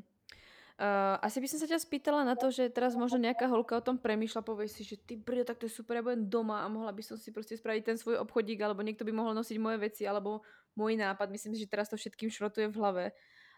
Uh, 0.78 1.18
asi 1.26 1.42
by 1.42 1.50
som 1.50 1.58
sa 1.58 1.66
ťa 1.66 1.82
spýtala 1.82 2.22
na 2.22 2.38
to, 2.38 2.54
že 2.54 2.70
teraz 2.70 2.94
možno 2.94 3.18
nejaká 3.18 3.50
holka 3.50 3.82
o 3.82 3.82
tom 3.82 3.98
premýšľa, 3.98 4.46
povie 4.46 4.70
si, 4.70 4.86
že 4.86 4.94
ty 4.94 5.18
brdo, 5.18 5.42
tak 5.42 5.58
to 5.58 5.66
je 5.66 5.74
super, 5.74 5.98
ja 5.98 6.06
budem 6.06 6.30
doma 6.30 6.62
a 6.62 6.70
mohla 6.70 6.94
by 6.94 7.02
som 7.02 7.18
si 7.18 7.34
proste 7.34 7.58
spraviť 7.58 7.82
ten 7.82 7.98
svoj 7.98 8.22
obchodík, 8.22 8.62
alebo 8.62 8.86
niekto 8.86 9.02
by 9.02 9.10
mohol 9.10 9.34
nosiť 9.34 9.58
moje 9.58 9.82
veci, 9.82 10.06
alebo 10.06 10.46
môj 10.78 10.94
nápad. 11.02 11.34
Myslím 11.34 11.58
si, 11.58 11.66
že 11.66 11.74
teraz 11.74 11.90
to 11.90 11.98
všetkým 11.98 12.30
šrotuje 12.30 12.70
v 12.70 12.78
hlave. 12.78 13.06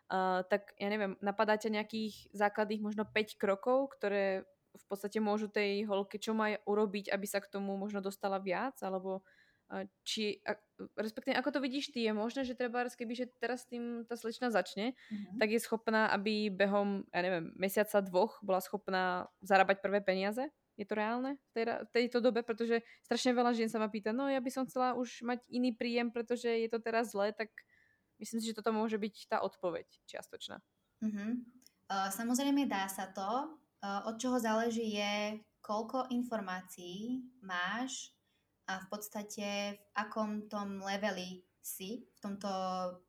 Uh, 0.08 0.48
tak 0.48 0.72
ja 0.80 0.88
neviem, 0.88 1.20
napadá 1.20 1.60
ťa 1.60 1.84
nejakých 1.84 2.32
základných 2.32 2.88
možno 2.88 3.04
5 3.04 3.36
krokov, 3.36 4.00
ktoré 4.00 4.48
v 4.80 4.86
podstate 4.88 5.20
môžu 5.20 5.52
tej 5.52 5.84
holke, 5.92 6.16
čo 6.24 6.32
má 6.32 6.56
urobiť, 6.64 7.12
aby 7.12 7.28
sa 7.28 7.44
k 7.44 7.52
tomu 7.52 7.76
možno 7.76 8.00
dostala 8.00 8.40
viac, 8.40 8.80
alebo 8.80 9.28
či, 10.02 10.42
a, 10.46 10.58
respektíve 10.98 11.38
ako 11.38 11.50
to 11.54 11.60
vidíš 11.62 11.94
ty, 11.94 12.10
je 12.10 12.14
možné, 12.14 12.42
že 12.42 12.58
treba, 12.58 12.90
keby 12.90 13.14
že 13.14 13.26
teraz 13.38 13.70
tým 13.70 14.04
tá 14.10 14.18
slečna 14.18 14.50
začne, 14.50 14.98
mm-hmm. 14.98 15.38
tak 15.38 15.50
je 15.54 15.60
schopná, 15.62 16.10
aby 16.10 16.50
behom, 16.50 17.06
ja 17.14 17.22
neviem, 17.22 17.54
mesiaca, 17.54 18.02
dvoch 18.02 18.42
bola 18.42 18.60
schopná 18.60 19.30
zarábať 19.46 19.86
prvé 19.86 20.02
peniaze? 20.02 20.42
Je 20.80 20.88
to 20.88 20.96
reálne 20.96 21.36
v, 21.36 21.52
tej, 21.54 21.66
v 21.86 21.90
tejto 21.92 22.18
dobe? 22.24 22.40
Pretože 22.42 22.82
strašne 23.04 23.36
veľa 23.36 23.52
žien 23.52 23.68
sa 23.68 23.84
ma 23.84 23.92
pýta, 23.92 24.16
no 24.16 24.32
ja 24.32 24.40
by 24.40 24.50
som 24.50 24.64
chcela 24.64 24.96
už 24.96 25.22
mať 25.28 25.44
iný 25.52 25.76
príjem, 25.76 26.10
pretože 26.10 26.48
je 26.48 26.70
to 26.72 26.80
teraz 26.80 27.12
zle, 27.12 27.36
tak 27.36 27.52
Myslím 28.20 28.44
si, 28.44 28.52
že 28.52 28.60
toto 28.60 28.76
môže 28.76 29.00
byť 29.00 29.16
tá 29.32 29.38
odpoveď 29.40 29.88
čiastočná. 30.04 30.60
Uh-huh. 31.00 31.40
Uh, 31.88 32.12
samozrejme 32.12 32.68
dá 32.68 32.86
sa 32.92 33.08
to. 33.16 33.56
Uh, 33.80 34.04
od 34.12 34.20
čoho 34.20 34.36
záleží 34.36 35.00
je, 35.00 35.40
koľko 35.64 36.12
informácií 36.12 37.24
máš 37.40 38.12
a 38.70 38.78
v 38.78 38.88
podstate 38.94 39.48
v 39.74 39.84
akom 39.98 40.46
tom 40.46 40.78
leveli 40.86 41.42
si 41.60 42.06
v 42.06 42.20
tomto 42.22 42.50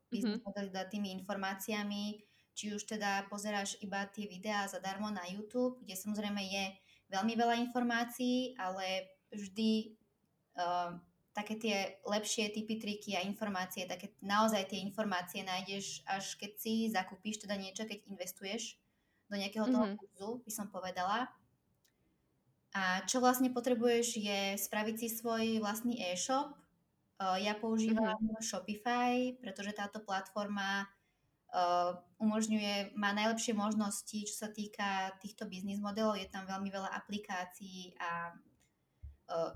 business 0.09 0.41
uh-huh. 0.41 0.49
modeli 0.49 0.73
tými 0.89 1.13
informáciami, 1.21 2.17
či 2.57 2.73
už 2.73 2.83
teda 2.89 3.29
pozeráš 3.29 3.77
iba 3.79 4.03
tie 4.09 4.25
videá 4.25 4.65
zadarmo 4.65 5.07
na 5.13 5.23
YouTube, 5.29 5.79
kde 5.85 5.93
samozrejme 5.93 6.41
je 6.41 6.65
veľmi 7.13 7.33
veľa 7.37 7.55
informácií, 7.61 8.57
ale 8.59 9.07
vždy 9.31 9.95
uh, 10.59 10.97
také 11.31 11.55
tie 11.55 11.77
lepšie 12.03 12.51
typy, 12.51 12.75
triky 12.75 13.15
a 13.15 13.23
informácie, 13.23 13.87
také 13.87 14.11
naozaj 14.19 14.67
tie 14.67 14.83
informácie 14.83 15.47
nájdeš, 15.47 16.03
až 16.03 16.35
keď 16.35 16.51
si 16.59 16.73
zakúpíš 16.91 17.39
teda 17.47 17.55
niečo, 17.55 17.87
keď 17.87 18.03
investuješ 18.11 18.75
do 19.31 19.39
nejakého 19.39 19.63
toho 19.71 19.85
mm-hmm. 19.87 19.99
kurzu, 19.99 20.29
by 20.43 20.51
som 20.51 20.67
povedala. 20.67 21.31
A 22.71 23.03
čo 23.03 23.19
vlastne 23.19 23.51
potrebuješ 23.51 24.15
je 24.15 24.55
spraviť 24.55 24.95
si 24.95 25.07
svoj 25.11 25.59
vlastný 25.59 25.99
e-shop. 26.07 26.55
Ja 27.19 27.53
používam 27.59 28.17
mm-hmm. 28.17 28.41
Shopify, 28.41 29.35
pretože 29.37 29.75
táto 29.75 29.99
platforma 30.01 30.87
umožňuje, 32.15 32.95
má 32.95 33.11
najlepšie 33.11 33.51
možnosti, 33.51 34.23
čo 34.23 34.35
sa 34.35 34.47
týka 34.47 35.11
týchto 35.19 35.51
biznis 35.51 35.83
modelov. 35.83 36.15
Je 36.15 36.31
tam 36.31 36.47
veľmi 36.47 36.71
veľa 36.71 36.95
aplikácií 36.95 37.91
a 37.99 38.31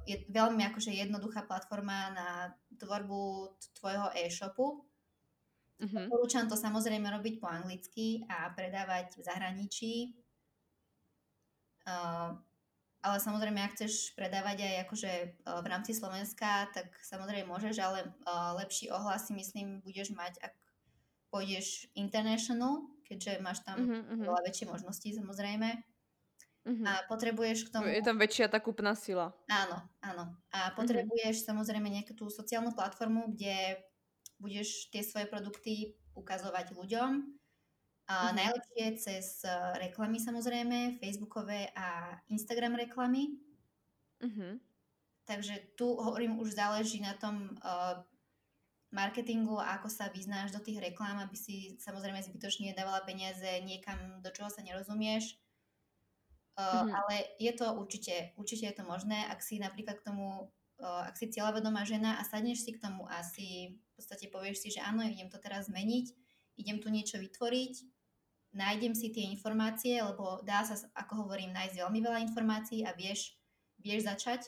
je 0.03 0.27
veľmi 0.27 0.63
akože 0.71 0.91
jednoduchá 0.91 1.47
platforma 1.47 2.11
na 2.11 2.27
tvorbu 2.75 3.55
tvojho 3.79 4.11
e-shopu. 4.11 4.83
Mm-hmm. 5.79 6.07
Porúčam 6.07 6.47
to 6.47 6.55
samozrejme 6.55 7.07
robiť 7.07 7.39
po 7.39 7.47
anglicky 7.47 8.23
a 8.27 8.51
predávať 8.51 9.19
v 9.19 9.21
zahraničí. 9.23 9.93
Uh, 11.83 12.39
ale 13.05 13.21
samozrejme, 13.21 13.61
ak 13.61 13.77
chceš 13.77 14.17
predávať 14.17 14.65
aj 14.65 14.75
akože 14.89 15.11
v 15.45 15.65
rámci 15.69 15.93
Slovenska, 15.93 16.65
tak 16.73 16.89
samozrejme 17.05 17.45
môžeš, 17.45 17.77
ale 17.77 18.09
lepší 18.57 18.89
ohlas 18.89 19.29
si 19.29 19.37
myslím 19.37 19.85
budeš 19.85 20.09
mať, 20.17 20.41
ak 20.41 20.57
pôjdeš 21.29 21.85
international, 21.93 22.89
keďže 23.05 23.45
máš 23.45 23.61
tam 23.61 23.77
uh-huh, 23.77 24.25
veľa 24.25 24.41
väčšie 24.49 24.65
možnosti 24.65 25.05
samozrejme. 25.05 25.69
Uh-huh. 26.65 26.85
A 26.89 27.05
potrebuješ 27.05 27.69
k 27.69 27.77
tomu... 27.77 27.93
Je 27.93 28.01
tam 28.01 28.17
väčšia 28.17 28.49
tá 28.49 28.57
kúpna 28.57 28.97
sila. 28.97 29.37
Áno, 29.53 29.85
áno. 30.01 30.33
A 30.49 30.73
potrebuješ 30.73 31.45
uh-huh. 31.45 31.47
samozrejme 31.53 31.85
nejakú 31.85 32.17
tú 32.17 32.25
sociálnu 32.33 32.73
platformu, 32.73 33.29
kde 33.37 33.85
budeš 34.41 34.89
tie 34.89 35.05
svoje 35.05 35.29
produkty 35.29 35.93
ukazovať 36.17 36.73
ľuďom 36.73 37.21
a 38.05 38.29
mm-hmm. 38.29 38.37
najlepšie 38.37 38.85
cez 39.01 39.41
e, 39.41 39.49
reklamy 39.81 40.21
samozrejme, 40.21 41.01
Facebookové 41.01 41.73
a 41.73 42.13
Instagram 42.29 42.77
reklamy. 42.77 43.33
Mm-hmm. 44.21 44.53
Takže 45.25 45.73
tu 45.73 45.97
hovorím, 45.97 46.37
už 46.37 46.53
záleží 46.53 47.01
na 47.01 47.17
tom 47.17 47.57
uh, 47.57 47.97
marketingu 48.93 49.57
a 49.57 49.81
ako 49.81 49.89
sa 49.89 50.13
vyznáš 50.13 50.53
do 50.53 50.61
tých 50.61 50.77
reklám, 50.77 51.17
aby 51.17 51.33
si 51.33 51.73
samozrejme 51.81 52.21
zbytočne 52.21 52.77
dávala 52.77 53.01
peniaze 53.01 53.65
niekam, 53.65 54.21
do 54.21 54.29
čoho 54.29 54.53
sa 54.53 54.61
nerozumieš. 54.61 55.41
Uh, 56.53 56.61
mm-hmm. 56.61 56.93
Ale 56.93 57.15
je 57.41 57.51
to 57.57 57.73
určite, 57.73 58.37
určite 58.37 58.69
je 58.69 58.75
to 58.77 58.85
možné, 58.85 59.25
ak 59.25 59.41
si 59.41 59.57
napríklad 59.57 59.97
k 59.97 60.05
tomu, 60.13 60.53
uh, 60.77 61.09
ak 61.09 61.17
si 61.17 61.33
cieľavedomá 61.33 61.81
žena 61.89 62.21
a 62.21 62.23
sadneš 62.23 62.61
si 62.61 62.77
k 62.77 62.85
tomu 62.85 63.09
a 63.09 63.25
si 63.25 63.81
v 63.81 63.89
podstate 63.97 64.29
povieš 64.29 64.61
si, 64.61 64.67
že 64.77 64.85
áno, 64.85 65.01
idem 65.01 65.33
to 65.33 65.41
teraz 65.41 65.73
zmeniť, 65.73 66.13
idem 66.61 66.77
tu 66.77 66.93
niečo 66.93 67.17
vytvoriť, 67.17 67.94
nájdem 68.55 68.95
si 68.95 69.11
tie 69.11 69.27
informácie, 69.27 69.99
lebo 69.99 70.39
dá 70.47 70.63
sa, 70.63 70.79
ako 70.95 71.27
hovorím, 71.27 71.51
nájsť 71.51 71.75
veľmi 71.83 71.99
veľa 71.99 72.19
informácií 72.23 72.87
a 72.87 72.95
vieš, 72.95 73.35
vieš 73.83 74.07
začať, 74.07 74.47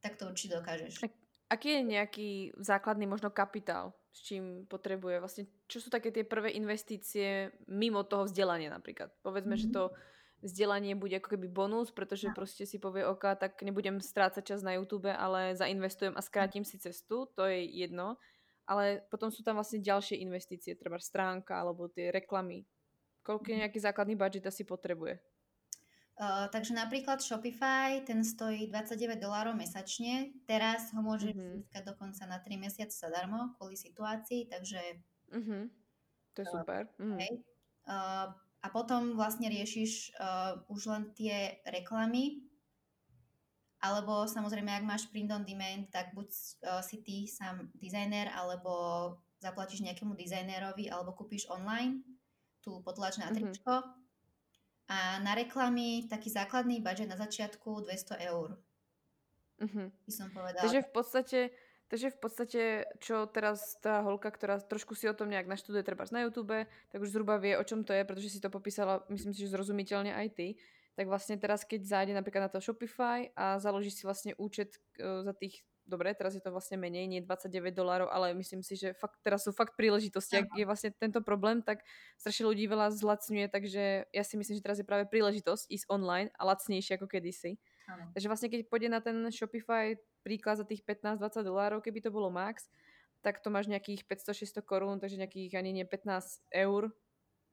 tak 0.00 0.16
to 0.16 0.26
určite 0.26 0.56
dokážeš. 0.56 1.04
Aký 1.48 1.80
je 1.80 1.82
nejaký 1.84 2.30
základný 2.60 3.08
možno 3.08 3.32
kapitál, 3.32 3.96
s 4.12 4.20
čím 4.20 4.68
potrebuje? 4.68 5.20
Vlastne, 5.20 5.44
čo 5.64 5.80
sú 5.80 5.88
také 5.88 6.12
tie 6.12 6.24
prvé 6.24 6.52
investície 6.52 7.52
mimo 7.68 8.04
toho 8.04 8.28
vzdelania 8.28 8.68
napríklad? 8.68 9.12
Povedzme, 9.24 9.56
mm-hmm. 9.56 9.72
že 9.72 9.76
to 9.76 9.92
vzdelanie 10.44 10.92
bude 10.92 11.16
ako 11.18 11.34
keby 11.34 11.48
bonus, 11.48 11.88
pretože 11.90 12.30
no. 12.30 12.36
proste 12.36 12.68
si 12.68 12.76
povie 12.76 13.02
OK, 13.02 13.32
tak 13.40 13.58
nebudem 13.64 13.98
strácať 13.98 14.44
čas 14.44 14.60
na 14.60 14.76
YouTube, 14.76 15.10
ale 15.10 15.56
zainvestujem 15.56 16.14
a 16.14 16.22
skrátim 16.22 16.62
si 16.62 16.78
cestu, 16.78 17.26
to 17.32 17.48
je 17.48 17.64
jedno. 17.64 18.20
Ale 18.68 19.00
potom 19.08 19.32
sú 19.32 19.40
tam 19.40 19.56
vlastne 19.56 19.80
ďalšie 19.80 20.20
investície, 20.20 20.76
treba 20.76 21.00
stránka 21.00 21.56
alebo 21.56 21.88
tie 21.88 22.12
reklamy. 22.12 22.68
Koľko 23.22 23.46
je 23.50 23.60
nejaký 23.60 23.78
základný 23.82 24.16
budget 24.16 24.44
asi 24.48 24.64
potrebuje? 24.64 25.20
Uh, 26.18 26.50
takže 26.50 26.74
napríklad 26.74 27.22
Shopify, 27.22 28.02
ten 28.02 28.26
stojí 28.26 28.66
29 28.66 29.22
dolárov 29.22 29.54
mesačne. 29.54 30.34
Teraz 30.50 30.90
ho 30.90 30.98
môžeš 30.98 31.30
uh-huh. 31.30 31.62
získať 31.62 31.82
dokonca 31.94 32.26
na 32.26 32.42
3 32.42 32.58
mesiace 32.58 32.98
zadarmo 32.98 33.54
kvôli 33.54 33.78
situácii, 33.78 34.50
takže... 34.50 34.98
Uh-huh. 35.30 35.70
To 36.34 36.38
je 36.42 36.46
uh, 36.50 36.54
super. 36.58 36.90
Uh-huh. 36.98 37.14
Okay. 37.14 37.38
Uh, 37.86 38.34
a 38.34 38.66
potom 38.74 39.14
vlastne 39.14 39.46
riešiš 39.46 40.18
uh, 40.18 40.58
už 40.66 40.90
len 40.90 41.14
tie 41.14 41.62
reklamy, 41.62 42.42
alebo 43.78 44.26
samozrejme, 44.26 44.74
ak 44.74 44.90
máš 44.90 45.06
print 45.14 45.30
on 45.30 45.46
demand, 45.46 45.86
tak 45.94 46.18
buď 46.18 46.26
uh, 46.66 46.82
si 46.82 46.98
ty 46.98 47.30
sám 47.30 47.70
dizajner, 47.78 48.26
alebo 48.34 49.14
zaplatíš 49.38 49.86
nejakému 49.86 50.18
dizajnerovi, 50.18 50.90
alebo 50.90 51.14
kúpiš 51.14 51.46
online 51.46 52.02
tú 52.68 52.84
potlač 52.84 53.16
na 53.16 53.32
mhm. 53.32 53.34
tričko. 53.40 53.72
Mm-hmm. 53.80 53.96
A 54.88 55.20
na 55.24 55.32
reklamy 55.36 56.08
taký 56.08 56.32
základný 56.32 56.80
budget 56.80 57.08
na 57.08 57.16
začiatku 57.16 57.84
200 57.84 58.28
eur. 58.28 58.56
Mm-hmm. 59.60 59.86
By 60.04 60.12
som 60.12 60.28
povedala. 60.32 60.64
Takže 60.64 60.80
v 60.80 60.90
podstate, 60.92 61.40
takže 61.92 62.08
v 62.08 62.18
podstate, 62.20 62.62
čo 63.00 63.28
teraz 63.28 63.76
tá 63.84 64.00
holka, 64.00 64.32
ktorá 64.32 64.60
trošku 64.60 64.96
si 64.96 65.04
o 65.04 65.16
tom 65.16 65.28
nejak 65.28 65.44
naštuduje 65.44 65.84
treba 65.84 66.08
na 66.08 66.24
YouTube, 66.24 66.64
tak 66.64 66.98
už 67.04 67.12
zhruba 67.12 67.36
vie, 67.36 67.52
o 67.56 67.64
čom 67.64 67.84
to 67.84 67.92
je, 67.92 68.06
pretože 68.08 68.32
si 68.32 68.40
to 68.40 68.48
popísala, 68.48 69.04
myslím 69.12 69.36
si, 69.36 69.44
že 69.44 69.52
zrozumiteľne 69.52 70.16
aj 70.16 70.28
ty. 70.32 70.48
Tak 70.96 71.04
vlastne 71.04 71.36
teraz, 71.36 71.68
keď 71.68 71.84
zájde 71.84 72.12
napríklad 72.16 72.48
na 72.48 72.52
to 72.52 72.64
Shopify 72.64 73.28
a 73.36 73.60
založí 73.60 73.92
si 73.92 74.08
vlastne 74.08 74.32
účet 74.40 74.80
uh, 74.98 75.20
za 75.20 75.36
tých 75.36 75.62
dobre, 75.88 76.12
teraz 76.12 76.36
je 76.36 76.42
to 76.44 76.52
vlastne 76.52 76.76
menej, 76.76 77.08
nie 77.08 77.24
29 77.24 77.72
dolárov, 77.72 78.12
ale 78.12 78.36
myslím 78.36 78.60
si, 78.60 78.76
že 78.76 78.92
fakt, 78.92 79.16
teraz 79.24 79.48
sú 79.48 79.56
fakt 79.56 79.74
príležitosti. 79.74 80.44
Ak 80.44 80.52
je 80.52 80.68
vlastne 80.68 80.92
tento 80.92 81.24
problém, 81.24 81.64
tak 81.64 81.80
strašne 82.20 82.46
ľudí 82.46 82.68
veľa 82.68 82.92
zlacňuje, 82.92 83.48
takže 83.48 84.06
ja 84.12 84.24
si 84.24 84.34
myslím, 84.36 84.60
že 84.60 84.64
teraz 84.64 84.78
je 84.78 84.86
práve 84.86 85.08
príležitosť 85.08 85.66
ísť 85.72 85.84
online 85.88 86.28
a 86.36 86.44
lacnejšie 86.44 87.00
ako 87.00 87.08
kedysi. 87.08 87.56
Ano. 87.88 88.12
Takže 88.12 88.28
vlastne 88.28 88.48
keď 88.52 88.60
pôjde 88.68 88.88
na 88.92 89.00
ten 89.00 89.16
Shopify 89.32 89.96
príklad 90.20 90.60
za 90.60 90.68
tých 90.68 90.84
15-20 90.84 91.40
dolárov, 91.40 91.80
keby 91.80 92.04
to 92.04 92.12
bolo 92.12 92.28
max, 92.28 92.68
tak 93.24 93.40
to 93.42 93.50
máš 93.50 93.66
nejakých 93.66 94.06
500-600 94.06 94.62
korún, 94.62 94.96
takže 95.02 95.18
nejakých 95.18 95.58
ani 95.58 95.72
nie 95.74 95.86
15 95.88 96.54
eur, 96.54 96.92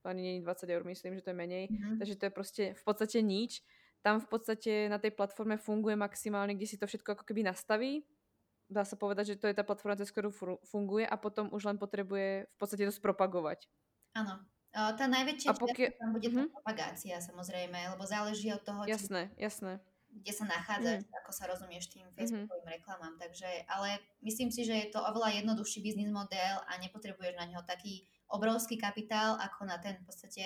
ani 0.05 0.21
nie 0.21 0.33
20 0.45 0.69
eur, 0.69 0.83
myslím, 0.86 1.17
že 1.17 1.25
to 1.25 1.31
je 1.33 1.38
menej. 1.38 1.65
Mm-hmm. 1.71 1.97
Takže 1.97 2.15
to 2.19 2.23
je 2.29 2.31
proste 2.31 2.63
v 2.77 2.83
podstate 2.86 3.17
nič. 3.25 3.65
Tam 4.05 4.21
v 4.21 4.27
podstate 4.29 4.86
na 4.86 5.01
tej 5.01 5.17
platforme 5.17 5.57
funguje 5.57 5.97
maximálne, 5.97 6.53
kde 6.53 6.69
si 6.69 6.77
to 6.77 6.86
všetko 6.86 7.17
ako 7.17 7.23
keby 7.25 7.41
nastaví, 7.41 8.05
dá 8.70 8.84
sa 8.84 8.97
povedať, 8.97 9.36
že 9.36 9.39
to 9.39 9.47
je 9.49 9.57
tá 9.57 9.61
platforma, 9.61 9.99
cez 9.99 10.09
ktorú 10.09 10.34
funguje 10.66 11.05
a 11.05 11.16
potom 11.18 11.49
už 11.53 11.70
len 11.70 11.78
potrebuje 11.78 12.49
v 12.49 12.57
podstate 12.57 12.86
to 12.89 12.93
spropagovať. 12.93 13.70
Áno. 14.18 14.41
Tá 14.76 15.07
najväčšia 15.07 15.49
a 15.49 15.55
pokia... 15.55 15.95
tam 15.95 16.11
bude 16.11 16.28
mm-hmm. 16.28 16.51
propagácia 16.51 17.16
samozrejme, 17.24 17.95
lebo 17.95 18.03
záleží 18.03 18.51
od 18.51 18.59
toho, 18.59 18.84
jasné, 18.84 19.32
či... 19.32 19.47
jasné. 19.47 19.80
kde 20.11 20.32
sa 20.36 20.43
nachádzaš, 20.51 20.99
mm-hmm. 21.07 21.20
ako 21.24 21.32
sa 21.32 21.43
rozumieš 21.47 21.95
tým 21.95 22.03
mhm. 22.11 22.16
Facebookovým 22.20 22.51
mm-hmm. 22.51 22.76
reklamám. 22.76 23.13
Takže, 23.16 23.49
ale 23.72 24.03
myslím 24.28 24.51
si, 24.51 24.68
že 24.68 24.76
je 24.76 24.88
to 24.91 24.99
oveľa 24.99 25.39
jednoduchší 25.39 25.80
biznis 25.80 26.11
model 26.11 26.59
a 26.68 26.76
nepotrebuješ 26.84 27.39
na 27.39 27.47
neho 27.47 27.63
taký 27.63 28.03
obrovský 28.28 28.76
kapitál, 28.76 29.39
ako 29.39 29.63
na 29.63 29.80
ten 29.80 29.95
v 29.95 30.03
podstate 30.11 30.43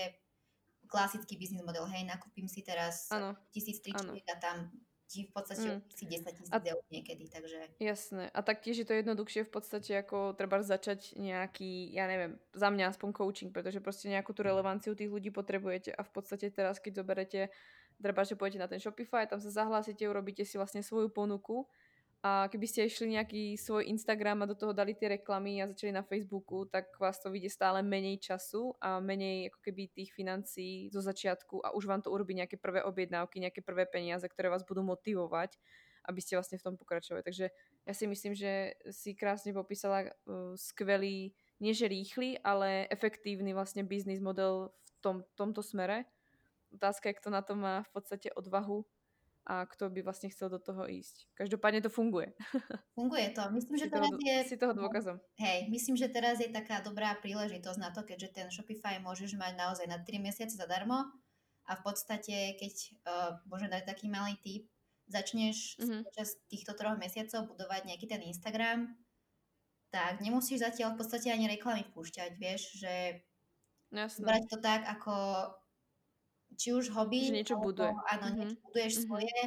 klasický 0.86 1.34
biznis 1.34 1.65
model. 1.65 1.89
Hej, 1.89 2.05
nakúpim 2.05 2.45
si 2.45 2.61
teraz 2.61 3.09
tisíc 3.49 3.82
tričiek 3.82 4.26
a 4.30 4.38
tam 4.38 4.70
ti 5.10 5.26
v 5.26 5.32
podstate 5.34 5.68
mm. 5.68 5.82
si 5.89 6.03
10 6.05 6.38
tisíc 6.38 6.53
eur 6.53 6.82
niekedy, 6.93 7.26
takže... 7.34 7.60
Jasné. 7.82 8.30
A 8.30 8.39
taktiež 8.45 8.78
je 8.78 8.86
to 8.86 8.93
jednoduchšie 8.93 9.41
v 9.41 9.51
podstate 9.51 9.91
ako 10.05 10.38
treba 10.38 10.62
začať 10.62 11.18
nejaký, 11.18 11.89
ja 11.89 12.05
neviem, 12.05 12.38
za 12.53 12.70
mňa 12.70 12.93
aspoň 12.93 13.10
coaching, 13.18 13.49
pretože 13.49 13.82
proste 13.82 14.14
nejakú 14.14 14.38
tú 14.38 14.45
relevanciu 14.45 14.93
tých 14.93 15.10
ľudí 15.10 15.34
potrebujete 15.34 15.97
a 15.97 16.05
v 16.05 16.12
podstate 16.14 16.53
teraz, 16.53 16.78
keď 16.78 17.01
zoberete, 17.01 17.49
treba, 17.97 18.22
že 18.22 18.38
pôjdete 18.38 18.62
na 18.62 18.70
ten 18.70 18.78
Shopify, 18.78 19.26
tam 19.26 19.41
sa 19.41 19.49
zahlásite, 19.49 20.05
urobíte 20.05 20.45
si 20.45 20.62
vlastne 20.62 20.86
svoju 20.86 21.10
ponuku 21.10 21.66
a 22.20 22.51
keby 22.51 22.67
ste 22.67 22.84
išli 22.84 23.15
nejaký 23.15 23.55
svoj 23.55 23.88
Instagram 23.88 24.43
a 24.43 24.49
do 24.51 24.51
toho 24.51 24.76
dali 24.76 24.91
tie 24.91 25.15
reklamy 25.15 25.63
a 25.63 25.72
začali 25.72 25.95
na 25.95 26.03
Facebooku, 26.03 26.67
tak 26.67 26.91
vás 26.99 27.15
to 27.15 27.32
vyjde 27.32 27.47
stále 27.47 27.80
menej 27.80 28.20
času 28.20 28.76
a 28.84 28.99
menej 28.99 29.47
ako 29.47 29.59
keby 29.63 29.88
tých 29.88 30.11
financií 30.11 30.91
zo 30.91 30.99
začiatku 30.99 31.63
a 31.63 31.72
už 31.72 31.88
vám 31.88 32.03
to 32.03 32.11
urobí 32.11 32.36
nejaké 32.36 32.59
prvé 32.59 32.84
objednávky, 32.84 33.39
nejaké 33.39 33.63
prvé 33.63 33.88
peniaze, 33.88 34.28
ktoré 34.28 34.51
vás 34.51 34.67
budú 34.67 34.84
motivovať, 34.84 35.55
aby 36.11 36.20
ste 36.20 36.36
vlastne 36.36 36.59
v 36.59 36.65
tom 36.67 36.76
pokračovali. 36.76 37.24
Takže 37.24 37.55
ja 37.88 37.93
si 37.95 38.03
myslím, 38.03 38.36
že 38.36 38.76
si 38.91 39.15
krásne 39.15 39.55
popísala 39.55 40.11
uh, 40.11 40.59
skvelý, 40.59 41.32
nie 41.63 41.72
že 41.72 41.88
rýchly, 41.88 42.36
ale 42.43 42.84
efektívny 42.91 43.55
vlastne 43.55 43.88
biznis 43.88 44.20
model 44.20 44.76
v 44.76 44.89
tom, 44.99 45.17
tomto 45.39 45.63
smere. 45.63 46.03
Otázka 46.76 47.15
je, 47.15 47.17
kto 47.24 47.30
na 47.32 47.39
to 47.47 47.55
má 47.55 47.88
v 47.88 47.91
podstate 47.95 48.28
odvahu 48.36 48.84
a 49.49 49.65
kto 49.65 49.89
by 49.89 50.05
vlastne 50.05 50.29
chcel 50.29 50.53
do 50.53 50.61
toho 50.61 50.85
ísť. 50.85 51.25
Každopádne 51.33 51.81
to 51.81 51.89
funguje. 51.89 52.37
Funguje 52.93 53.33
to. 53.33 53.41
Myslím, 53.57 53.81
že 53.81 53.89
si 53.89 53.93
teraz 53.97 54.13
toho, 54.13 54.21
je... 54.21 54.37
Si 54.45 54.57
toho 54.61 54.73
dôkazom. 54.77 55.17
Hej, 55.41 55.59
myslím, 55.73 55.97
že 55.97 56.13
teraz 56.13 56.37
je 56.37 56.53
taká 56.53 56.85
dobrá 56.85 57.17
príležitosť 57.17 57.79
na 57.81 57.89
to, 57.89 58.05
keďže 58.05 58.29
ten 58.29 58.47
Shopify 58.53 59.01
môžeš 59.01 59.33
mať 59.33 59.57
naozaj 59.57 59.89
na 59.89 59.97
3 59.97 60.21
mesiace 60.21 60.53
zadarmo 60.53 61.09
a 61.65 61.71
v 61.73 61.81
podstate, 61.81 62.53
keď 62.61 62.73
uh, 63.09 63.31
môžem 63.49 63.73
dať 63.73 63.89
taký 63.89 64.05
malý 64.05 64.37
tip, 64.45 64.69
začneš 65.09 65.81
mm-hmm. 65.81 66.05
počas 66.05 66.37
týchto 66.45 66.77
troch 66.77 66.93
mesiacov 67.01 67.49
budovať 67.49 67.89
nejaký 67.89 68.05
ten 68.05 68.21
Instagram, 68.21 68.93
tak 69.89 70.21
nemusíš 70.21 70.61
zatiaľ 70.61 70.93
v 70.93 70.99
podstate 71.01 71.33
ani 71.33 71.49
reklamy 71.49 71.89
púšťať, 71.89 72.37
vieš, 72.37 72.77
že 72.77 73.25
Jasne. 73.89 74.21
brať 74.21 74.43
to 74.45 74.57
tak 74.61 74.85
ako 74.85 75.13
či 76.60 76.76
už 76.76 76.91
hobby, 76.91 77.32
že 77.32 77.39
niečo 77.39 77.55
alebo, 77.55 77.72
buduje. 77.72 77.91
Áno, 77.95 78.26
mm-hmm. 78.28 78.36
niečo 78.36 78.57
buduješ 78.68 78.91
mm-hmm. 78.93 79.07
svoje 79.07 79.39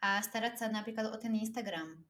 a 0.00 0.08
starať 0.24 0.54
sa 0.56 0.66
napríklad 0.72 1.12
o 1.12 1.16
ten 1.20 1.36
Instagram. 1.36 2.00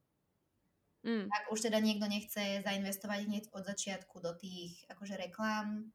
Mm. 1.02 1.26
Ak 1.26 1.50
už 1.50 1.66
teda 1.66 1.82
niekto 1.82 2.06
nechce 2.06 2.62
zainvestovať 2.62 3.26
hneď 3.26 3.44
od 3.50 3.66
začiatku 3.66 4.22
do 4.22 4.30
tých 4.38 4.86
akože 4.86 5.18
reklám 5.18 5.90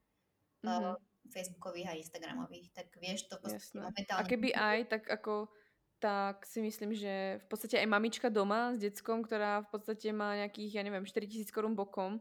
mm-hmm. 0.66 1.00
Facebookových 1.32 1.88
a 1.88 1.98
Instagramových, 1.98 2.76
tak 2.76 2.92
vieš 3.00 3.32
to 3.32 3.40
podstate 3.40 3.80
momentálne... 3.80 4.20
A 4.20 4.28
keby 4.28 4.52
aj, 4.52 4.78
tak 4.92 5.04
ako 5.08 5.48
tak 6.04 6.44
si 6.44 6.60
myslím, 6.60 6.92
že 6.92 7.40
v 7.42 7.46
podstate 7.48 7.80
aj 7.80 7.88
mamička 7.88 8.28
doma 8.28 8.76
s 8.76 8.78
deckom, 8.78 9.24
ktorá 9.24 9.64
v 9.64 9.70
podstate 9.72 10.12
má 10.12 10.36
nejakých, 10.36 10.78
ja 10.78 10.84
neviem, 10.84 11.08
4000 11.08 11.50
korún 11.56 11.74
bokom, 11.74 12.20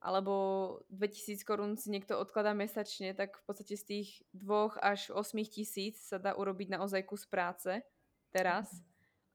alebo 0.00 0.32
2000 0.88 1.44
korún 1.44 1.76
si 1.76 1.92
niekto 1.92 2.16
odkladá 2.16 2.56
mesačne, 2.56 3.12
tak 3.12 3.36
v 3.36 3.44
podstate 3.44 3.76
z 3.76 3.84
tých 3.84 4.08
2 4.32 4.80
až 4.80 5.12
8 5.12 5.36
tisíc 5.44 6.00
sa 6.00 6.16
dá 6.16 6.32
urobiť 6.32 6.72
naozaj 6.72 7.04
kus 7.04 7.28
práce 7.28 7.84
teraz. 8.32 8.80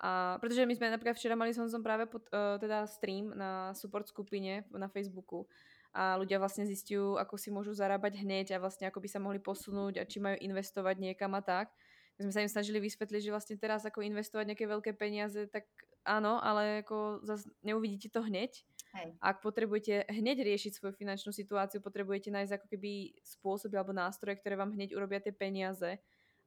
A 0.01 0.41
pretože 0.41 0.65
my 0.65 0.75
sme 0.75 0.91
napríklad 0.91 1.15
včera 1.15 1.37
mali 1.37 1.55
som, 1.55 1.69
som 1.69 1.85
práve 1.85 2.09
pod, 2.09 2.25
uh, 2.33 2.59
teda 2.59 2.89
stream 2.89 3.31
na 3.31 3.71
support 3.77 4.09
skupine 4.09 4.65
na 4.73 4.91
Facebooku 4.91 5.47
a 5.95 6.19
ľudia 6.19 6.41
vlastne 6.41 6.67
zistujú, 6.67 7.15
ako 7.15 7.39
si 7.39 7.53
môžu 7.53 7.71
zarábať 7.71 8.19
hneď 8.19 8.57
a 8.57 8.61
vlastne 8.61 8.91
ako 8.91 8.99
by 8.99 9.07
sa 9.07 9.23
mohli 9.23 9.39
posunúť 9.39 10.01
a 10.01 10.03
či 10.03 10.19
majú 10.19 10.35
investovať 10.43 10.99
niekam 10.99 11.31
a 11.37 11.41
tak 11.45 11.71
my 12.15 12.31
sme 12.31 12.33
sa 12.33 12.43
im 12.47 12.51
snažili 12.51 12.79
vysvetliť, 12.79 13.27
že 13.27 13.33
vlastne 13.33 13.55
teraz 13.59 13.83
ako 13.83 13.99
investovať 13.99 14.55
nejaké 14.55 14.65
veľké 14.71 14.91
peniaze, 14.95 15.51
tak 15.51 15.67
áno, 16.07 16.39
ale 16.39 16.87
ako 16.87 17.19
zase 17.27 17.51
neuvidíte 17.59 18.07
to 18.07 18.23
hneď. 18.23 18.63
Hej. 18.95 19.11
Ak 19.19 19.43
potrebujete 19.43 20.07
hneď 20.07 20.47
riešiť 20.47 20.79
svoju 20.79 20.95
finančnú 20.95 21.35
situáciu, 21.35 21.83
potrebujete 21.83 22.31
nájsť 22.31 22.53
ako 22.55 22.67
keby 22.71 22.91
spôsoby 23.27 23.75
alebo 23.75 23.91
nástroje, 23.91 24.39
ktoré 24.39 24.55
vám 24.55 24.71
hneď 24.71 24.95
urobia 24.95 25.19
tie 25.19 25.35
peniaze. 25.35 25.99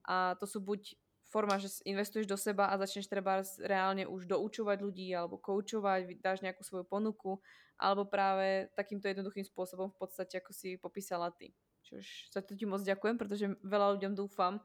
A 0.09 0.33
to 0.41 0.49
sú 0.49 0.57
buď 0.57 0.97
forma, 1.29 1.61
že 1.61 1.69
investuješ 1.85 2.25
do 2.25 2.33
seba 2.33 2.73
a 2.73 2.79
začneš 2.81 3.05
treba 3.05 3.45
reálne 3.61 4.09
už 4.09 4.25
doučovať 4.25 4.81
ľudí 4.81 5.13
alebo 5.13 5.37
koučovať, 5.37 6.17
dáš 6.25 6.41
nejakú 6.41 6.65
svoju 6.65 6.89
ponuku, 6.89 7.37
alebo 7.77 8.09
práve 8.09 8.73
takýmto 8.73 9.05
jednoduchým 9.05 9.45
spôsobom 9.45 9.93
v 9.93 9.97
podstate, 10.01 10.41
ako 10.41 10.51
si 10.51 10.81
popísala 10.81 11.29
ty. 11.29 11.53
Čiže 11.85 12.33
sa 12.33 12.41
to 12.41 12.57
ti 12.57 12.65
moc 12.65 12.81
ďakujem, 12.81 13.15
pretože 13.21 13.45
veľa 13.61 13.93
ľuďom 13.95 14.13
dúfam, 14.17 14.57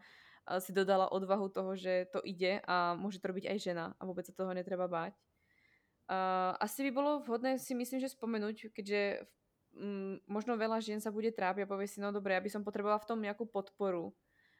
si 0.60 0.76
dodala 0.76 1.08
odvahu 1.08 1.48
toho, 1.48 1.72
že 1.72 2.04
to 2.12 2.20
ide 2.20 2.60
a 2.68 2.92
môže 3.00 3.16
to 3.16 3.32
robiť 3.32 3.48
aj 3.48 3.58
žena 3.60 3.84
a 3.96 4.02
vôbec 4.04 4.28
sa 4.28 4.36
toho 4.36 4.52
netreba 4.52 4.84
báť. 4.84 5.16
Uh, 6.04 6.52
asi 6.60 6.84
by 6.88 6.90
bolo 6.92 7.10
vhodné 7.24 7.56
si 7.56 7.72
myslím, 7.72 7.96
že 7.96 8.12
spomenúť, 8.12 8.76
keďže 8.76 9.24
um, 9.72 10.20
možno 10.28 10.52
veľa 10.52 10.76
žien 10.84 11.00
sa 11.00 11.08
bude 11.08 11.32
trápiť 11.32 11.64
a 11.64 11.70
povie 11.70 11.88
si, 11.88 11.96
no 11.96 12.12
dobre, 12.12 12.36
ja 12.36 12.44
by 12.44 12.50
som 12.52 12.60
potrebovala 12.60 13.00
v 13.00 13.08
tom 13.08 13.18
nejakú 13.24 13.48
podporu 13.48 14.12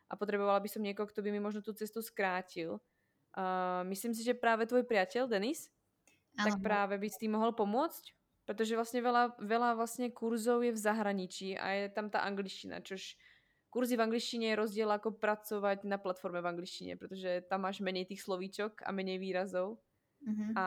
a 0.09 0.17
potrebovala 0.17 0.57
by 0.65 0.69
som 0.73 0.81
niekoho, 0.81 1.05
kto 1.05 1.21
by 1.21 1.29
mi 1.29 1.45
možno 1.45 1.61
tú 1.61 1.77
cestu 1.77 2.01
skrátil. 2.01 2.81
Uh, 3.37 3.85
myslím 3.93 4.17
si, 4.17 4.25
že 4.25 4.33
práve 4.33 4.65
tvoj 4.65 4.89
priateľ 4.89 5.29
Denis, 5.29 5.69
ano. 6.41 6.49
tak 6.49 6.65
práve 6.65 6.97
by 6.97 7.09
s 7.13 7.21
tým 7.21 7.37
mohol 7.37 7.53
pomôcť, 7.53 8.17
pretože 8.49 8.73
vlastne 8.73 9.05
veľa, 9.05 9.37
veľa 9.41 9.77
vlastne 9.77 10.09
kurzov 10.13 10.65
je 10.65 10.73
v 10.73 10.81
zahraničí 10.81 11.61
a 11.61 11.67
je 11.77 11.93
tam 11.93 12.09
tá 12.09 12.25
angličtina, 12.25 12.81
čož 12.81 13.21
kurzy 13.75 13.99
v 13.99 14.05
angličtine 14.07 14.55
je 14.55 14.61
rozdiel 14.61 14.87
ako 14.87 15.19
pracovať 15.19 15.83
na 15.89 15.99
platforme 15.99 16.39
v 16.39 16.51
angličtine, 16.57 16.95
pretože 16.95 17.43
tam 17.51 17.67
máš 17.67 17.83
menej 17.83 18.07
tých 18.07 18.23
slovíčok 18.23 18.87
a 18.87 18.95
menej 18.95 19.19
výrazov. 19.19 19.83
Uh-huh. 20.25 20.51
A 20.57 20.65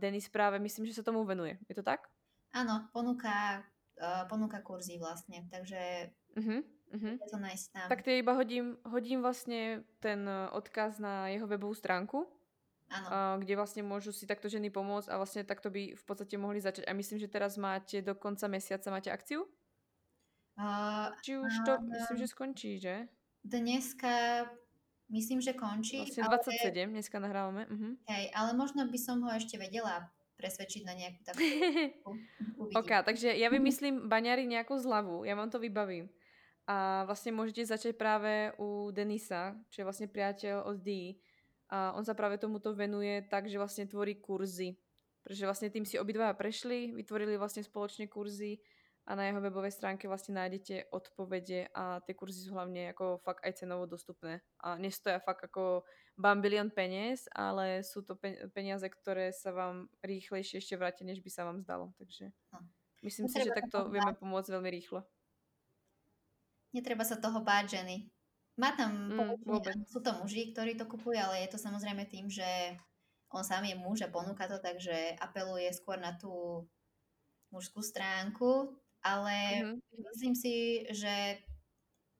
Denis 0.00 0.32
práve 0.32 0.56
myslím, 0.58 0.88
že 0.88 0.96
sa 0.96 1.04
tomu 1.04 1.22
venuje. 1.28 1.60
Je 1.68 1.76
to 1.76 1.84
tak? 1.84 2.08
Áno, 2.56 2.88
ponúka, 2.90 3.60
uh, 4.00 4.24
ponúka 4.26 4.64
kurzy 4.64 4.96
vlastne, 4.96 5.44
takže 5.52 6.08
uh-huh. 6.40 6.60
Uh-huh. 6.94 7.14
to 7.28 7.36
nájsť 7.36 7.66
tam. 7.72 7.86
Tak 7.92 8.00
tie 8.02 8.24
iba 8.24 8.32
hodím, 8.32 8.80
hodím 8.86 9.20
vlastne 9.20 9.82
ten 9.98 10.22
e, 10.30 10.46
odkaz 10.54 11.02
na 11.02 11.26
jeho 11.26 11.50
webovú 11.50 11.74
stránku, 11.74 12.22
Uh, 12.94 13.40
kde 13.42 13.58
vlastne 13.58 13.82
môžu 13.82 14.14
si 14.14 14.22
takto 14.22 14.46
ženy 14.46 14.70
pomôcť 14.70 15.10
a 15.10 15.18
vlastne 15.18 15.42
takto 15.42 15.66
by 15.66 15.98
v 15.98 16.04
podstate 16.04 16.38
mohli 16.38 16.62
začať. 16.62 16.86
A 16.86 16.94
myslím, 16.94 17.18
že 17.18 17.32
teraz 17.32 17.58
máte 17.58 17.98
do 18.04 18.14
konca 18.14 18.46
mesiaca 18.46 18.86
máte 18.92 19.10
akciu? 19.10 19.48
Uh, 20.54 21.10
Či 21.26 21.42
už 21.42 21.52
to, 21.66 21.74
uh, 21.74 21.82
myslím, 21.82 22.16
že 22.22 22.26
skončí, 22.30 22.70
že? 22.78 23.10
Dneska 23.42 24.46
myslím, 25.10 25.40
že 25.40 25.52
končí. 25.52 26.00
Vlastne 26.00 26.24
27, 26.24 26.72
ale... 26.72 26.92
dneska 27.00 27.16
nahrávame. 27.20 27.62
Uh-huh. 27.68 27.92
Hej, 28.08 28.30
ale 28.32 28.50
možno 28.56 28.86
by 28.88 28.98
som 29.00 29.20
ho 29.24 29.30
ešte 29.32 29.60
vedela 29.60 30.08
presvedčiť 30.38 30.82
na 30.84 30.94
nejakú 30.96 31.20
takú... 31.24 31.44
OK, 32.80 32.90
takže 33.06 33.32
ja 33.32 33.48
vymyslím 33.48 34.10
baňari 34.10 34.44
nejakú 34.48 34.74
zľavu, 34.76 35.24
ja 35.24 35.38
vám 35.38 35.48
to 35.48 35.62
vybavím. 35.62 36.10
A 36.64 37.04
vlastne 37.04 37.36
môžete 37.36 37.68
začať 37.68 37.92
práve 37.92 38.48
u 38.56 38.88
Denisa, 38.88 39.52
čo 39.68 39.84
je 39.84 39.86
vlastne 39.86 40.08
priateľ 40.08 40.64
od 40.64 40.80
Dee. 40.80 41.20
A 41.68 41.92
on 41.92 42.04
sa 42.08 42.16
práve 42.16 42.40
tomuto 42.40 42.72
venuje 42.72 43.20
tak, 43.28 43.52
že 43.52 43.60
vlastne 43.60 43.84
tvorí 43.84 44.16
kurzy. 44.16 44.80
Pretože 45.24 45.44
vlastne 45.44 45.68
tým 45.68 45.84
si 45.84 46.00
obidvaja 46.00 46.32
prešli, 46.36 46.92
vytvorili 46.96 47.36
vlastne 47.36 47.60
spoločne 47.60 48.08
kurzy 48.08 48.60
a 49.04 49.12
na 49.12 49.28
jeho 49.28 49.40
webovej 49.44 49.76
stránke 49.76 50.08
vlastne 50.08 50.40
nájdete 50.40 50.88
odpovede 50.88 51.68
a 51.76 52.00
tie 52.00 52.16
kurzy 52.16 52.40
sú 52.40 52.56
hlavne 52.56 52.96
ako 52.96 53.20
fakt 53.20 53.44
aj 53.44 53.60
cenovo 53.60 53.84
dostupné. 53.84 54.40
A 54.64 54.80
nestoja 54.80 55.20
fakt 55.20 55.44
ako 55.44 55.84
bambilion 56.16 56.72
peniaz, 56.72 57.28
ale 57.36 57.84
sú 57.84 58.00
to 58.00 58.16
peniaze, 58.56 58.88
ktoré 58.88 59.28
sa 59.36 59.52
vám 59.52 59.92
rýchlejšie 60.00 60.56
ešte 60.56 60.80
vrátia, 60.80 61.04
než 61.04 61.20
by 61.20 61.28
sa 61.28 61.44
vám 61.44 61.60
zdalo. 61.60 61.92
Takže 62.00 62.32
no. 62.56 62.64
myslím 63.04 63.28
Netreba 63.28 63.44
si, 63.44 63.48
že 63.52 63.58
takto 63.60 63.78
vieme 63.92 64.12
pomôcť 64.16 64.48
veľmi 64.56 64.70
rýchlo. 64.72 65.04
Netreba 66.72 67.04
sa 67.04 67.20
toho 67.20 67.44
báť, 67.44 67.76
ženy. 67.78 68.08
Má 68.56 68.72
tam, 68.72 69.12
mm, 69.18 69.84
sú 69.84 70.00
to 70.00 70.16
muži, 70.22 70.54
ktorí 70.54 70.80
to 70.80 70.88
kupujú, 70.88 71.18
ale 71.18 71.44
je 71.44 71.52
to 71.52 71.58
samozrejme 71.58 72.06
tým, 72.08 72.30
že 72.30 72.78
on 73.34 73.42
sám 73.42 73.66
je 73.66 73.74
muž 73.74 74.06
a 74.06 74.08
ponúka 74.08 74.46
to, 74.46 74.62
takže 74.62 75.18
apeluje 75.18 75.66
skôr 75.74 75.98
na 75.98 76.14
tú 76.14 76.64
mužskú 77.50 77.82
stránku, 77.82 78.78
ale 79.04 79.36
mm-hmm. 79.60 79.78
myslím 80.10 80.32
si, 80.32 80.84
že 80.88 81.38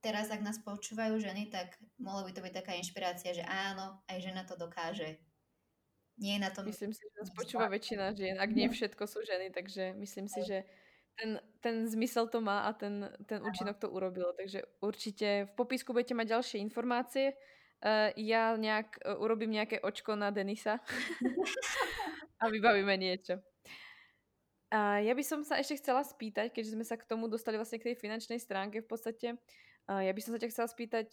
teraz, 0.05 0.29
ak 0.29 0.45
nás 0.45 0.61
počúvajú 0.61 1.17
ženy, 1.17 1.49
tak 1.49 1.81
mohlo 1.97 2.29
by 2.29 2.37
to 2.37 2.45
byť 2.45 2.53
taká 2.61 2.77
inšpirácia, 2.77 3.33
že 3.33 3.41
áno, 3.49 4.05
aj 4.05 4.21
žena 4.21 4.45
to 4.45 4.53
dokáže. 4.61 5.17
Nie 6.21 6.39
je 6.39 6.45
na 6.45 6.51
tom... 6.53 6.69
Myslím 6.69 6.93
si, 6.93 7.01
že 7.01 7.17
nás 7.17 7.33
počúva 7.33 7.67
väčšina 7.73 8.13
žien, 8.13 8.37
ak 8.37 8.51
nie 8.53 8.69
všetko 8.69 9.09
sú 9.09 9.25
ženy, 9.25 9.51
takže 9.51 9.97
myslím 9.97 10.29
si, 10.29 10.45
že 10.45 10.63
ten, 11.17 11.41
ten 11.65 11.89
zmysel 11.89 12.29
to 12.29 12.45
má 12.45 12.69
a 12.69 12.77
ten, 12.77 13.09
ten 13.27 13.41
účinok 13.43 13.81
to 13.81 13.89
urobilo. 13.91 14.31
Takže 14.37 14.63
určite 14.85 15.49
v 15.51 15.53
popisku 15.57 15.91
budete 15.91 16.15
mať 16.15 16.39
ďalšie 16.39 16.59
informácie. 16.63 17.35
Uh, 17.85 18.15
ja 18.15 18.55
nejak 18.55 19.03
uh, 19.03 19.19
urobím 19.19 19.57
nejaké 19.57 19.83
očko 19.83 20.15
na 20.15 20.31
Denisa 20.31 20.79
a 22.43 22.45
vybavíme 22.47 22.95
niečo. 22.95 23.43
A 24.75 24.99
ja 24.99 25.15
by 25.15 25.23
som 25.23 25.47
sa 25.47 25.63
ešte 25.63 25.79
chcela 25.79 26.03
spýtať, 26.03 26.51
keďže 26.51 26.75
sme 26.75 26.83
sa 26.83 26.99
k 26.99 27.07
tomu 27.07 27.31
dostali 27.31 27.55
vlastne 27.55 27.79
k 27.79 27.95
tej 27.95 27.97
finančnej 28.03 28.43
stránke 28.43 28.83
v 28.83 28.89
podstate, 28.91 29.39
ja 29.87 30.13
by 30.17 30.21
som 30.25 30.33
sa 30.35 30.41
ťa 30.41 30.51
chcela 30.51 30.69
spýtať, 30.69 31.09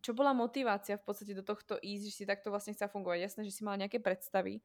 čo 0.00 0.10
bola 0.14 0.32
motivácia 0.32 0.96
v 0.96 1.04
podstate 1.04 1.34
do 1.34 1.42
tohto 1.42 1.76
ísť, 1.82 2.04
že 2.08 2.16
si 2.16 2.24
takto 2.24 2.48
vlastne 2.54 2.72
chcela 2.72 2.88
fungovať. 2.88 3.26
Jasné, 3.26 3.40
že 3.44 3.52
si 3.52 3.66
mala 3.66 3.82
nejaké 3.84 3.98
predstavy, 3.98 4.62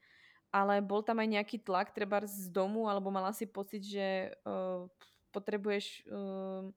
ale 0.53 0.85
bol 0.85 1.01
tam 1.01 1.17
aj 1.17 1.29
nejaký 1.35 1.57
tlak, 1.65 1.91
treba 1.91 2.21
z 2.23 2.47
domu, 2.53 2.85
alebo 2.85 3.09
mala 3.09 3.33
si 3.33 3.49
pocit, 3.49 3.81
že 3.81 4.37
uh, 4.45 4.85
potrebuješ... 5.33 6.07
Uh, 6.07 6.69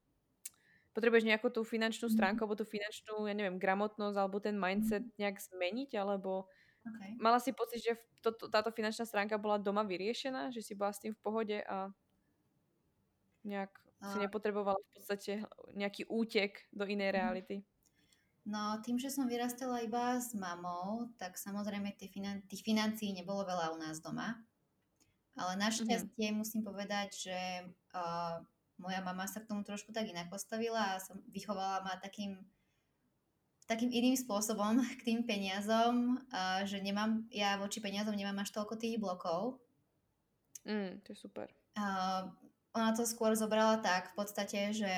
potrebuješ 0.95 1.27
nejakú 1.27 1.51
tú 1.51 1.67
finančnú 1.67 2.07
mhm. 2.07 2.15
stránku, 2.15 2.41
alebo 2.47 2.55
tú 2.55 2.63
finančnú, 2.63 3.27
ja 3.27 3.35
neviem, 3.35 3.59
gramotnosť, 3.59 4.15
alebo 4.17 4.39
ten 4.39 4.55
mindset 4.55 5.03
mhm. 5.05 5.15
nejak 5.19 5.37
zmeniť, 5.43 5.91
alebo 5.99 6.47
Okay. 6.85 7.17
Mala 7.17 7.41
si 7.41 7.57
pocit, 7.57 7.81
že 7.81 7.97
to, 8.21 8.37
to, 8.37 8.53
táto 8.53 8.69
finančná 8.69 9.09
stránka 9.09 9.41
bola 9.41 9.57
doma 9.57 9.81
vyriešená, 9.85 10.53
že 10.53 10.61
si 10.61 10.77
bola 10.77 10.93
s 10.93 11.01
tým 11.01 11.17
v 11.17 11.23
pohode 11.25 11.59
a 11.65 11.89
nejak 13.45 13.73
a... 14.01 14.13
si 14.13 14.17
nepotrebovala 14.21 14.77
v 14.77 14.91
podstate 14.93 15.33
nejaký 15.73 16.05
útek 16.13 16.69
do 16.73 16.85
inej 16.85 17.13
mhm. 17.13 17.17
reality? 17.17 17.57
No, 18.45 18.77
tým, 18.85 19.01
že 19.01 19.09
som 19.09 19.25
vyrastala 19.25 19.81
iba 19.81 20.21
s 20.21 20.37
mamou, 20.37 21.09
tak 21.17 21.41
samozrejme 21.41 21.97
tých, 21.97 22.13
finan- 22.13 22.45
tých 22.45 22.61
financií 22.61 23.17
nebolo 23.17 23.41
veľa 23.49 23.73
u 23.73 23.81
nás 23.81 24.05
doma. 24.05 24.37
Ale 25.35 25.57
našťastie 25.57 26.29
mm-hmm. 26.29 26.39
musím 26.45 26.61
povedať, 26.61 27.09
že 27.17 27.39
uh, 27.97 28.45
moja 28.77 29.01
mama 29.01 29.25
sa 29.25 29.41
k 29.41 29.49
tomu 29.49 29.65
trošku 29.65 29.97
tak 29.97 30.07
inak 30.13 30.29
postavila 30.29 30.95
a 30.95 31.03
som 31.03 31.25
vychovala 31.33 31.89
ma 31.89 31.97
takým 31.99 32.37
takým 33.65 33.91
iným 33.93 34.17
spôsobom 34.17 34.81
k 34.99 35.05
tým 35.05 35.21
peniazom, 35.25 36.21
uh, 36.31 36.63
že 36.69 36.81
nemám, 36.81 37.25
ja 37.33 37.57
voči 37.57 37.81
peniazom 37.81 38.17
nemám 38.17 38.45
až 38.45 38.53
toľko 38.53 38.77
tých 38.77 39.01
blokov. 39.01 39.61
Mm, 40.65 41.05
to 41.05 41.13
je 41.13 41.19
super. 41.19 41.53
Uh, 41.77 42.33
ona 42.75 42.97
to 42.97 43.05
skôr 43.05 43.37
zobrala 43.37 43.79
tak 43.79 44.13
v 44.13 44.25
podstate, 44.25 44.73
že 44.73 44.93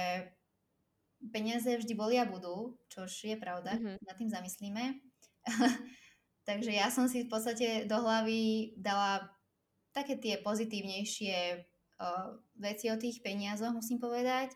peniaze 1.33 1.67
vždy 1.67 1.93
boli 1.97 2.17
a 2.21 2.29
budú, 2.29 2.79
čož 2.89 3.11
je 3.27 3.37
pravda, 3.37 3.75
mm-hmm. 3.75 3.97
nad 4.05 4.17
tým 4.17 4.31
zamyslíme. 4.31 4.85
Takže 6.49 6.71
ja 6.71 6.89
som 6.95 7.11
si 7.11 7.27
v 7.27 7.31
podstate 7.31 7.91
do 7.91 7.99
hlavy 7.99 8.73
dala 8.79 9.27
také 9.91 10.15
tie 10.21 10.39
pozitívnejšie 10.39 11.37
uh, 11.59 12.39
veci 12.61 12.87
o 12.93 12.97
tých 12.97 13.25
peniazoch, 13.25 13.75
musím 13.75 13.99
povedať. 13.99 14.55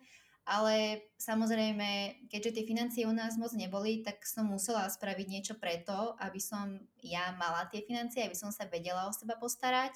Ale 0.48 1.06
samozrejme, 1.20 2.22
keďže 2.32 2.58
tie 2.58 2.64
financie 2.64 3.02
u 3.06 3.14
nás 3.14 3.36
moc 3.36 3.52
neboli, 3.54 4.00
tak 4.00 4.24
som 4.24 4.48
musela 4.48 4.88
spraviť 4.88 5.26
niečo 5.28 5.54
preto, 5.60 6.16
aby 6.18 6.40
som 6.40 6.80
ja 7.04 7.36
mala 7.36 7.68
tie 7.68 7.84
financie, 7.84 8.24
aby 8.24 8.34
som 8.34 8.50
sa 8.50 8.66
vedela 8.66 9.06
o 9.06 9.12
seba 9.12 9.36
postarať. 9.36 9.94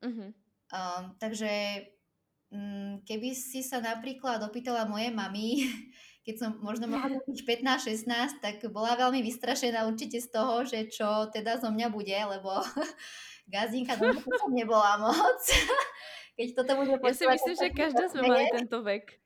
Uh-huh. 0.00 0.32
Um, 0.72 1.14
takže 1.20 1.86
um, 2.50 3.04
keby 3.04 3.36
si 3.36 3.60
sa 3.60 3.78
napríklad 3.84 4.42
opýtala 4.42 4.88
moje 4.88 5.12
mamy, 5.12 5.68
keď 6.26 6.34
som 6.40 6.50
možno 6.64 6.88
mala 6.88 7.20
15-16, 7.28 8.08
tak 8.44 8.64
bola 8.72 8.96
veľmi 8.96 9.20
vystrašená 9.22 9.86
určite 9.86 10.18
z 10.18 10.28
toho, 10.32 10.64
že 10.66 10.88
čo 10.88 11.28
teda 11.30 11.60
zo 11.60 11.68
mňa 11.68 11.88
bude, 11.92 12.16
lebo 12.16 12.64
gazdinka 13.52 13.94
doma 14.00 14.18
som 14.24 14.50
nebola 14.50 14.98
moc. 14.98 15.40
Keď 16.38 16.48
toto 16.56 16.72
bude 16.80 16.96
Ja 16.96 17.12
si 17.12 17.26
myslím, 17.28 17.56
že 17.58 17.68
každá 17.76 18.04
sme 18.08 18.24
mali 18.24 18.48
tento 18.48 18.80
vek. 18.80 19.20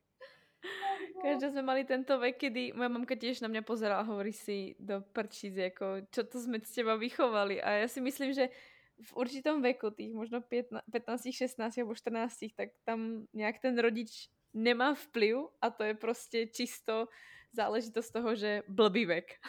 Každá 1.25 1.57
sme 1.57 1.65
mali 1.65 1.81
tento 1.89 2.21
vek, 2.21 2.37
kedy 2.37 2.77
moja 2.77 2.85
mamka 2.85 3.17
tiež 3.17 3.41
na 3.41 3.49
mňa 3.49 3.65
pozerala 3.65 4.05
a 4.05 4.09
hovorí 4.09 4.29
si 4.29 4.77
do 4.77 5.01
prčíc, 5.01 5.57
ako, 5.57 6.05
čo 6.13 6.21
to 6.21 6.37
sme 6.37 6.61
s 6.61 6.69
teba 6.69 6.93
vychovali. 6.93 7.57
A 7.65 7.81
ja 7.81 7.87
si 7.89 7.97
myslím, 7.97 8.29
že 8.29 8.53
v 9.01 9.11
určitom 9.17 9.57
veku, 9.57 9.89
tých 9.89 10.13
možno 10.13 10.45
15, 10.45 10.85
16 11.33 11.57
alebo 11.57 11.97
14, 11.97 12.53
tak 12.53 12.77
tam 12.85 13.25
nejak 13.33 13.57
ten 13.57 13.73
rodič 13.73 14.29
nemá 14.53 14.93
vplyv 14.93 15.49
a 15.65 15.73
to 15.73 15.81
je 15.89 15.93
proste 15.97 16.39
čisto 16.53 17.09
záležitosť 17.57 18.09
toho, 18.13 18.29
že 18.37 18.61
blbý 18.69 19.09
vek. 19.09 19.41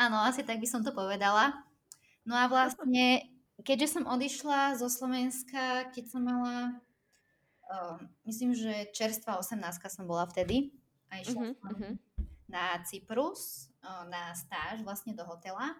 Áno, 0.00 0.24
asi 0.24 0.48
tak 0.48 0.64
by 0.64 0.66
som 0.66 0.80
to 0.80 0.96
povedala. 0.96 1.60
No 2.24 2.40
a 2.40 2.48
vlastne 2.48 3.20
keďže 3.68 4.00
som 4.00 4.08
odišla 4.08 4.80
zo 4.80 4.88
Slovenska, 4.88 5.92
keď 5.92 6.04
som 6.08 6.24
mala, 6.24 6.80
uh, 7.68 8.00
myslím, 8.24 8.56
že 8.56 8.88
čerstvá 8.96 9.36
18 9.36 9.60
som 9.92 10.08
bola 10.08 10.24
vtedy 10.24 10.72
a 11.10 11.22
išla 11.22 11.40
uh-huh, 11.40 11.54
som 11.58 11.72
uh-huh. 11.72 11.94
na 12.50 12.80
Cyprus 12.82 13.72
na 14.10 14.34
stáž 14.34 14.82
vlastne 14.82 15.14
do 15.14 15.22
hotela, 15.22 15.78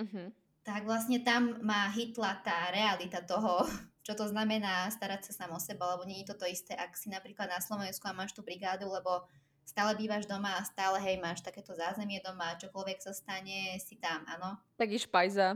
uh-huh. 0.00 0.28
tak 0.64 0.88
vlastne 0.88 1.20
tam 1.20 1.60
ma 1.60 1.92
hitla 1.92 2.40
tá 2.40 2.72
realita 2.72 3.20
toho, 3.20 3.68
čo 4.06 4.16
to 4.16 4.26
znamená 4.26 4.88
starať 4.88 5.30
sa 5.30 5.44
sám 5.44 5.52
o 5.54 5.60
seba, 5.60 5.94
lebo 5.96 6.08
nie 6.08 6.24
je 6.24 6.32
to 6.32 6.44
to 6.44 6.46
isté, 6.48 6.72
ak 6.74 6.96
si 6.96 7.12
napríklad 7.12 7.46
na 7.48 7.60
Slovensku 7.60 8.08
a 8.08 8.16
máš 8.16 8.32
tú 8.32 8.40
brigádu, 8.40 8.88
lebo 8.88 9.28
stále 9.62 9.94
bývaš 9.94 10.26
doma 10.26 10.58
a 10.58 10.66
stále, 10.66 10.98
hej, 10.98 11.22
máš 11.22 11.44
takéto 11.44 11.72
zázemie 11.76 12.18
doma, 12.18 12.58
čokoľvek 12.58 12.98
sa 12.98 13.12
stane, 13.14 13.78
si 13.78 13.94
tam, 14.00 14.26
áno. 14.26 14.58
Taký 14.74 14.98
špajza. 15.06 15.54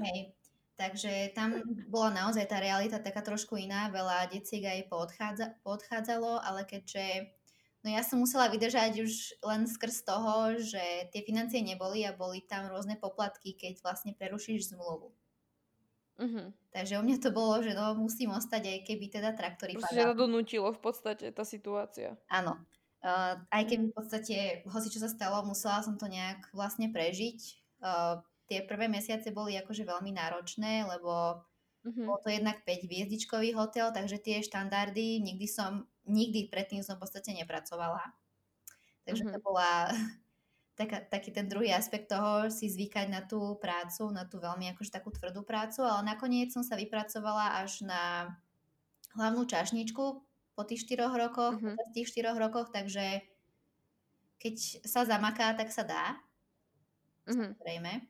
Hej, 0.00 0.32
Takže 0.74 1.30
tam 1.38 1.62
bola 1.86 2.26
naozaj 2.26 2.50
tá 2.50 2.58
realita 2.58 2.98
taká 2.98 3.22
trošku 3.22 3.54
iná, 3.54 3.86
veľa 3.94 4.26
deciek 4.26 4.66
aj 4.66 4.90
poodchádza, 4.90 5.46
poodchádzalo, 5.62 6.42
ale 6.42 6.66
keďže 6.66 7.30
no 7.84 7.92
ja 7.92 8.00
som 8.00 8.18
musela 8.18 8.48
vydržať 8.48 9.04
už 9.04 9.12
len 9.44 9.68
skrz 9.68 10.08
toho, 10.08 10.56
že 10.56 10.80
tie 11.12 11.20
financie 11.20 11.60
neboli 11.60 12.02
a 12.08 12.16
boli 12.16 12.40
tam 12.40 12.72
rôzne 12.72 12.96
poplatky, 12.96 13.52
keď 13.52 13.84
vlastne 13.84 14.16
prerušíš 14.16 14.72
zmluvu. 14.72 15.12
Uh-huh. 16.14 16.46
Takže 16.70 16.98
u 16.98 17.02
mňa 17.02 17.16
to 17.18 17.30
bolo, 17.34 17.58
že 17.58 17.74
no 17.74 17.98
musím 17.98 18.30
ostať, 18.32 18.62
aj 18.70 18.80
keby 18.86 19.04
teda 19.10 19.34
traktory 19.34 19.74
Proste 19.74 19.98
padali. 19.98 20.06
to 20.14 20.14
donútilo 20.14 20.70
v 20.70 20.80
podstate 20.80 21.26
tá 21.34 21.42
situácia. 21.42 22.14
Áno. 22.30 22.56
Uh, 23.04 23.36
aj 23.52 23.68
keby 23.68 23.92
v 23.92 23.94
podstate, 23.94 24.36
hoci 24.64 24.88
čo 24.88 25.02
sa 25.02 25.10
stalo, 25.10 25.44
musela 25.44 25.84
som 25.84 25.98
to 26.00 26.08
nejak 26.08 26.48
vlastne 26.56 26.88
prežiť. 26.88 27.38
Uh, 27.84 28.22
tie 28.48 28.64
prvé 28.64 28.88
mesiace 28.88 29.34
boli 29.34 29.58
akože 29.58 29.84
veľmi 29.84 30.14
náročné, 30.14 30.86
lebo 30.86 31.42
uh-huh. 31.84 32.04
bol 32.06 32.18
to 32.22 32.30
jednak 32.30 32.62
5 32.62 32.88
hviezdičkový 32.88 33.52
hotel, 33.58 33.90
takže 33.90 34.22
tie 34.22 34.40
štandardy 34.40 35.20
nikdy 35.20 35.50
som, 35.50 35.84
nikdy 36.04 36.48
predtým 36.48 36.84
som 36.84 36.96
v 36.96 37.02
podstate 37.04 37.32
nepracovala. 37.32 38.00
Takže 39.04 39.24
uh-huh. 39.28 39.34
to 39.36 39.40
bola 39.44 39.92
taká, 40.80 41.04
taký 41.04 41.30
ten 41.32 41.48
druhý 41.48 41.72
aspekt 41.72 42.12
toho, 42.12 42.48
si 42.48 42.68
zvykať 42.68 43.06
na 43.08 43.22
tú 43.24 43.56
prácu, 43.60 44.08
na 44.12 44.24
tú 44.24 44.40
veľmi 44.40 44.72
akože 44.76 44.90
takú 44.92 45.12
tvrdú 45.12 45.44
prácu, 45.44 45.84
ale 45.84 46.14
nakoniec 46.14 46.52
som 46.52 46.64
sa 46.64 46.76
vypracovala 46.76 47.60
až 47.64 47.84
na 47.84 48.34
hlavnú 49.14 49.46
čašničku 49.46 50.04
po 50.54 50.62
tých 50.62 50.86
4 50.86 51.10
rokoch, 51.10 51.58
uh-huh. 51.58 51.74
po 51.74 51.84
tých 51.94 52.10
4 52.14 52.34
rokoch, 52.36 52.70
takže 52.70 53.22
keď 54.38 54.84
sa 54.84 55.08
zamaká, 55.08 55.56
tak 55.56 55.72
sa 55.72 55.86
dá. 55.86 56.20
Samozrejme. 57.24 58.04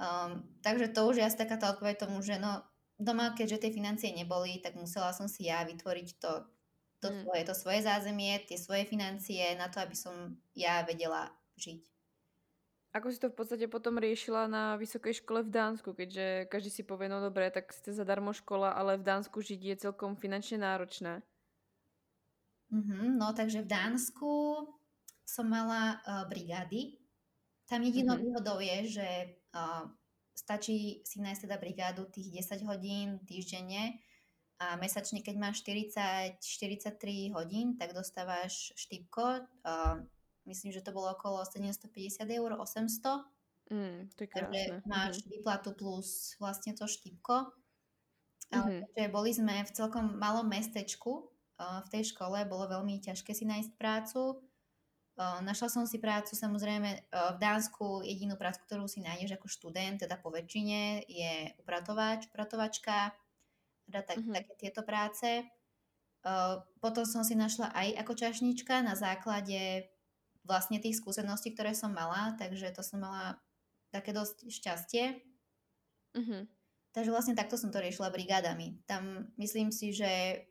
Um, 0.00 0.46
takže 0.62 0.94
to 0.94 1.10
už 1.10 1.20
je 1.20 1.26
asi 1.26 1.36
takáto 1.36 1.66
odpoveď 1.66 2.06
tomu, 2.06 2.22
že 2.22 2.38
no, 2.40 2.64
doma, 2.96 3.36
keďže 3.36 3.68
tie 3.68 3.70
financie 3.74 4.10
neboli, 4.16 4.62
tak 4.62 4.78
musela 4.78 5.12
som 5.12 5.28
si 5.28 5.50
ja 5.50 5.66
vytvoriť 5.66 6.08
to, 6.16 6.46
to, 7.00 7.08
mm. 7.08 7.24
svoje, 7.24 7.42
to 7.48 7.54
svoje 7.56 7.80
zázemie, 7.82 8.44
tie 8.44 8.60
svoje 8.60 8.84
financie 8.84 9.56
na 9.56 9.72
to, 9.72 9.80
aby 9.80 9.96
som 9.96 10.36
ja 10.52 10.84
vedela 10.84 11.32
žiť. 11.56 11.82
Ako 12.90 13.06
si 13.14 13.22
to 13.22 13.30
v 13.30 13.38
podstate 13.38 13.66
potom 13.70 14.02
riešila 14.02 14.50
na 14.50 14.74
vysokej 14.74 15.22
škole 15.22 15.46
v 15.46 15.54
Dánsku, 15.54 15.94
keďže 15.94 16.50
každý 16.50 16.70
si 16.74 16.82
povie, 16.82 17.06
no 17.06 17.22
dobre, 17.22 17.46
tak 17.54 17.70
ste 17.70 17.94
zadarmo 17.94 18.34
škola, 18.34 18.74
ale 18.74 18.98
v 18.98 19.06
Dánsku 19.06 19.38
žiť 19.38 19.60
je 19.62 19.82
celkom 19.88 20.18
finančne 20.18 20.58
náročné. 20.58 21.22
Mm-hmm, 22.74 23.14
no 23.14 23.30
takže 23.30 23.62
v 23.62 23.70
Dánsku 23.70 24.32
som 25.22 25.46
mala 25.46 26.02
uh, 26.02 26.26
brigády. 26.26 26.98
Tam 27.70 27.78
jedinou 27.86 28.18
mm-hmm. 28.18 28.26
výhodou 28.26 28.58
je, 28.58 28.78
že 28.98 29.08
Uh, 29.50 29.90
stačí 30.30 31.02
si 31.02 31.18
nájsť 31.18 31.50
teda 31.50 31.56
brigádu 31.58 32.06
tých 32.06 32.46
10 32.46 32.70
hodín 32.70 33.18
týždenne 33.26 33.98
a 34.60 34.76
mesačne, 34.76 35.24
keď 35.24 35.40
máš 35.40 35.64
40-43 35.64 37.32
hodín, 37.32 37.80
tak 37.80 37.96
dostávaš 37.96 38.76
štipko. 38.76 39.48
Uh, 39.64 40.04
myslím, 40.44 40.76
že 40.76 40.84
to 40.84 40.92
bolo 40.92 41.16
okolo 41.16 41.40
750 41.48 42.28
eur, 42.28 42.60
800. 42.60 43.24
Mm, 43.72 44.12
to 44.12 44.20
je 44.20 44.28
Takže 44.28 44.62
máš 44.84 45.24
mm-hmm. 45.24 45.30
výplatu 45.32 45.72
plus 45.72 46.36
vlastne 46.36 46.76
to 46.76 46.84
štipko. 46.84 47.48
Ale 48.52 48.84
mm-hmm. 48.84 49.08
boli 49.08 49.32
sme 49.32 49.64
v 49.64 49.72
celkom 49.72 50.20
malom 50.20 50.44
mestečku, 50.44 51.32
uh, 51.56 51.80
v 51.80 51.88
tej 51.88 52.12
škole 52.12 52.44
bolo 52.44 52.68
veľmi 52.68 53.00
ťažké 53.00 53.32
si 53.32 53.48
nájsť 53.48 53.80
prácu 53.80 54.44
Našla 55.20 55.68
som 55.68 55.84
si 55.84 56.00
prácu 56.00 56.32
samozrejme 56.32 56.90
v 57.12 57.36
Dánsku. 57.36 58.00
Jedinú 58.00 58.40
prácu, 58.40 58.64
ktorú 58.64 58.88
si 58.88 59.04
nájdeš 59.04 59.36
ako 59.36 59.52
študent, 59.52 60.00
teda 60.00 60.16
po 60.16 60.32
väčšine, 60.32 61.04
je 61.04 61.52
upratovač, 61.60 62.24
upratovačka, 62.32 63.12
teda 63.90 64.06
tak, 64.06 64.22
uh-huh. 64.22 64.30
také 64.30 64.54
tieto 64.54 64.86
práce. 64.86 65.42
Potom 66.78 67.02
som 67.02 67.26
si 67.26 67.34
našla 67.34 67.74
aj 67.74 68.06
ako 68.06 68.12
čašnička 68.14 68.86
na 68.86 68.94
základe 68.94 69.90
vlastne 70.46 70.78
tých 70.78 71.02
skúseností, 71.02 71.52
ktoré 71.52 71.74
som 71.74 71.90
mala, 71.90 72.38
takže 72.38 72.70
to 72.70 72.86
som 72.86 73.02
mala 73.02 73.42
také 73.90 74.14
dosť 74.14 74.46
šťastie. 74.46 75.04
Uh-huh. 76.14 76.46
Takže 76.94 77.10
vlastne 77.10 77.34
takto 77.34 77.58
som 77.58 77.74
to 77.74 77.82
riešila 77.82 78.14
brigádami. 78.14 78.78
Tam 78.86 79.34
myslím 79.42 79.74
si, 79.74 79.90
že 79.90 80.46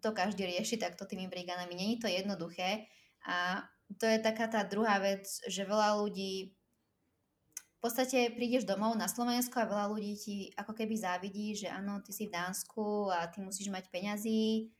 to 0.00 0.10
každý 0.10 0.48
rieši 0.48 0.80
takto 0.80 1.06
tými 1.06 1.28
brigádami. 1.28 1.76
Není 1.76 2.02
to 2.02 2.08
jednoduché, 2.08 2.88
a 3.24 3.64
to 4.00 4.04
je 4.04 4.18
taká 4.20 4.48
tá 4.48 4.64
druhá 4.64 5.00
vec, 5.00 5.24
že 5.48 5.64
veľa 5.64 6.00
ľudí 6.00 6.52
podstate 7.84 8.32
prídeš 8.32 8.64
domov 8.64 8.96
na 8.96 9.04
Slovensku 9.04 9.60
a 9.60 9.68
veľa 9.68 9.92
ľudí 9.92 10.16
ti 10.16 10.36
ako 10.56 10.72
keby 10.72 10.96
závidí, 10.96 11.52
že 11.52 11.68
áno, 11.68 12.00
ty 12.00 12.16
si 12.16 12.24
v 12.24 12.32
Dánsku 12.32 13.12
a 13.12 13.28
ty 13.28 13.44
musíš 13.44 13.68
mať 13.68 13.92
peňazí. 13.92 14.72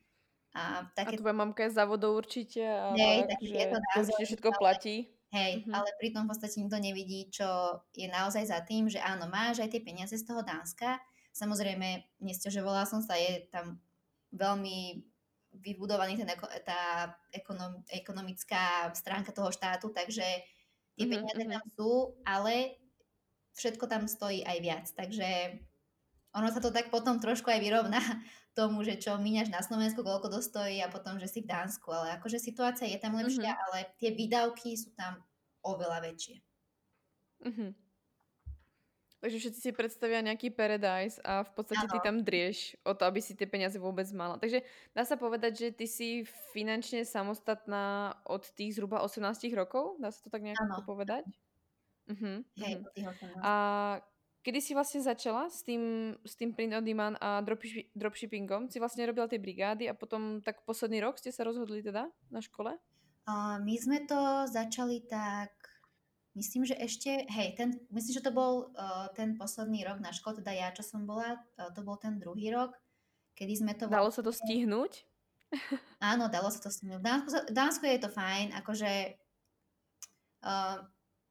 A, 0.57 0.89
také... 0.97 1.19
a 1.19 1.21
tvoja 1.21 1.37
mamka 1.37 1.69
je 1.69 1.77
závodou 1.77 2.17
určite. 2.17 2.65
A 2.65 2.97
Hej, 2.97 3.29
tak 3.29 3.39
že 3.45 3.63
to 4.09 4.25
všetko 4.25 4.49
ale... 4.55 4.57
platí. 4.57 4.97
Hej, 5.35 5.67
mm-hmm. 5.67 5.75
ale 5.75 5.89
pritom 5.99 6.25
v 6.25 6.31
podstate 6.31 6.63
nikto 6.63 6.79
nevidí, 6.79 7.27
čo 7.29 7.83
je 7.91 8.07
naozaj 8.07 8.47
za 8.47 8.63
tým, 8.63 8.87
že 8.87 9.03
áno, 9.03 9.27
máš 9.27 9.67
aj 9.67 9.75
tie 9.75 9.83
peniaze 9.83 10.15
z 10.15 10.23
toho 10.23 10.47
Dánska. 10.47 11.03
Samozrejme, 11.35 12.23
nestiažovala 12.23 12.87
som 12.87 13.03
sa, 13.03 13.19
je 13.19 13.43
tam 13.51 13.83
veľmi 14.31 15.03
vybudovaný 15.59 16.23
ten, 16.23 16.31
tá 16.63 17.11
ekonom, 17.35 17.83
ekonomická 17.91 18.95
stránka 18.95 19.35
toho 19.35 19.51
štátu, 19.51 19.91
takže 19.91 20.23
tie 20.95 21.03
mm-hmm, 21.03 21.11
peniaze 21.11 21.43
tam 21.51 21.65
sú, 21.75 22.15
ale 22.23 22.79
všetko 23.55 23.85
tam 23.87 24.11
stojí 24.11 24.43
aj 24.43 24.59
viac. 24.61 24.87
Takže 24.93 25.59
ono 26.35 26.51
sa 26.51 26.59
to 26.59 26.75
tak 26.75 26.91
potom 26.91 27.23
trošku 27.23 27.47
aj 27.49 27.63
vyrovná 27.63 28.03
tomu, 28.59 28.83
že 28.83 28.99
čo 28.99 29.19
míňaš 29.19 29.51
na 29.51 29.63
Slovensku, 29.63 30.03
koľko 30.03 30.31
to 30.31 30.41
stojí 30.43 30.83
a 30.83 30.91
potom, 30.91 31.19
že 31.19 31.31
si 31.31 31.43
v 31.43 31.51
Dánsku. 31.51 31.91
Ale 31.91 32.19
akože 32.19 32.43
situácia 32.43 32.91
je 32.91 32.99
tam 32.99 33.15
lepšia, 33.15 33.55
mm-hmm. 33.55 33.65
ale 33.71 33.79
tie 33.99 34.11
výdavky 34.15 34.75
sú 34.75 34.95
tam 34.99 35.23
oveľa 35.63 36.03
väčšie. 36.11 36.37
Mm-hmm. 37.47 37.71
Takže 39.25 39.41
všetci 39.41 39.61
si 39.65 39.73
predstavia 39.73 40.21
nejaký 40.21 40.53
paradise 40.53 41.17
a 41.25 41.49
v 41.49 41.51
podstate 41.57 41.89
ano. 41.89 41.97
ty 41.97 41.99
tam 42.05 42.21
drieš 42.21 42.77
o 42.85 42.93
to, 42.93 43.09
aby 43.09 43.25
si 43.25 43.33
tie 43.33 43.49
peniaze 43.49 43.81
vôbec 43.81 44.05
mala. 44.13 44.37
Takže 44.37 44.61
dá 44.93 45.01
sa 45.09 45.17
povedať, 45.17 45.53
že 45.57 45.69
ty 45.73 45.89
si 45.89 46.29
finančne 46.53 47.09
samostatná 47.09 48.21
od 48.29 48.45
tých 48.53 48.77
zhruba 48.77 49.01
18 49.01 49.25
rokov? 49.57 49.97
Dá 49.97 50.13
sa 50.13 50.21
to 50.21 50.29
tak 50.29 50.45
nejako 50.45 50.69
ano. 50.69 50.85
povedať? 50.85 51.25
Uh-huh, 52.05 52.45
Hej, 52.61 52.73
uh-huh. 52.77 52.85
po 52.85 52.89
tých 52.93 53.07
18. 53.09 53.41
A 53.41 53.55
kedy 54.45 54.59
si 54.61 54.73
vlastne 54.77 55.01
začala 55.01 55.49
s 55.49 55.65
tým, 55.65 56.15
s 56.21 56.37
tým 56.37 56.53
print 56.53 56.77
on 56.77 56.85
demand 56.85 57.17
a 57.17 57.41
dropshi- 57.41 57.89
dropshippingom? 57.97 58.69
Si 58.69 58.77
vlastne 58.77 59.09
robila 59.09 59.25
tie 59.25 59.41
brigády 59.41 59.89
a 59.89 59.97
potom 59.97 60.45
tak 60.45 60.61
posledný 60.69 61.01
rok 61.01 61.17
ste 61.17 61.33
sa 61.33 61.49
rozhodli 61.49 61.81
teda 61.81 62.13
na 62.29 62.41
škole? 62.45 62.77
Uh, 63.25 63.57
my 63.65 63.75
sme 63.81 64.05
to 64.05 64.45
začali 64.45 65.01
tak, 65.09 65.49
myslím, 66.37 66.69
že 66.69 66.77
ešte, 66.77 67.25
hej, 67.25 67.57
ten, 67.57 67.73
myslím, 67.89 68.21
že 68.21 68.27
to 68.29 68.37
bol 68.37 68.69
uh, 68.77 69.09
ten 69.17 69.41
posledný 69.41 69.81
rok 69.89 69.97
na 70.05 70.13
škole, 70.13 70.37
teda 70.45 70.53
ja, 70.53 70.69
čo 70.77 70.85
som 70.85 71.09
bola, 71.09 71.41
uh, 71.57 71.73
to 71.73 71.81
bol 71.81 71.97
ten 71.97 72.21
druhý 72.21 72.53
rok, 72.53 72.77
kedy 73.33 73.65
sme 73.65 73.73
to... 73.81 73.89
Dalo 73.89 74.13
sa 74.13 74.21
to 74.21 74.29
vlastne- 74.29 74.45
stihnúť? 74.45 75.09
Áno, 76.05 76.29
dalo 76.29 76.53
sa 76.53 76.61
to 76.61 76.69
stihnúť. 76.69 77.01
V 77.01 77.07
Dánsku, 77.07 77.29
Dánsku 77.49 77.85
je 77.89 77.97
to 77.97 78.11
fajn, 78.13 78.53
akože 78.61 78.93
uh, 80.45 80.85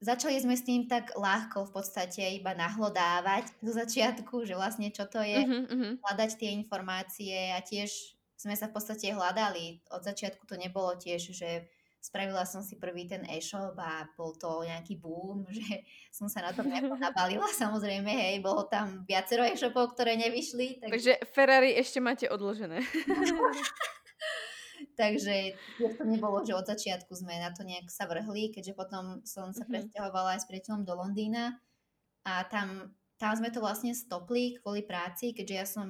začali 0.04 0.36
sme 0.44 0.60
s 0.60 0.68
tým 0.68 0.86
tak 0.92 1.16
ľahko 1.16 1.72
v 1.72 1.74
podstate 1.80 2.36
iba 2.36 2.52
nahlodávať 2.52 3.48
zo 3.64 3.72
začiatku, 3.72 4.44
že 4.44 4.60
vlastne 4.60 4.92
čo 4.92 5.08
to 5.08 5.24
je, 5.24 5.40
Uh-huh, 5.44 5.64
uh-huh. 5.66 5.94
hľadať 6.04 6.32
tie 6.40 6.50
informácie 6.54 7.56
a 7.56 7.64
tiež 7.64 8.16
sme 8.36 8.54
sa 8.60 8.68
v 8.68 8.76
podstate 8.76 9.16
hľadali. 9.16 9.80
Od 9.90 10.04
začiatku 10.04 10.44
to 10.44 10.60
nebolo 10.60 10.92
tiež, 11.00 11.32
že 11.32 11.72
spravila 12.04 12.44
som 12.44 12.60
si 12.60 12.76
prvý 12.76 13.08
ten 13.08 13.24
e-shop 13.32 13.80
a 13.80 14.12
bol 14.20 14.36
to 14.36 14.68
nejaký 14.68 15.00
boom, 15.00 15.48
že 15.56 15.88
som 16.12 16.28
sa 16.28 16.44
na 16.44 16.52
to 16.52 16.68
nabalila. 17.04 17.48
Samozrejme, 17.48 18.12
hej, 18.12 18.44
bolo 18.44 18.68
tam 18.68 19.08
viacero 19.08 19.48
e-shopov, 19.48 19.96
ktoré 19.96 20.20
nevyšli. 20.20 20.84
Takže, 20.84 20.92
Takže 20.92 21.14
Ferrari 21.32 21.72
ešte 21.80 22.04
máte 22.04 22.28
odložené. 22.28 22.84
takže 24.96 25.58
to 25.78 26.04
nebolo, 26.06 26.42
že 26.46 26.54
od 26.56 26.66
začiatku 26.66 27.12
sme 27.14 27.40
na 27.42 27.50
to 27.52 27.66
nejak 27.66 27.90
sa 27.90 28.06
vrhli, 28.06 28.54
keďže 28.54 28.74
potom 28.78 29.22
som 29.26 29.52
sa 29.52 29.66
Mhm. 29.66 29.72
presťahovala 29.72 30.38
aj 30.38 30.40
s 30.46 30.50
priateľom 30.50 30.84
do 30.86 30.94
Londýna 30.96 31.60
a 32.24 32.44
tam, 32.48 32.96
tam 33.18 33.34
sme 33.36 33.52
to 33.52 33.60
vlastne 33.60 33.92
stopli 33.92 34.58
kvôli 34.62 34.86
práci, 34.86 35.36
keďže 35.36 35.56
ja 35.56 35.66
som 35.68 35.90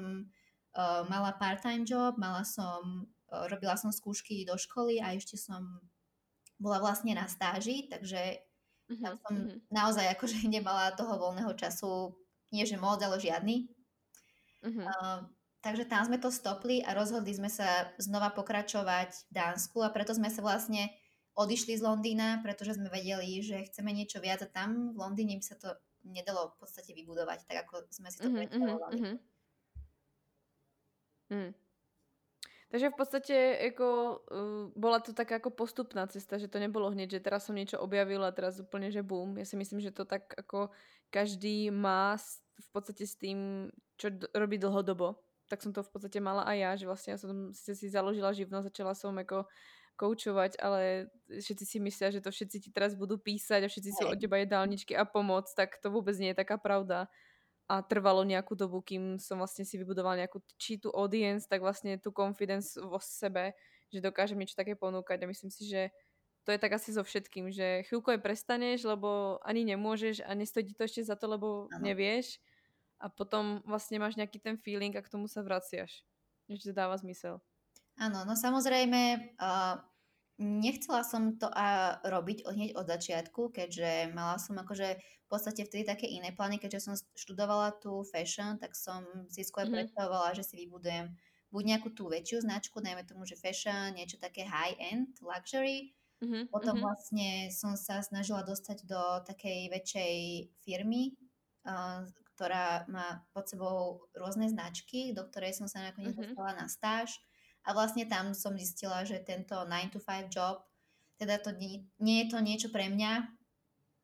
uh, 0.75 1.01
mala 1.07 1.35
part-time 1.37 1.85
job, 1.85 2.17
mala 2.17 2.41
som, 2.43 3.05
uh, 3.31 3.45
robila 3.49 3.77
som 3.77 3.93
skúšky 3.93 4.45
do 4.47 4.57
školy 4.57 4.97
a 5.03 5.13
ešte 5.13 5.37
som 5.37 5.81
bola 6.57 6.79
vlastne 6.79 7.13
na 7.13 7.27
stáži, 7.27 7.89
takže 7.91 8.41
tam 9.03 9.15
Uh-huh, 9.15 9.19
som 9.23 9.33
uh-huh. 9.33 9.57
naozaj 9.71 10.05
akože 10.11 10.43
nemala 10.55 10.91
toho 10.93 11.15
voľného 11.17 11.55
času, 11.55 12.13
nie 12.51 12.67
že 12.67 12.77
moc, 12.77 12.99
ale 13.01 13.17
žiadny. 13.19 13.67
Uh-huh. 14.63 14.85
Uh, 14.85 15.19
takže 15.63 15.87
tam 15.87 16.03
sme 16.03 16.19
to 16.19 16.27
stopli 16.27 16.83
a 16.83 16.91
rozhodli 16.91 17.31
sme 17.31 17.47
sa 17.47 17.87
znova 17.95 18.35
pokračovať 18.35 19.31
v 19.31 19.31
Dánsku 19.31 19.79
a 19.79 19.89
preto 19.95 20.11
sme 20.11 20.27
sa 20.27 20.43
vlastne 20.43 20.91
odišli 21.33 21.79
z 21.79 21.81
Londýna, 21.81 22.43
pretože 22.43 22.77
sme 22.77 22.91
vedeli, 22.91 23.41
že 23.41 23.65
chceme 23.71 23.95
niečo 23.95 24.19
viac 24.19 24.43
a 24.43 24.51
tam 24.51 24.93
v 24.93 24.99
Londýne 24.99 25.39
by 25.39 25.45
sa 25.47 25.57
to 25.57 25.73
nedalo 26.03 26.51
v 26.53 26.55
podstate 26.59 26.91
vybudovať, 26.91 27.47
tak 27.47 27.63
ako 27.65 27.87
sme 27.89 28.11
si 28.11 28.19
to 28.19 28.27
uh-huh, 28.29 28.37
predstavovali. 28.43 28.93
uh-huh. 28.99 29.17
Mm. 31.31 31.51
Takže 32.69 32.89
v 32.89 32.97
podstate 32.97 33.37
ako, 33.73 33.87
uh, 34.27 34.65
bola 34.73 34.97
to 34.99 35.15
taká 35.15 35.37
ako 35.37 35.53
postupná 35.53 36.09
cesta, 36.09 36.41
že 36.41 36.49
to 36.51 36.57
nebolo 36.57 36.89
hneď, 36.91 37.17
že 37.17 37.23
teraz 37.23 37.47
som 37.47 37.55
niečo 37.55 37.79
objavila 37.79 38.29
a 38.29 38.35
teraz 38.35 38.59
úplne, 38.59 38.89
že 38.89 39.05
boom. 39.05 39.37
Ja 39.39 39.45
si 39.45 39.55
myslím, 39.55 39.79
že 39.79 39.93
to 39.93 40.03
tak 40.03 40.27
ako 40.35 40.73
každý 41.13 41.69
má 41.69 42.17
v 42.57 42.67
podstate 42.73 43.05
s 43.05 43.15
tým, 43.15 43.69
čo 43.97 44.09
robí 44.33 44.57
dlhodobo. 44.57 45.21
Tak 45.53 45.61
som 45.61 45.69
to 45.69 45.85
v 45.85 45.91
podstate 45.93 46.17
mala 46.17 46.41
aj 46.49 46.57
ja, 46.57 46.71
že 46.73 46.85
vlastne 46.89 47.13
ja 47.13 47.19
som 47.21 47.53
si, 47.53 47.77
si 47.77 47.93
založila 47.93 48.33
živnosť, 48.33 48.73
začala 48.73 48.97
som 48.97 49.13
ako 49.13 49.45
koučovať, 49.93 50.57
ale 50.57 51.13
všetci 51.29 51.65
si 51.69 51.77
myslia, 51.77 52.09
že 52.09 52.25
to 52.25 52.33
všetci 52.33 52.57
ti 52.57 52.69
teraz 52.73 52.97
budú 52.97 53.21
písať 53.21 53.61
a 53.61 53.69
všetci 53.69 53.91
sú 53.93 54.09
od 54.09 54.17
teba 54.17 54.41
jedálničky 54.41 54.97
a 54.97 55.05
pomoc, 55.05 55.45
tak 55.53 55.77
to 55.77 55.93
vôbec 55.93 56.17
nie 56.17 56.33
je 56.33 56.41
taká 56.41 56.57
pravda. 56.57 57.05
A 57.69 57.85
trvalo 57.85 58.25
nejakú 58.25 58.57
dobu, 58.57 58.81
kým 58.81 59.21
som 59.21 59.37
vlastne 59.37 59.63
si 59.63 59.77
vybudovala 59.77 60.25
nejakú 60.25 60.41
či 60.57 60.81
tú 60.81 60.89
audience, 60.89 61.45
tak 61.45 61.61
vlastne 61.61 62.01
tú 62.01 62.09
confidence 62.09 62.75
vo 62.81 62.97
sebe, 62.97 63.53
že 63.93 64.01
dokážem 64.01 64.35
niečo 64.41 64.57
také 64.57 64.73
ponúkať. 64.73 65.21
A 65.23 65.29
myslím 65.29 65.53
si, 65.53 65.69
že 65.69 65.93
to 66.43 66.51
je 66.51 66.59
tak 66.59 66.73
asi 66.73 66.91
so 66.91 67.05
všetkým, 67.05 67.53
že 67.53 67.87
chvíľku 67.87 68.11
aj 68.11 68.19
prestaneš, 68.19 68.83
lebo 68.83 69.39
ani 69.45 69.63
nemôžeš 69.63 70.25
a 70.25 70.33
nestojí 70.35 70.73
to 70.75 70.83
ešte 70.83 71.07
za 71.07 71.15
to, 71.15 71.29
lebo 71.29 71.69
Áno. 71.71 71.85
nevieš 71.85 72.41
a 73.03 73.11
potom 73.11 73.59
vlastne 73.67 73.99
máš 73.99 74.15
nejaký 74.15 74.39
ten 74.39 74.55
feeling 74.55 74.95
a 74.95 75.03
k 75.03 75.11
tomu 75.11 75.27
sa 75.27 75.43
vraciaš. 75.43 76.07
Že 76.47 76.71
to 76.71 76.73
dáva 76.75 76.95
zmysel. 76.95 77.43
Áno, 77.99 78.23
no 78.23 78.33
samozrejme, 78.39 79.35
uh, 79.35 79.75
nechcela 80.39 81.03
som 81.03 81.35
to 81.35 81.51
uh, 81.51 81.99
robiť 82.07 82.47
hneď 82.47 82.71
od 82.79 82.87
začiatku, 82.87 83.51
keďže 83.51 84.15
mala 84.15 84.39
som 84.39 84.55
akože 84.55 84.97
v 84.97 85.27
podstate 85.27 85.67
vtedy 85.67 85.83
také 85.83 86.07
iné 86.07 86.31
plány, 86.31 86.57
keďže 86.57 86.79
som 86.79 86.93
študovala 86.95 87.75
tú 87.83 88.07
fashion, 88.07 88.55
tak 88.55 88.73
som 88.73 89.03
si 89.27 89.43
skôr 89.43 89.67
Mhm. 89.67 89.73
predstavovala, 89.75 90.33
že 90.33 90.47
si 90.47 90.55
vybudujem 90.63 91.11
buď 91.53 91.63
nejakú 91.69 91.93
tú 91.93 92.09
väčšiu 92.09 92.41
značku, 92.41 92.81
najmä 92.81 93.05
tomu, 93.05 93.29
že 93.29 93.37
fashion, 93.37 93.93
niečo 93.93 94.17
také 94.17 94.41
high-end, 94.41 95.21
luxury. 95.21 95.93
Uh-huh, 96.23 96.49
Potom 96.49 96.81
uh-huh. 96.81 96.87
vlastne 96.89 97.53
som 97.53 97.77
sa 97.77 98.01
snažila 98.01 98.41
dostať 98.41 98.89
do 98.89 99.01
takej 99.27 99.69
väčšej 99.69 100.15
firmy, 100.65 101.13
uh, 101.69 102.09
ktorá 102.33 102.85
má 102.89 103.21
pod 103.31 103.45
sebou 103.45 104.05
rôzne 104.17 104.49
značky, 104.49 105.13
do 105.13 105.23
ktorej 105.29 105.53
som 105.53 105.69
sa 105.69 105.85
nakoniec 105.85 106.17
Mhm. 106.17 106.33
dostala 106.33 106.51
na 106.57 106.67
stáž. 106.67 107.13
A 107.63 107.71
vlastne 107.71 108.03
tam 108.09 108.35
som 108.35 108.57
zistila, 108.59 109.05
že 109.07 109.23
tento 109.23 109.55
9 109.55 109.93
to 109.95 109.99
5 110.03 110.27
job, 110.27 110.65
teda 111.15 111.39
to 111.39 111.55
nie, 111.55 111.87
nie 112.01 112.25
je 112.25 112.27
to 112.35 112.37
niečo 112.43 112.67
pre 112.73 112.89
mňa. 112.91 113.27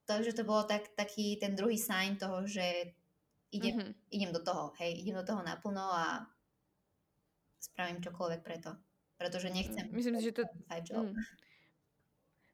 Takže 0.08 0.32
to 0.34 0.44
bolo 0.48 0.64
tak, 0.64 0.90
taký 0.96 1.38
ten 1.38 1.54
druhý 1.54 1.76
sign 1.78 2.16
toho, 2.18 2.48
že 2.48 2.96
idem, 3.52 3.78
Uh-huh. 3.78 3.92
idem 4.10 4.32
do 4.32 4.40
toho, 4.42 4.74
hej, 4.80 4.94
idem 5.04 5.18
do 5.20 5.26
toho 5.26 5.42
naplno 5.44 5.82
a 5.84 6.24
spravím 7.60 8.00
čokoľvek 8.02 8.42
preto. 8.46 8.78
Pretože 9.20 9.50
nechcem 9.52 9.92
Myslím 9.92 10.16
si, 10.18 10.32
že 10.32 10.38
to... 10.40 10.44
5 10.70 10.90
job. 10.90 11.06
Mm. 11.12 11.16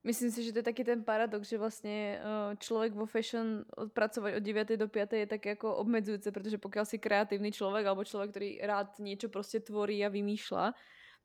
Myslím 0.05 0.29
si, 0.29 0.45
že 0.45 0.53
to 0.53 0.61
je 0.61 0.69
taký 0.69 0.85
ten 0.85 1.01
paradox, 1.01 1.49
že 1.49 1.57
vlastne 1.57 2.21
uh, 2.21 2.53
človek 2.61 2.93
vo 2.93 3.09
fashion 3.09 3.65
odpracovať 3.73 4.37
od 4.37 4.43
9. 4.45 4.77
do 4.77 4.85
5. 4.85 5.25
je 5.25 5.25
také 5.25 5.57
ako 5.57 5.81
obmedzujúce, 5.81 6.29
pretože 6.29 6.61
pokiaľ 6.61 6.85
si 6.85 7.01
kreatívny 7.01 7.49
človek 7.49 7.89
alebo 7.89 8.05
človek, 8.05 8.29
ktorý 8.29 8.49
rád 8.61 9.01
niečo 9.01 9.33
proste 9.33 9.65
tvorí 9.65 10.05
a 10.05 10.13
vymýšľa, 10.13 10.77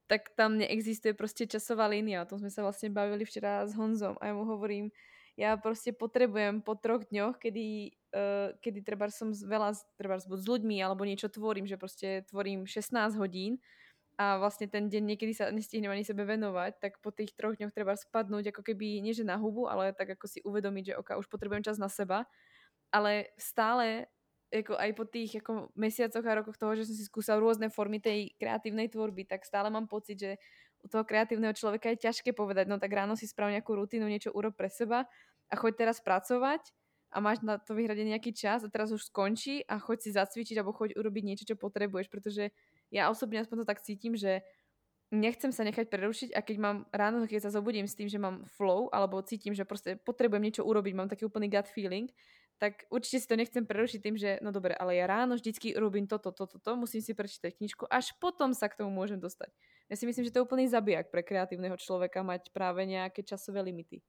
tak 0.09 0.33
tam 0.33 0.57
neexistuje 0.57 1.12
proste 1.12 1.45
časová 1.45 1.93
línia. 1.93 2.24
O 2.24 2.28
tom 2.33 2.41
sme 2.41 2.49
sa 2.49 2.64
vlastne 2.64 2.89
bavili 2.89 3.28
včera 3.28 3.68
s 3.68 3.76
Honzom 3.76 4.16
a 4.16 4.26
ja 4.26 4.33
mu 4.33 4.49
hovorím, 4.49 4.89
ja 5.37 5.61
proste 5.61 5.93
potrebujem 5.93 6.64
po 6.64 6.72
troch 6.72 7.05
dňoch, 7.05 7.37
kedy, 7.37 7.93
uh, 8.16 8.57
kedy 8.64 8.81
treba 8.81 9.12
som 9.12 9.37
veľa, 9.37 9.76
treba 10.01 10.16
s 10.16 10.24
ľuďmi 10.24 10.81
alebo 10.81 11.05
niečo 11.05 11.28
tvorím, 11.28 11.68
že 11.68 11.76
proste 11.76 12.24
tvorím 12.33 12.64
16 12.64 12.97
hodín, 13.20 13.61
a 14.20 14.36
vlastne 14.36 14.68
ten 14.68 14.92
deň 14.92 15.16
niekedy 15.16 15.32
sa 15.32 15.48
nestihnem 15.48 15.88
ani 15.88 16.04
sebe 16.04 16.28
venovať, 16.28 16.76
tak 16.76 17.00
po 17.00 17.08
tých 17.08 17.32
troch 17.32 17.56
dňoch 17.56 17.72
treba 17.72 17.96
spadnúť 17.96 18.52
ako 18.52 18.60
keby 18.60 19.00
nie 19.00 19.16
že 19.16 19.24
na 19.24 19.40
hubu, 19.40 19.64
ale 19.64 19.96
tak 19.96 20.12
ako 20.12 20.28
si 20.28 20.44
uvedomiť, 20.44 20.92
že 20.92 20.94
oka, 21.00 21.16
už 21.16 21.24
potrebujem 21.32 21.64
čas 21.64 21.80
na 21.80 21.88
seba. 21.88 22.28
Ale 22.92 23.32
stále 23.40 24.12
ako 24.52 24.76
aj 24.76 24.90
po 24.92 25.04
tých 25.08 25.40
ako 25.40 25.72
mesiacoch 25.72 26.26
a 26.26 26.36
rokoch 26.36 26.60
toho, 26.60 26.76
že 26.76 26.84
som 26.84 26.92
si 26.98 27.06
skúsal 27.06 27.40
rôzne 27.40 27.72
formy 27.72 27.96
tej 27.96 28.36
kreatívnej 28.36 28.92
tvorby, 28.92 29.24
tak 29.24 29.46
stále 29.48 29.72
mám 29.72 29.88
pocit, 29.88 30.20
že 30.20 30.30
u 30.84 30.90
toho 30.90 31.06
kreatívneho 31.06 31.56
človeka 31.56 31.88
je 31.94 32.04
ťažké 32.04 32.36
povedať, 32.36 32.68
no 32.68 32.76
tak 32.76 32.92
ráno 32.92 33.16
si 33.16 33.24
sprav 33.24 33.48
nejakú 33.54 33.72
rutinu, 33.72 34.04
niečo 34.04 34.34
urob 34.36 34.52
pre 34.52 34.68
seba 34.68 35.08
a 35.48 35.54
choď 35.56 35.86
teraz 35.86 36.02
pracovať 36.04 36.60
a 37.10 37.18
máš 37.18 37.42
na 37.46 37.58
to 37.58 37.74
vyhradený 37.74 38.14
nejaký 38.14 38.34
čas 38.34 38.62
a 38.62 38.70
teraz 38.70 38.90
už 38.90 39.06
skončí 39.10 39.66
a 39.66 39.78
choď 39.78 39.98
si 40.02 40.10
zacvičiť 40.14 40.60
alebo 40.60 40.74
choď 40.74 40.98
urobiť 40.98 41.24
niečo, 41.24 41.44
čo 41.46 41.56
potrebuješ, 41.58 42.10
pretože 42.10 42.50
ja 42.91 43.11
osobne 43.11 43.38
aspoň 43.43 43.62
to 43.62 43.70
tak 43.70 43.82
cítim, 43.82 44.18
že 44.18 44.43
nechcem 45.11 45.51
sa 45.51 45.66
nechať 45.66 45.91
prerušiť 45.91 46.30
a 46.34 46.41
keď 46.43 46.57
mám 46.62 46.76
ráno, 46.95 47.26
keď 47.26 47.51
sa 47.51 47.55
zobudím 47.55 47.91
s 47.91 47.99
tým, 47.99 48.07
že 48.07 48.18
mám 48.18 48.47
flow 48.55 48.86
alebo 48.95 49.22
cítim, 49.26 49.55
že 49.55 49.66
proste 49.66 49.99
potrebujem 49.99 50.43
niečo 50.43 50.62
urobiť, 50.62 50.93
mám 50.95 51.11
taký 51.11 51.26
úplný 51.26 51.51
gut 51.51 51.66
feeling, 51.66 52.07
tak 52.62 52.84
určite 52.93 53.24
si 53.24 53.26
to 53.26 53.41
nechcem 53.41 53.64
prerušiť 53.64 54.01
tým, 54.05 54.16
že 54.20 54.36
no 54.45 54.53
dobre, 54.53 54.76
ale 54.76 55.01
ja 55.01 55.09
ráno 55.09 55.34
vždycky 55.34 55.74
robím 55.74 56.07
toto, 56.07 56.30
toto, 56.30 56.61
toto, 56.61 56.76
musím 56.76 57.01
si 57.01 57.16
prečítať 57.16 57.57
knižku, 57.57 57.88
až 57.88 58.12
potom 58.20 58.53
sa 58.53 58.68
k 58.68 58.84
tomu 58.84 58.93
môžem 58.93 59.16
dostať. 59.16 59.51
Ja 59.88 59.97
si 59.97 60.05
myslím, 60.05 60.28
že 60.28 60.32
to 60.36 60.45
je 60.45 60.47
úplný 60.47 60.68
zabijak 60.68 61.09
pre 61.09 61.24
kreatívneho 61.24 61.74
človeka 61.80 62.20
mať 62.20 62.53
práve 62.53 62.84
nejaké 62.84 63.24
časové 63.24 63.64
limity. 63.64 64.05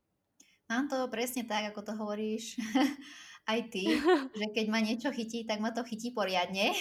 Mám 0.67 0.91
to 0.91 1.07
presne 1.07 1.47
tak, 1.47 1.71
ako 1.71 1.81
to 1.81 1.93
hovoríš 1.95 2.59
aj 3.49 3.59
ty, 3.73 3.85
že 4.39 4.45
keď 4.53 4.65
ma 4.69 4.79
niečo 4.81 5.09
chytí, 5.09 5.45
tak 5.45 5.59
ma 5.59 5.73
to 5.73 5.81
chytí 5.85 6.13
poriadne. 6.13 6.73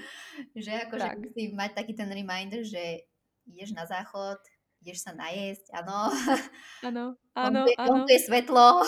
že 0.64 0.72
akože 0.88 1.08
Tak. 1.14 1.18
musím 1.18 1.50
mať 1.58 1.70
taký 1.74 1.92
ten 1.94 2.10
reminder, 2.10 2.62
že 2.62 3.06
ideš 3.46 3.76
na 3.76 3.84
záchod, 3.84 4.38
ideš 4.84 5.04
sa 5.04 5.12
najesť, 5.16 5.72
áno. 5.80 6.12
Áno, 6.84 7.04
áno, 7.48 7.60
áno. 7.80 8.04
je 8.08 8.20
svetlo. 8.20 8.84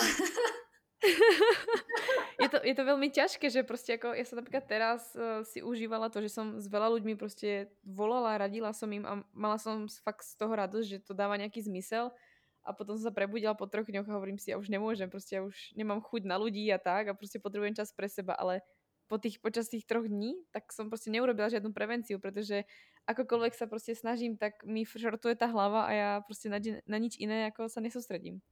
je, 2.41 2.47
to, 2.49 2.57
je 2.65 2.73
to 2.73 2.83
veľmi 2.83 3.09
ťažké, 3.13 3.53
že 3.53 3.61
proste 3.61 4.01
ako 4.01 4.17
ja 4.17 4.25
som 4.25 4.41
napríklad 4.41 4.65
teraz 4.65 5.13
uh, 5.13 5.45
si 5.45 5.61
užívala 5.61 6.09
to, 6.09 6.25
že 6.25 6.33
som 6.33 6.57
s 6.57 6.65
veľa 6.65 6.89
ľuďmi 6.97 7.13
proste 7.13 7.69
volala, 7.85 8.37
radila 8.41 8.73
som 8.73 8.89
im 8.89 9.05
a 9.05 9.21
mala 9.29 9.61
som 9.61 9.85
fakt 10.01 10.25
z 10.25 10.33
toho 10.41 10.53
radosť, 10.57 10.87
že 10.89 11.03
to 11.05 11.13
dáva 11.13 11.37
nejaký 11.37 11.61
zmysel. 11.61 12.09
A 12.67 12.75
potom 12.75 12.99
som 12.99 13.07
sa 13.07 13.15
prebudila 13.15 13.55
po 13.55 13.63
troch 13.63 13.87
dňoch 13.87 14.03
a 14.11 14.15
hovorím 14.19 14.35
si, 14.35 14.51
ja 14.51 14.59
už 14.59 14.67
nemôžem, 14.67 15.07
proste 15.07 15.39
ja 15.39 15.41
už 15.47 15.55
nemám 15.79 16.03
chuť 16.03 16.27
na 16.27 16.35
ľudí 16.35 16.67
a 16.67 16.75
tak 16.75 17.07
a 17.07 17.15
proste 17.15 17.39
potrebujem 17.39 17.79
čas 17.79 17.95
pre 17.95 18.11
seba, 18.11 18.35
ale 18.35 18.59
po 19.07 19.15
tých, 19.15 19.39
počas 19.39 19.71
tých 19.71 19.87
troch 19.87 20.03
dní, 20.03 20.35
tak 20.51 20.67
som 20.75 20.91
proste 20.91 21.07
neurobila 21.07 21.47
žiadnu 21.47 21.71
prevenciu, 21.71 22.19
pretože 22.19 22.67
akokoľvek 23.07 23.55
sa 23.55 23.71
proste 23.71 23.95
snažím, 23.95 24.35
tak 24.35 24.67
mi 24.67 24.83
šortuje 24.83 25.39
tá 25.39 25.47
hlava 25.47 25.87
a 25.87 25.91
ja 25.95 26.09
proste 26.27 26.51
na, 26.51 26.59
na 26.83 26.97
nič 26.99 27.15
iné 27.15 27.47
ako 27.47 27.71
sa 27.71 27.79
nesústredím. 27.79 28.43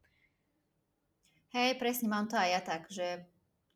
Hej, 1.52 1.76
presne 1.76 2.08
mám 2.08 2.32
to 2.32 2.40
aj 2.40 2.50
ja 2.52 2.62
tak, 2.64 2.88
že 2.88 3.28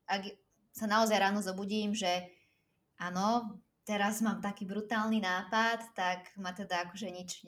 ak 0.07 0.23
sa 0.71 0.87
naozaj 0.87 1.19
ráno 1.19 1.43
zobudím, 1.43 1.91
že 1.91 2.31
áno, 2.95 3.59
teraz 3.83 4.23
mám 4.23 4.39
taký 4.39 4.63
brutálny 4.63 5.19
nápad, 5.19 5.91
tak 5.95 6.31
ma 6.39 6.55
teda 6.55 6.87
akože 6.87 7.07
nič 7.11 7.43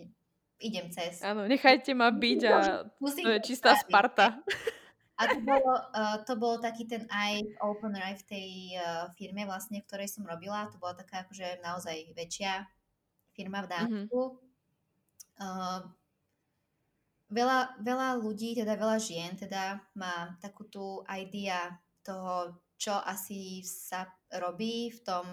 idem 0.62 0.88
cez. 0.94 1.20
Áno, 1.26 1.50
nechajte 1.50 1.92
ma 1.98 2.14
byť 2.14 2.42
a 2.48 2.56
musím, 3.02 3.26
to 3.26 3.30
je 3.36 3.40
čistá 3.42 3.76
Sparta. 3.76 4.40
A 5.22 5.22
to 5.30 5.38
bolo, 5.46 5.74
uh, 5.94 6.18
to 6.28 6.34
bol 6.38 6.58
taký 6.58 6.90
ten 6.90 7.06
eye 7.14 7.46
opener 7.62 8.02
aj 8.02 8.26
v 8.26 8.28
tej 8.30 8.50
uh, 8.78 9.10
firme 9.14 9.46
vlastne, 9.46 9.82
v 9.82 9.88
ktorej 9.90 10.10
som 10.10 10.26
robila. 10.26 10.70
To 10.74 10.82
bola 10.82 10.98
taká 10.98 11.26
akože 11.26 11.62
naozaj 11.62 12.14
väčšia 12.18 12.66
firma 13.38 13.62
v 13.66 13.70
Dánsku. 13.70 14.22
Mm-hmm. 14.22 14.50
Uh, 15.42 15.82
veľa, 17.32 17.80
veľa 17.82 18.10
ľudí, 18.20 18.54
teda 18.54 18.76
veľa 18.76 18.98
žien, 19.02 19.34
teda 19.40 19.80
má 19.96 20.36
takú 20.44 20.68
tú 20.68 21.02
idea 21.08 21.80
toho, 22.04 22.60
čo 22.76 22.98
asi 22.98 23.64
sa 23.64 24.10
robí 24.42 24.92
v 24.92 25.00
tom, 25.02 25.26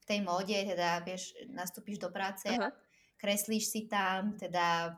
v 0.00 0.04
tej 0.06 0.18
móde, 0.24 0.56
teda 0.56 1.04
vieš, 1.04 1.36
nastúpiš 1.52 1.98
do 1.98 2.08
práce 2.14 2.48
uh-huh. 2.48 2.70
a 2.70 2.74
kreslíš 3.26 3.74
si 3.74 3.90
tam, 3.90 4.38
teda 4.38 4.94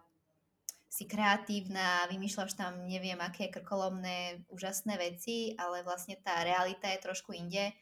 si 0.92 1.08
kreatívna, 1.08 2.04
vymýšľaš 2.12 2.52
tam 2.52 2.84
neviem 2.84 3.16
aké 3.24 3.48
krkolomné, 3.48 4.44
úžasné 4.52 5.00
veci, 5.00 5.56
ale 5.56 5.80
vlastne 5.80 6.20
tá 6.20 6.44
realita 6.44 6.92
je 6.92 7.00
trošku 7.00 7.32
inde. 7.32 7.72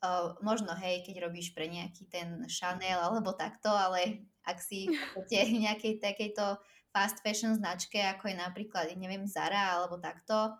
Uh, 0.00 0.32
možno, 0.40 0.72
hej, 0.80 1.04
keď 1.04 1.28
robíš 1.28 1.52
pre 1.52 1.68
nejaký 1.68 2.08
ten 2.08 2.48
Chanel 2.48 3.04
alebo 3.04 3.36
takto, 3.36 3.68
ale 3.68 4.24
ak 4.48 4.64
si 4.64 4.88
v 5.28 5.60
nejakej 5.60 6.00
takejto 6.00 6.56
fast 6.88 7.20
fashion 7.20 7.52
značke, 7.52 8.00
ako 8.00 8.32
je 8.32 8.36
napríklad, 8.40 8.96
neviem, 8.96 9.28
Zara 9.28 9.76
alebo 9.76 10.00
takto, 10.00 10.56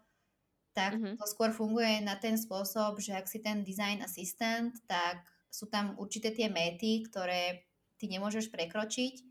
tak 0.77 1.01
mm-hmm. 1.01 1.17
to 1.17 1.25
skôr 1.25 1.57
funguje 1.57 2.05
na 2.05 2.21
ten 2.21 2.37
spôsob, 2.37 3.01
že 3.01 3.17
ak 3.17 3.25
si 3.29 3.41
ten 3.41 3.65
design 3.65 4.05
assistant, 4.05 4.77
tak 4.85 5.25
sú 5.49 5.73
tam 5.73 5.97
určité 5.97 6.33
tie 6.33 6.53
méty, 6.53 7.05
ktoré 7.09 7.72
ty 8.03 8.11
nemôžeš 8.11 8.51
prekročiť, 8.51 9.23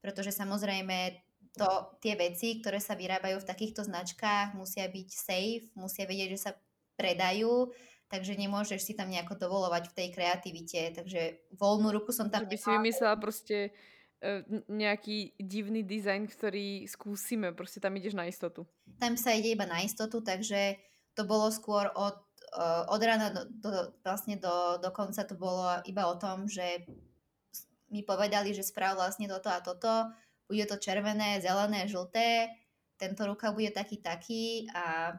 pretože 0.00 0.32
samozrejme 0.32 1.20
to, 1.52 1.68
tie 2.00 2.16
veci, 2.16 2.58
ktoré 2.58 2.80
sa 2.80 2.96
vyrábajú 2.96 3.44
v 3.44 3.48
takýchto 3.52 3.84
značkách, 3.84 4.56
musia 4.56 4.88
byť 4.88 5.08
safe, 5.12 5.68
musia 5.76 6.08
vedieť, 6.08 6.28
že 6.34 6.40
sa 6.48 6.50
predajú, 6.96 7.70
takže 8.10 8.34
nemôžeš 8.34 8.80
si 8.80 8.92
tam 8.96 9.12
nejako 9.12 9.38
dovolovať 9.38 9.90
v 9.90 9.96
tej 9.96 10.08
kreativite. 10.16 10.80
Takže 10.96 11.52
voľnú 11.54 11.94
ruku 11.94 12.10
som 12.10 12.32
tam... 12.32 12.46
Že 12.46 12.50
by 12.50 12.58
si 12.58 12.70
vymyslela 12.74 13.16
proste 13.22 13.58
e, 14.18 14.42
nejaký 14.66 15.38
divný 15.38 15.86
dizajn, 15.86 16.26
ktorý 16.26 16.90
skúsime, 16.90 17.54
proste 17.54 17.78
tam 17.78 17.94
ideš 17.94 18.18
na 18.18 18.26
istotu. 18.26 18.66
Tam 18.98 19.14
sa 19.14 19.34
ide 19.34 19.54
iba 19.54 19.66
na 19.66 19.82
istotu, 19.86 20.22
takže 20.22 20.78
to 21.14 21.22
bolo 21.22 21.54
skôr 21.54 21.86
od, 21.94 22.18
e, 22.50 22.66
od 22.90 23.00
rána 23.02 23.30
do, 23.30 23.42
do, 23.62 23.70
vlastne 24.02 24.42
do, 24.42 24.82
do 24.82 24.90
konca 24.90 25.22
to 25.22 25.38
bolo 25.38 25.78
iba 25.86 26.10
o 26.10 26.18
tom, 26.18 26.50
že 26.50 26.82
mi 27.94 28.02
povedali, 28.02 28.50
že 28.50 28.66
sprav 28.66 28.98
vlastne 28.98 29.30
toto 29.30 29.46
a 29.46 29.62
toto, 29.62 30.10
bude 30.50 30.66
to 30.66 30.82
červené, 30.82 31.38
zelené, 31.38 31.86
žlté, 31.86 32.50
tento 32.98 33.22
rukav 33.22 33.54
bude 33.54 33.70
taký 33.70 34.02
taký 34.02 34.66
a 34.74 35.14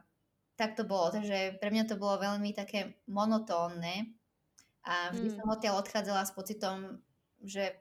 tak 0.59 0.75
to 0.75 0.83
bolo. 0.83 1.11
Takže 1.15 1.59
pre 1.59 1.69
mňa 1.71 1.87
to 1.87 1.95
bolo 1.95 2.19
veľmi 2.19 2.51
také 2.51 2.99
monotónne 3.07 4.11
a 4.85 5.11
vždy 5.11 5.27
mm. 5.31 5.35
som 5.39 5.47
odtiaľ 5.49 5.81
odchádzala 5.81 6.23
s 6.27 6.31
pocitom, 6.35 6.77
že 7.41 7.73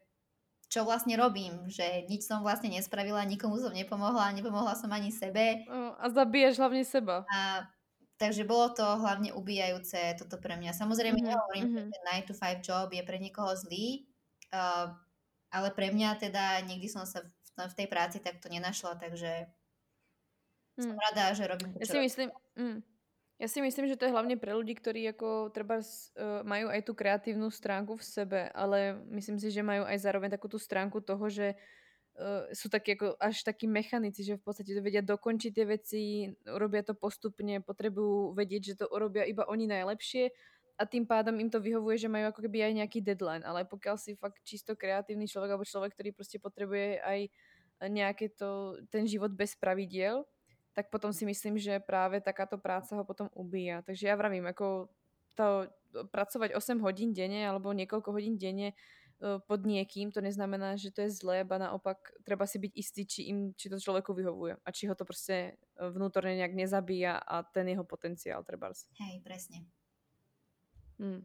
čo 0.72 0.82
vlastne 0.82 1.14
robím, 1.14 1.70
že 1.70 2.09
nič 2.11 2.26
som 2.26 2.42
vlastne 2.42 2.72
nespravila, 2.72 3.22
nikomu 3.22 3.61
som 3.62 3.70
nepomohla, 3.70 4.34
nepomohla 4.34 4.74
som 4.74 4.90
ani 4.90 5.14
sebe. 5.14 5.62
A 5.70 6.07
zabíjaš 6.11 6.59
hlavne 6.59 6.82
seba. 6.82 7.22
A, 7.30 7.68
takže 8.18 8.42
bolo 8.42 8.72
to 8.74 8.82
hlavne 8.82 9.30
ubíjajúce 9.36 10.18
toto 10.18 10.40
pre 10.40 10.59
mňa. 10.59 10.74
Samozrejme 10.74 11.20
mm-hmm. 11.20 11.30
nehovorím, 11.30 11.66
mm-hmm. 11.70 11.86
že 11.86 11.95
ten 11.95 12.03
9 12.26 12.30
to 12.32 12.34
5 12.34 12.66
job 12.66 12.88
je 12.90 13.03
pre 13.07 13.18
niekoho 13.22 13.53
zlý, 13.55 14.09
Uh, 14.55 14.94
ale 15.50 15.74
pre 15.74 15.90
mňa 15.90 16.18
teda 16.22 16.62
nikdy 16.62 16.86
som 16.86 17.02
sa 17.02 17.22
v, 17.22 17.30
v 17.59 17.74
tej 17.74 17.86
práci 17.90 18.18
takto 18.22 18.46
nenašla, 18.46 18.98
takže 19.02 19.50
hmm. 20.78 20.82
som 20.82 20.96
rada, 20.98 21.34
že 21.34 21.46
robím 21.46 21.74
to, 21.74 21.82
ja 21.82 21.86
si 21.90 21.98
myslím, 21.98 22.28
mm, 22.59 22.78
ja 23.38 23.48
si 23.50 23.59
myslím, 23.59 23.86
že 23.90 23.98
to 23.98 24.07
je 24.07 24.14
hlavne 24.14 24.38
pre 24.38 24.55
ľudí, 24.55 24.78
ktorí 24.78 25.11
ako 25.11 25.50
treba 25.50 25.82
uh, 25.82 26.42
majú 26.46 26.70
aj 26.70 26.80
tú 26.86 26.92
kreatívnu 26.94 27.50
stránku 27.50 27.98
v 27.98 28.05
sebe, 28.07 28.40
ale 28.55 28.98
myslím 29.11 29.42
si, 29.42 29.50
že 29.50 29.66
majú 29.66 29.86
aj 29.86 29.98
zároveň 30.02 30.30
takú 30.34 30.46
tú 30.46 30.59
stránku 30.59 31.02
toho, 31.02 31.26
že 31.26 31.59
uh, 32.18 32.46
sú 32.55 32.70
takí 32.70 32.94
ako 32.94 33.18
až 33.18 33.42
takí 33.42 33.66
mechanici, 33.66 34.22
že 34.22 34.38
v 34.38 34.42
podstate 34.42 34.70
to 34.70 34.82
vedia 34.82 35.02
dokončiť 35.02 35.50
tie 35.50 35.66
veci, 35.66 36.02
robia 36.46 36.86
to 36.86 36.94
postupne, 36.94 37.59
potrebujú 37.59 38.38
vedieť, 38.38 38.62
že 38.74 38.78
to 38.82 38.86
urobia 38.90 39.26
iba 39.26 39.46
oni 39.50 39.66
najlepšie 39.66 40.30
a 40.75 40.83
tým 40.83 41.07
pádom 41.07 41.39
im 41.39 41.47
to 41.47 41.62
vyhovuje, 41.62 42.03
že 42.03 42.11
majú 42.11 42.35
ako 42.35 42.41
keby 42.51 42.66
aj 42.66 42.72
nejaký 42.83 42.99
deadline, 42.99 43.47
ale 43.47 43.62
pokiaľ 43.62 43.95
si 43.95 44.18
fakt 44.18 44.43
čisto 44.43 44.75
kreatívny 44.75 45.31
človek 45.31 45.55
alebo 45.55 45.66
človek, 45.66 45.95
ktorý 45.95 46.11
proste 46.11 46.43
potrebuje 46.43 46.99
aj 46.99 47.20
nejaké 47.87 48.35
to, 48.35 48.79
ten 48.91 49.07
život 49.07 49.31
bez 49.31 49.55
pravidiel, 49.55 50.27
tak 50.75 50.91
potom 50.91 51.14
si 51.14 51.22
myslím, 51.22 51.55
že 51.55 51.79
práve 51.79 52.18
takáto 52.18 52.59
práca 52.59 52.99
ho 52.99 53.07
potom 53.07 53.31
ubíja. 53.39 53.87
Takže 53.87 54.11
ja 54.11 54.18
vravím, 54.18 54.51
ako 54.51 54.91
to 55.39 55.70
pracovať 56.11 56.59
8 56.59 56.83
hodín 56.83 57.14
denne 57.14 57.47
alebo 57.47 57.70
niekoľko 57.70 58.11
hodín 58.11 58.35
denne 58.35 58.75
e, 58.75 59.39
pod 59.47 59.62
niekým, 59.62 60.11
to 60.11 60.18
neznamená, 60.18 60.75
že 60.75 60.91
to 60.91 61.07
je 61.07 61.14
zlé, 61.14 61.47
ba 61.47 61.62
naopak 61.62 62.11
treba 62.27 62.51
si 62.51 62.59
byť 62.59 62.72
istý, 62.75 63.03
či, 63.07 63.31
im, 63.31 63.55
či 63.55 63.70
to 63.70 63.79
človeku 63.79 64.11
vyhovuje 64.11 64.59
a 64.59 64.68
či 64.75 64.91
ho 64.91 64.99
to 64.99 65.07
proste 65.07 65.55
vnútorne 65.79 66.35
nejak 66.35 66.55
nezabíja 66.55 67.22
a 67.22 67.47
ten 67.47 67.70
jeho 67.70 67.87
potenciál 67.87 68.43
trebárs. 68.43 68.91
Hej, 68.99 69.22
presne. 69.22 69.70
Hmm. 70.99 71.22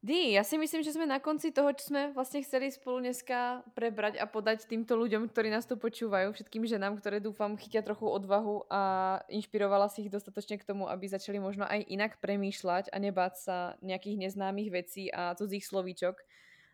Dí, 0.00 0.32
ja 0.32 0.40
si 0.40 0.56
myslím, 0.56 0.80
že 0.80 0.96
sme 0.96 1.04
na 1.04 1.20
konci 1.20 1.52
toho, 1.52 1.76
čo 1.76 1.92
sme 1.92 2.08
vlastne 2.16 2.40
chceli 2.40 2.72
spolu 2.72 3.04
dneska 3.04 3.60
prebrať 3.76 4.16
a 4.16 4.24
podať 4.24 4.64
týmto 4.64 4.96
ľuďom, 4.96 5.28
ktorí 5.28 5.52
nás 5.52 5.68
tu 5.68 5.76
počúvajú, 5.76 6.32
všetkým 6.32 6.64
ženám, 6.64 6.96
ktoré 6.96 7.20
dúfam 7.20 7.52
chytia 7.60 7.84
trochu 7.84 8.08
odvahu 8.08 8.64
a 8.72 8.80
inšpirovala 9.28 9.92
si 9.92 10.08
ich 10.08 10.12
dostatočne 10.12 10.56
k 10.56 10.64
tomu, 10.64 10.88
aby 10.88 11.04
začali 11.04 11.36
možno 11.36 11.68
aj 11.68 11.84
inak 11.84 12.16
premýšľať 12.16 12.88
a 12.88 12.96
nebáť 12.96 13.34
sa 13.44 13.56
nejakých 13.84 14.24
neznámych 14.24 14.72
vecí 14.72 15.12
a 15.12 15.36
cudzích 15.36 15.68
slovíčok. 15.68 16.16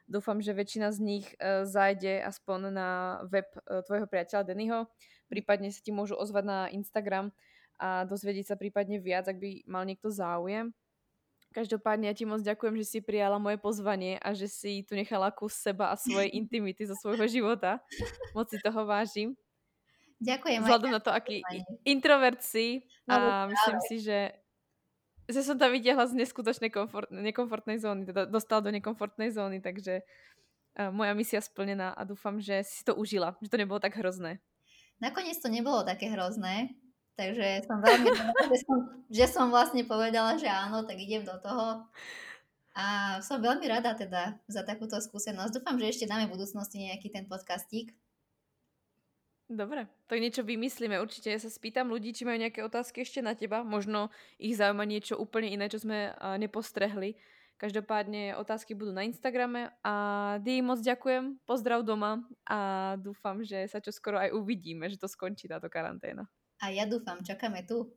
Dúfam, 0.07 0.39
že 0.39 0.55
väčšina 0.55 0.95
z 0.95 0.99
nich 1.03 1.27
e, 1.43 1.67
zájde 1.67 2.23
aspoň 2.23 2.71
na 2.71 2.91
web 3.27 3.51
e, 3.59 3.83
tvojho 3.91 4.07
priateľa 4.07 4.47
Dennyho, 4.47 4.87
prípadne 5.27 5.75
sa 5.75 5.83
ti 5.83 5.91
môžu 5.91 6.15
ozvať 6.15 6.45
na 6.47 6.59
Instagram 6.71 7.35
a 7.83 8.07
dozvedieť 8.07 8.55
sa 8.55 8.57
prípadne 8.57 9.03
viac, 9.03 9.27
ak 9.27 9.35
by 9.35 9.67
mal 9.67 9.83
niekto 9.83 10.15
záujem. 10.15 10.71
Každopádne 11.57 12.13
ja 12.13 12.15
ti 12.15 12.29
moc 12.29 12.45
ďakujem, 12.45 12.77
že 12.77 12.85
si 12.85 12.99
prijala 13.01 13.41
moje 13.41 13.57
pozvanie 13.57 14.21
a 14.21 14.37
že 14.37 14.45
si 14.45 14.85
tu 14.85 14.93
nechala 14.93 15.33
kus 15.33 15.57
seba 15.57 15.89
a 15.89 15.97
svojej 15.97 16.29
intimity 16.41 16.85
zo 16.85 16.93
svojho 17.01 17.25
života. 17.25 17.81
Moc 18.37 18.53
si 18.53 18.61
toho 18.61 18.85
vážim. 18.85 19.33
Ďakujem. 20.21 20.61
Vzhľadom 20.69 20.93
na 20.93 21.01
to, 21.01 21.09
aký 21.17 21.41
introvert 21.89 22.45
si 22.45 22.85
no, 23.09 23.17
a 23.17 23.49
myslím 23.49 23.81
si, 23.89 24.05
že 24.05 24.37
že 25.27 25.43
som 25.43 25.59
tam 25.59 25.75
vytiahla 25.75 26.07
z 26.07 26.23
neskutočnej 26.23 26.71
komfort, 26.71 27.11
nekomfortnej 27.11 27.83
zóny, 27.83 28.07
teda 28.07 28.31
dostal 28.31 28.63
do 28.63 28.71
nekomfortnej 28.71 29.35
zóny, 29.35 29.59
takže 29.59 30.07
uh, 30.79 30.95
moja 30.95 31.19
misia 31.19 31.43
splnená 31.43 31.91
a 31.91 32.07
dúfam, 32.07 32.39
že 32.39 32.63
si 32.63 32.87
to 32.87 32.95
užila, 32.95 33.35
že 33.43 33.51
to 33.51 33.59
nebolo 33.59 33.83
tak 33.83 33.99
hrozné. 33.99 34.39
Nakoniec 35.03 35.43
to 35.43 35.51
nebolo 35.51 35.83
také 35.83 36.07
hrozné. 36.15 36.79
Takže 37.17 37.65
som 37.65 37.81
veľmi 37.81 38.09
rada, 38.13 38.41
že 38.53 38.59
som, 38.61 38.79
že 39.09 39.27
som 39.27 39.47
vlastne 39.49 39.83
povedala, 39.89 40.37
že 40.37 40.53
áno, 40.53 40.85
tak 40.85 41.01
idem 41.01 41.25
do 41.25 41.33
toho. 41.41 41.89
A 42.77 43.17
som 43.25 43.41
veľmi 43.41 43.65
rada 43.65 43.97
teda 43.97 44.37
za 44.45 44.61
takúto 44.61 45.01
skúsenosť. 45.01 45.57
Dúfam, 45.57 45.81
že 45.81 45.97
ešte 45.97 46.05
dáme 46.05 46.29
v 46.29 46.37
budúcnosti 46.37 46.77
nejaký 46.77 47.09
ten 47.09 47.25
podcastík. 47.25 47.97
Dobre, 49.49 49.89
tak 50.11 50.21
niečo 50.21 50.45
vymyslíme. 50.45 51.01
Určite 51.01 51.33
ja 51.33 51.41
sa 51.41 51.49
spýtam 51.49 51.89
ľudí, 51.89 52.13
či 52.13 52.29
majú 52.29 52.37
nejaké 52.37 52.61
otázky 52.61 53.01
ešte 53.01 53.25
na 53.25 53.33
teba. 53.33 53.65
Možno 53.65 54.13
ich 54.37 54.59
zaujíma 54.61 54.85
niečo 54.85 55.17
úplne 55.17 55.49
iné, 55.49 55.73
čo 55.73 55.81
sme 55.81 56.13
nepostrehli. 56.37 57.17
Každopádne 57.57 58.37
otázky 58.37 58.77
budú 58.77 58.93
na 58.93 59.09
Instagrame 59.09 59.73
a 59.81 59.95
Dí 60.45 60.61
moc 60.61 60.85
ďakujem, 60.85 61.41
pozdrav 61.49 61.81
doma 61.81 62.21
a 62.45 62.93
dúfam, 63.01 63.41
že 63.41 63.65
sa 63.73 63.81
čo 63.81 63.89
skoro 63.89 64.21
aj 64.21 64.37
uvidíme, 64.37 64.85
že 64.93 65.01
to 65.01 65.09
skončí 65.09 65.49
táto 65.49 65.73
karanténa. 65.73 66.29
A 66.61 66.73
ja 66.73 66.89
dúfam, 66.89 67.21
čakáme 67.21 67.63
tu. 67.69 67.93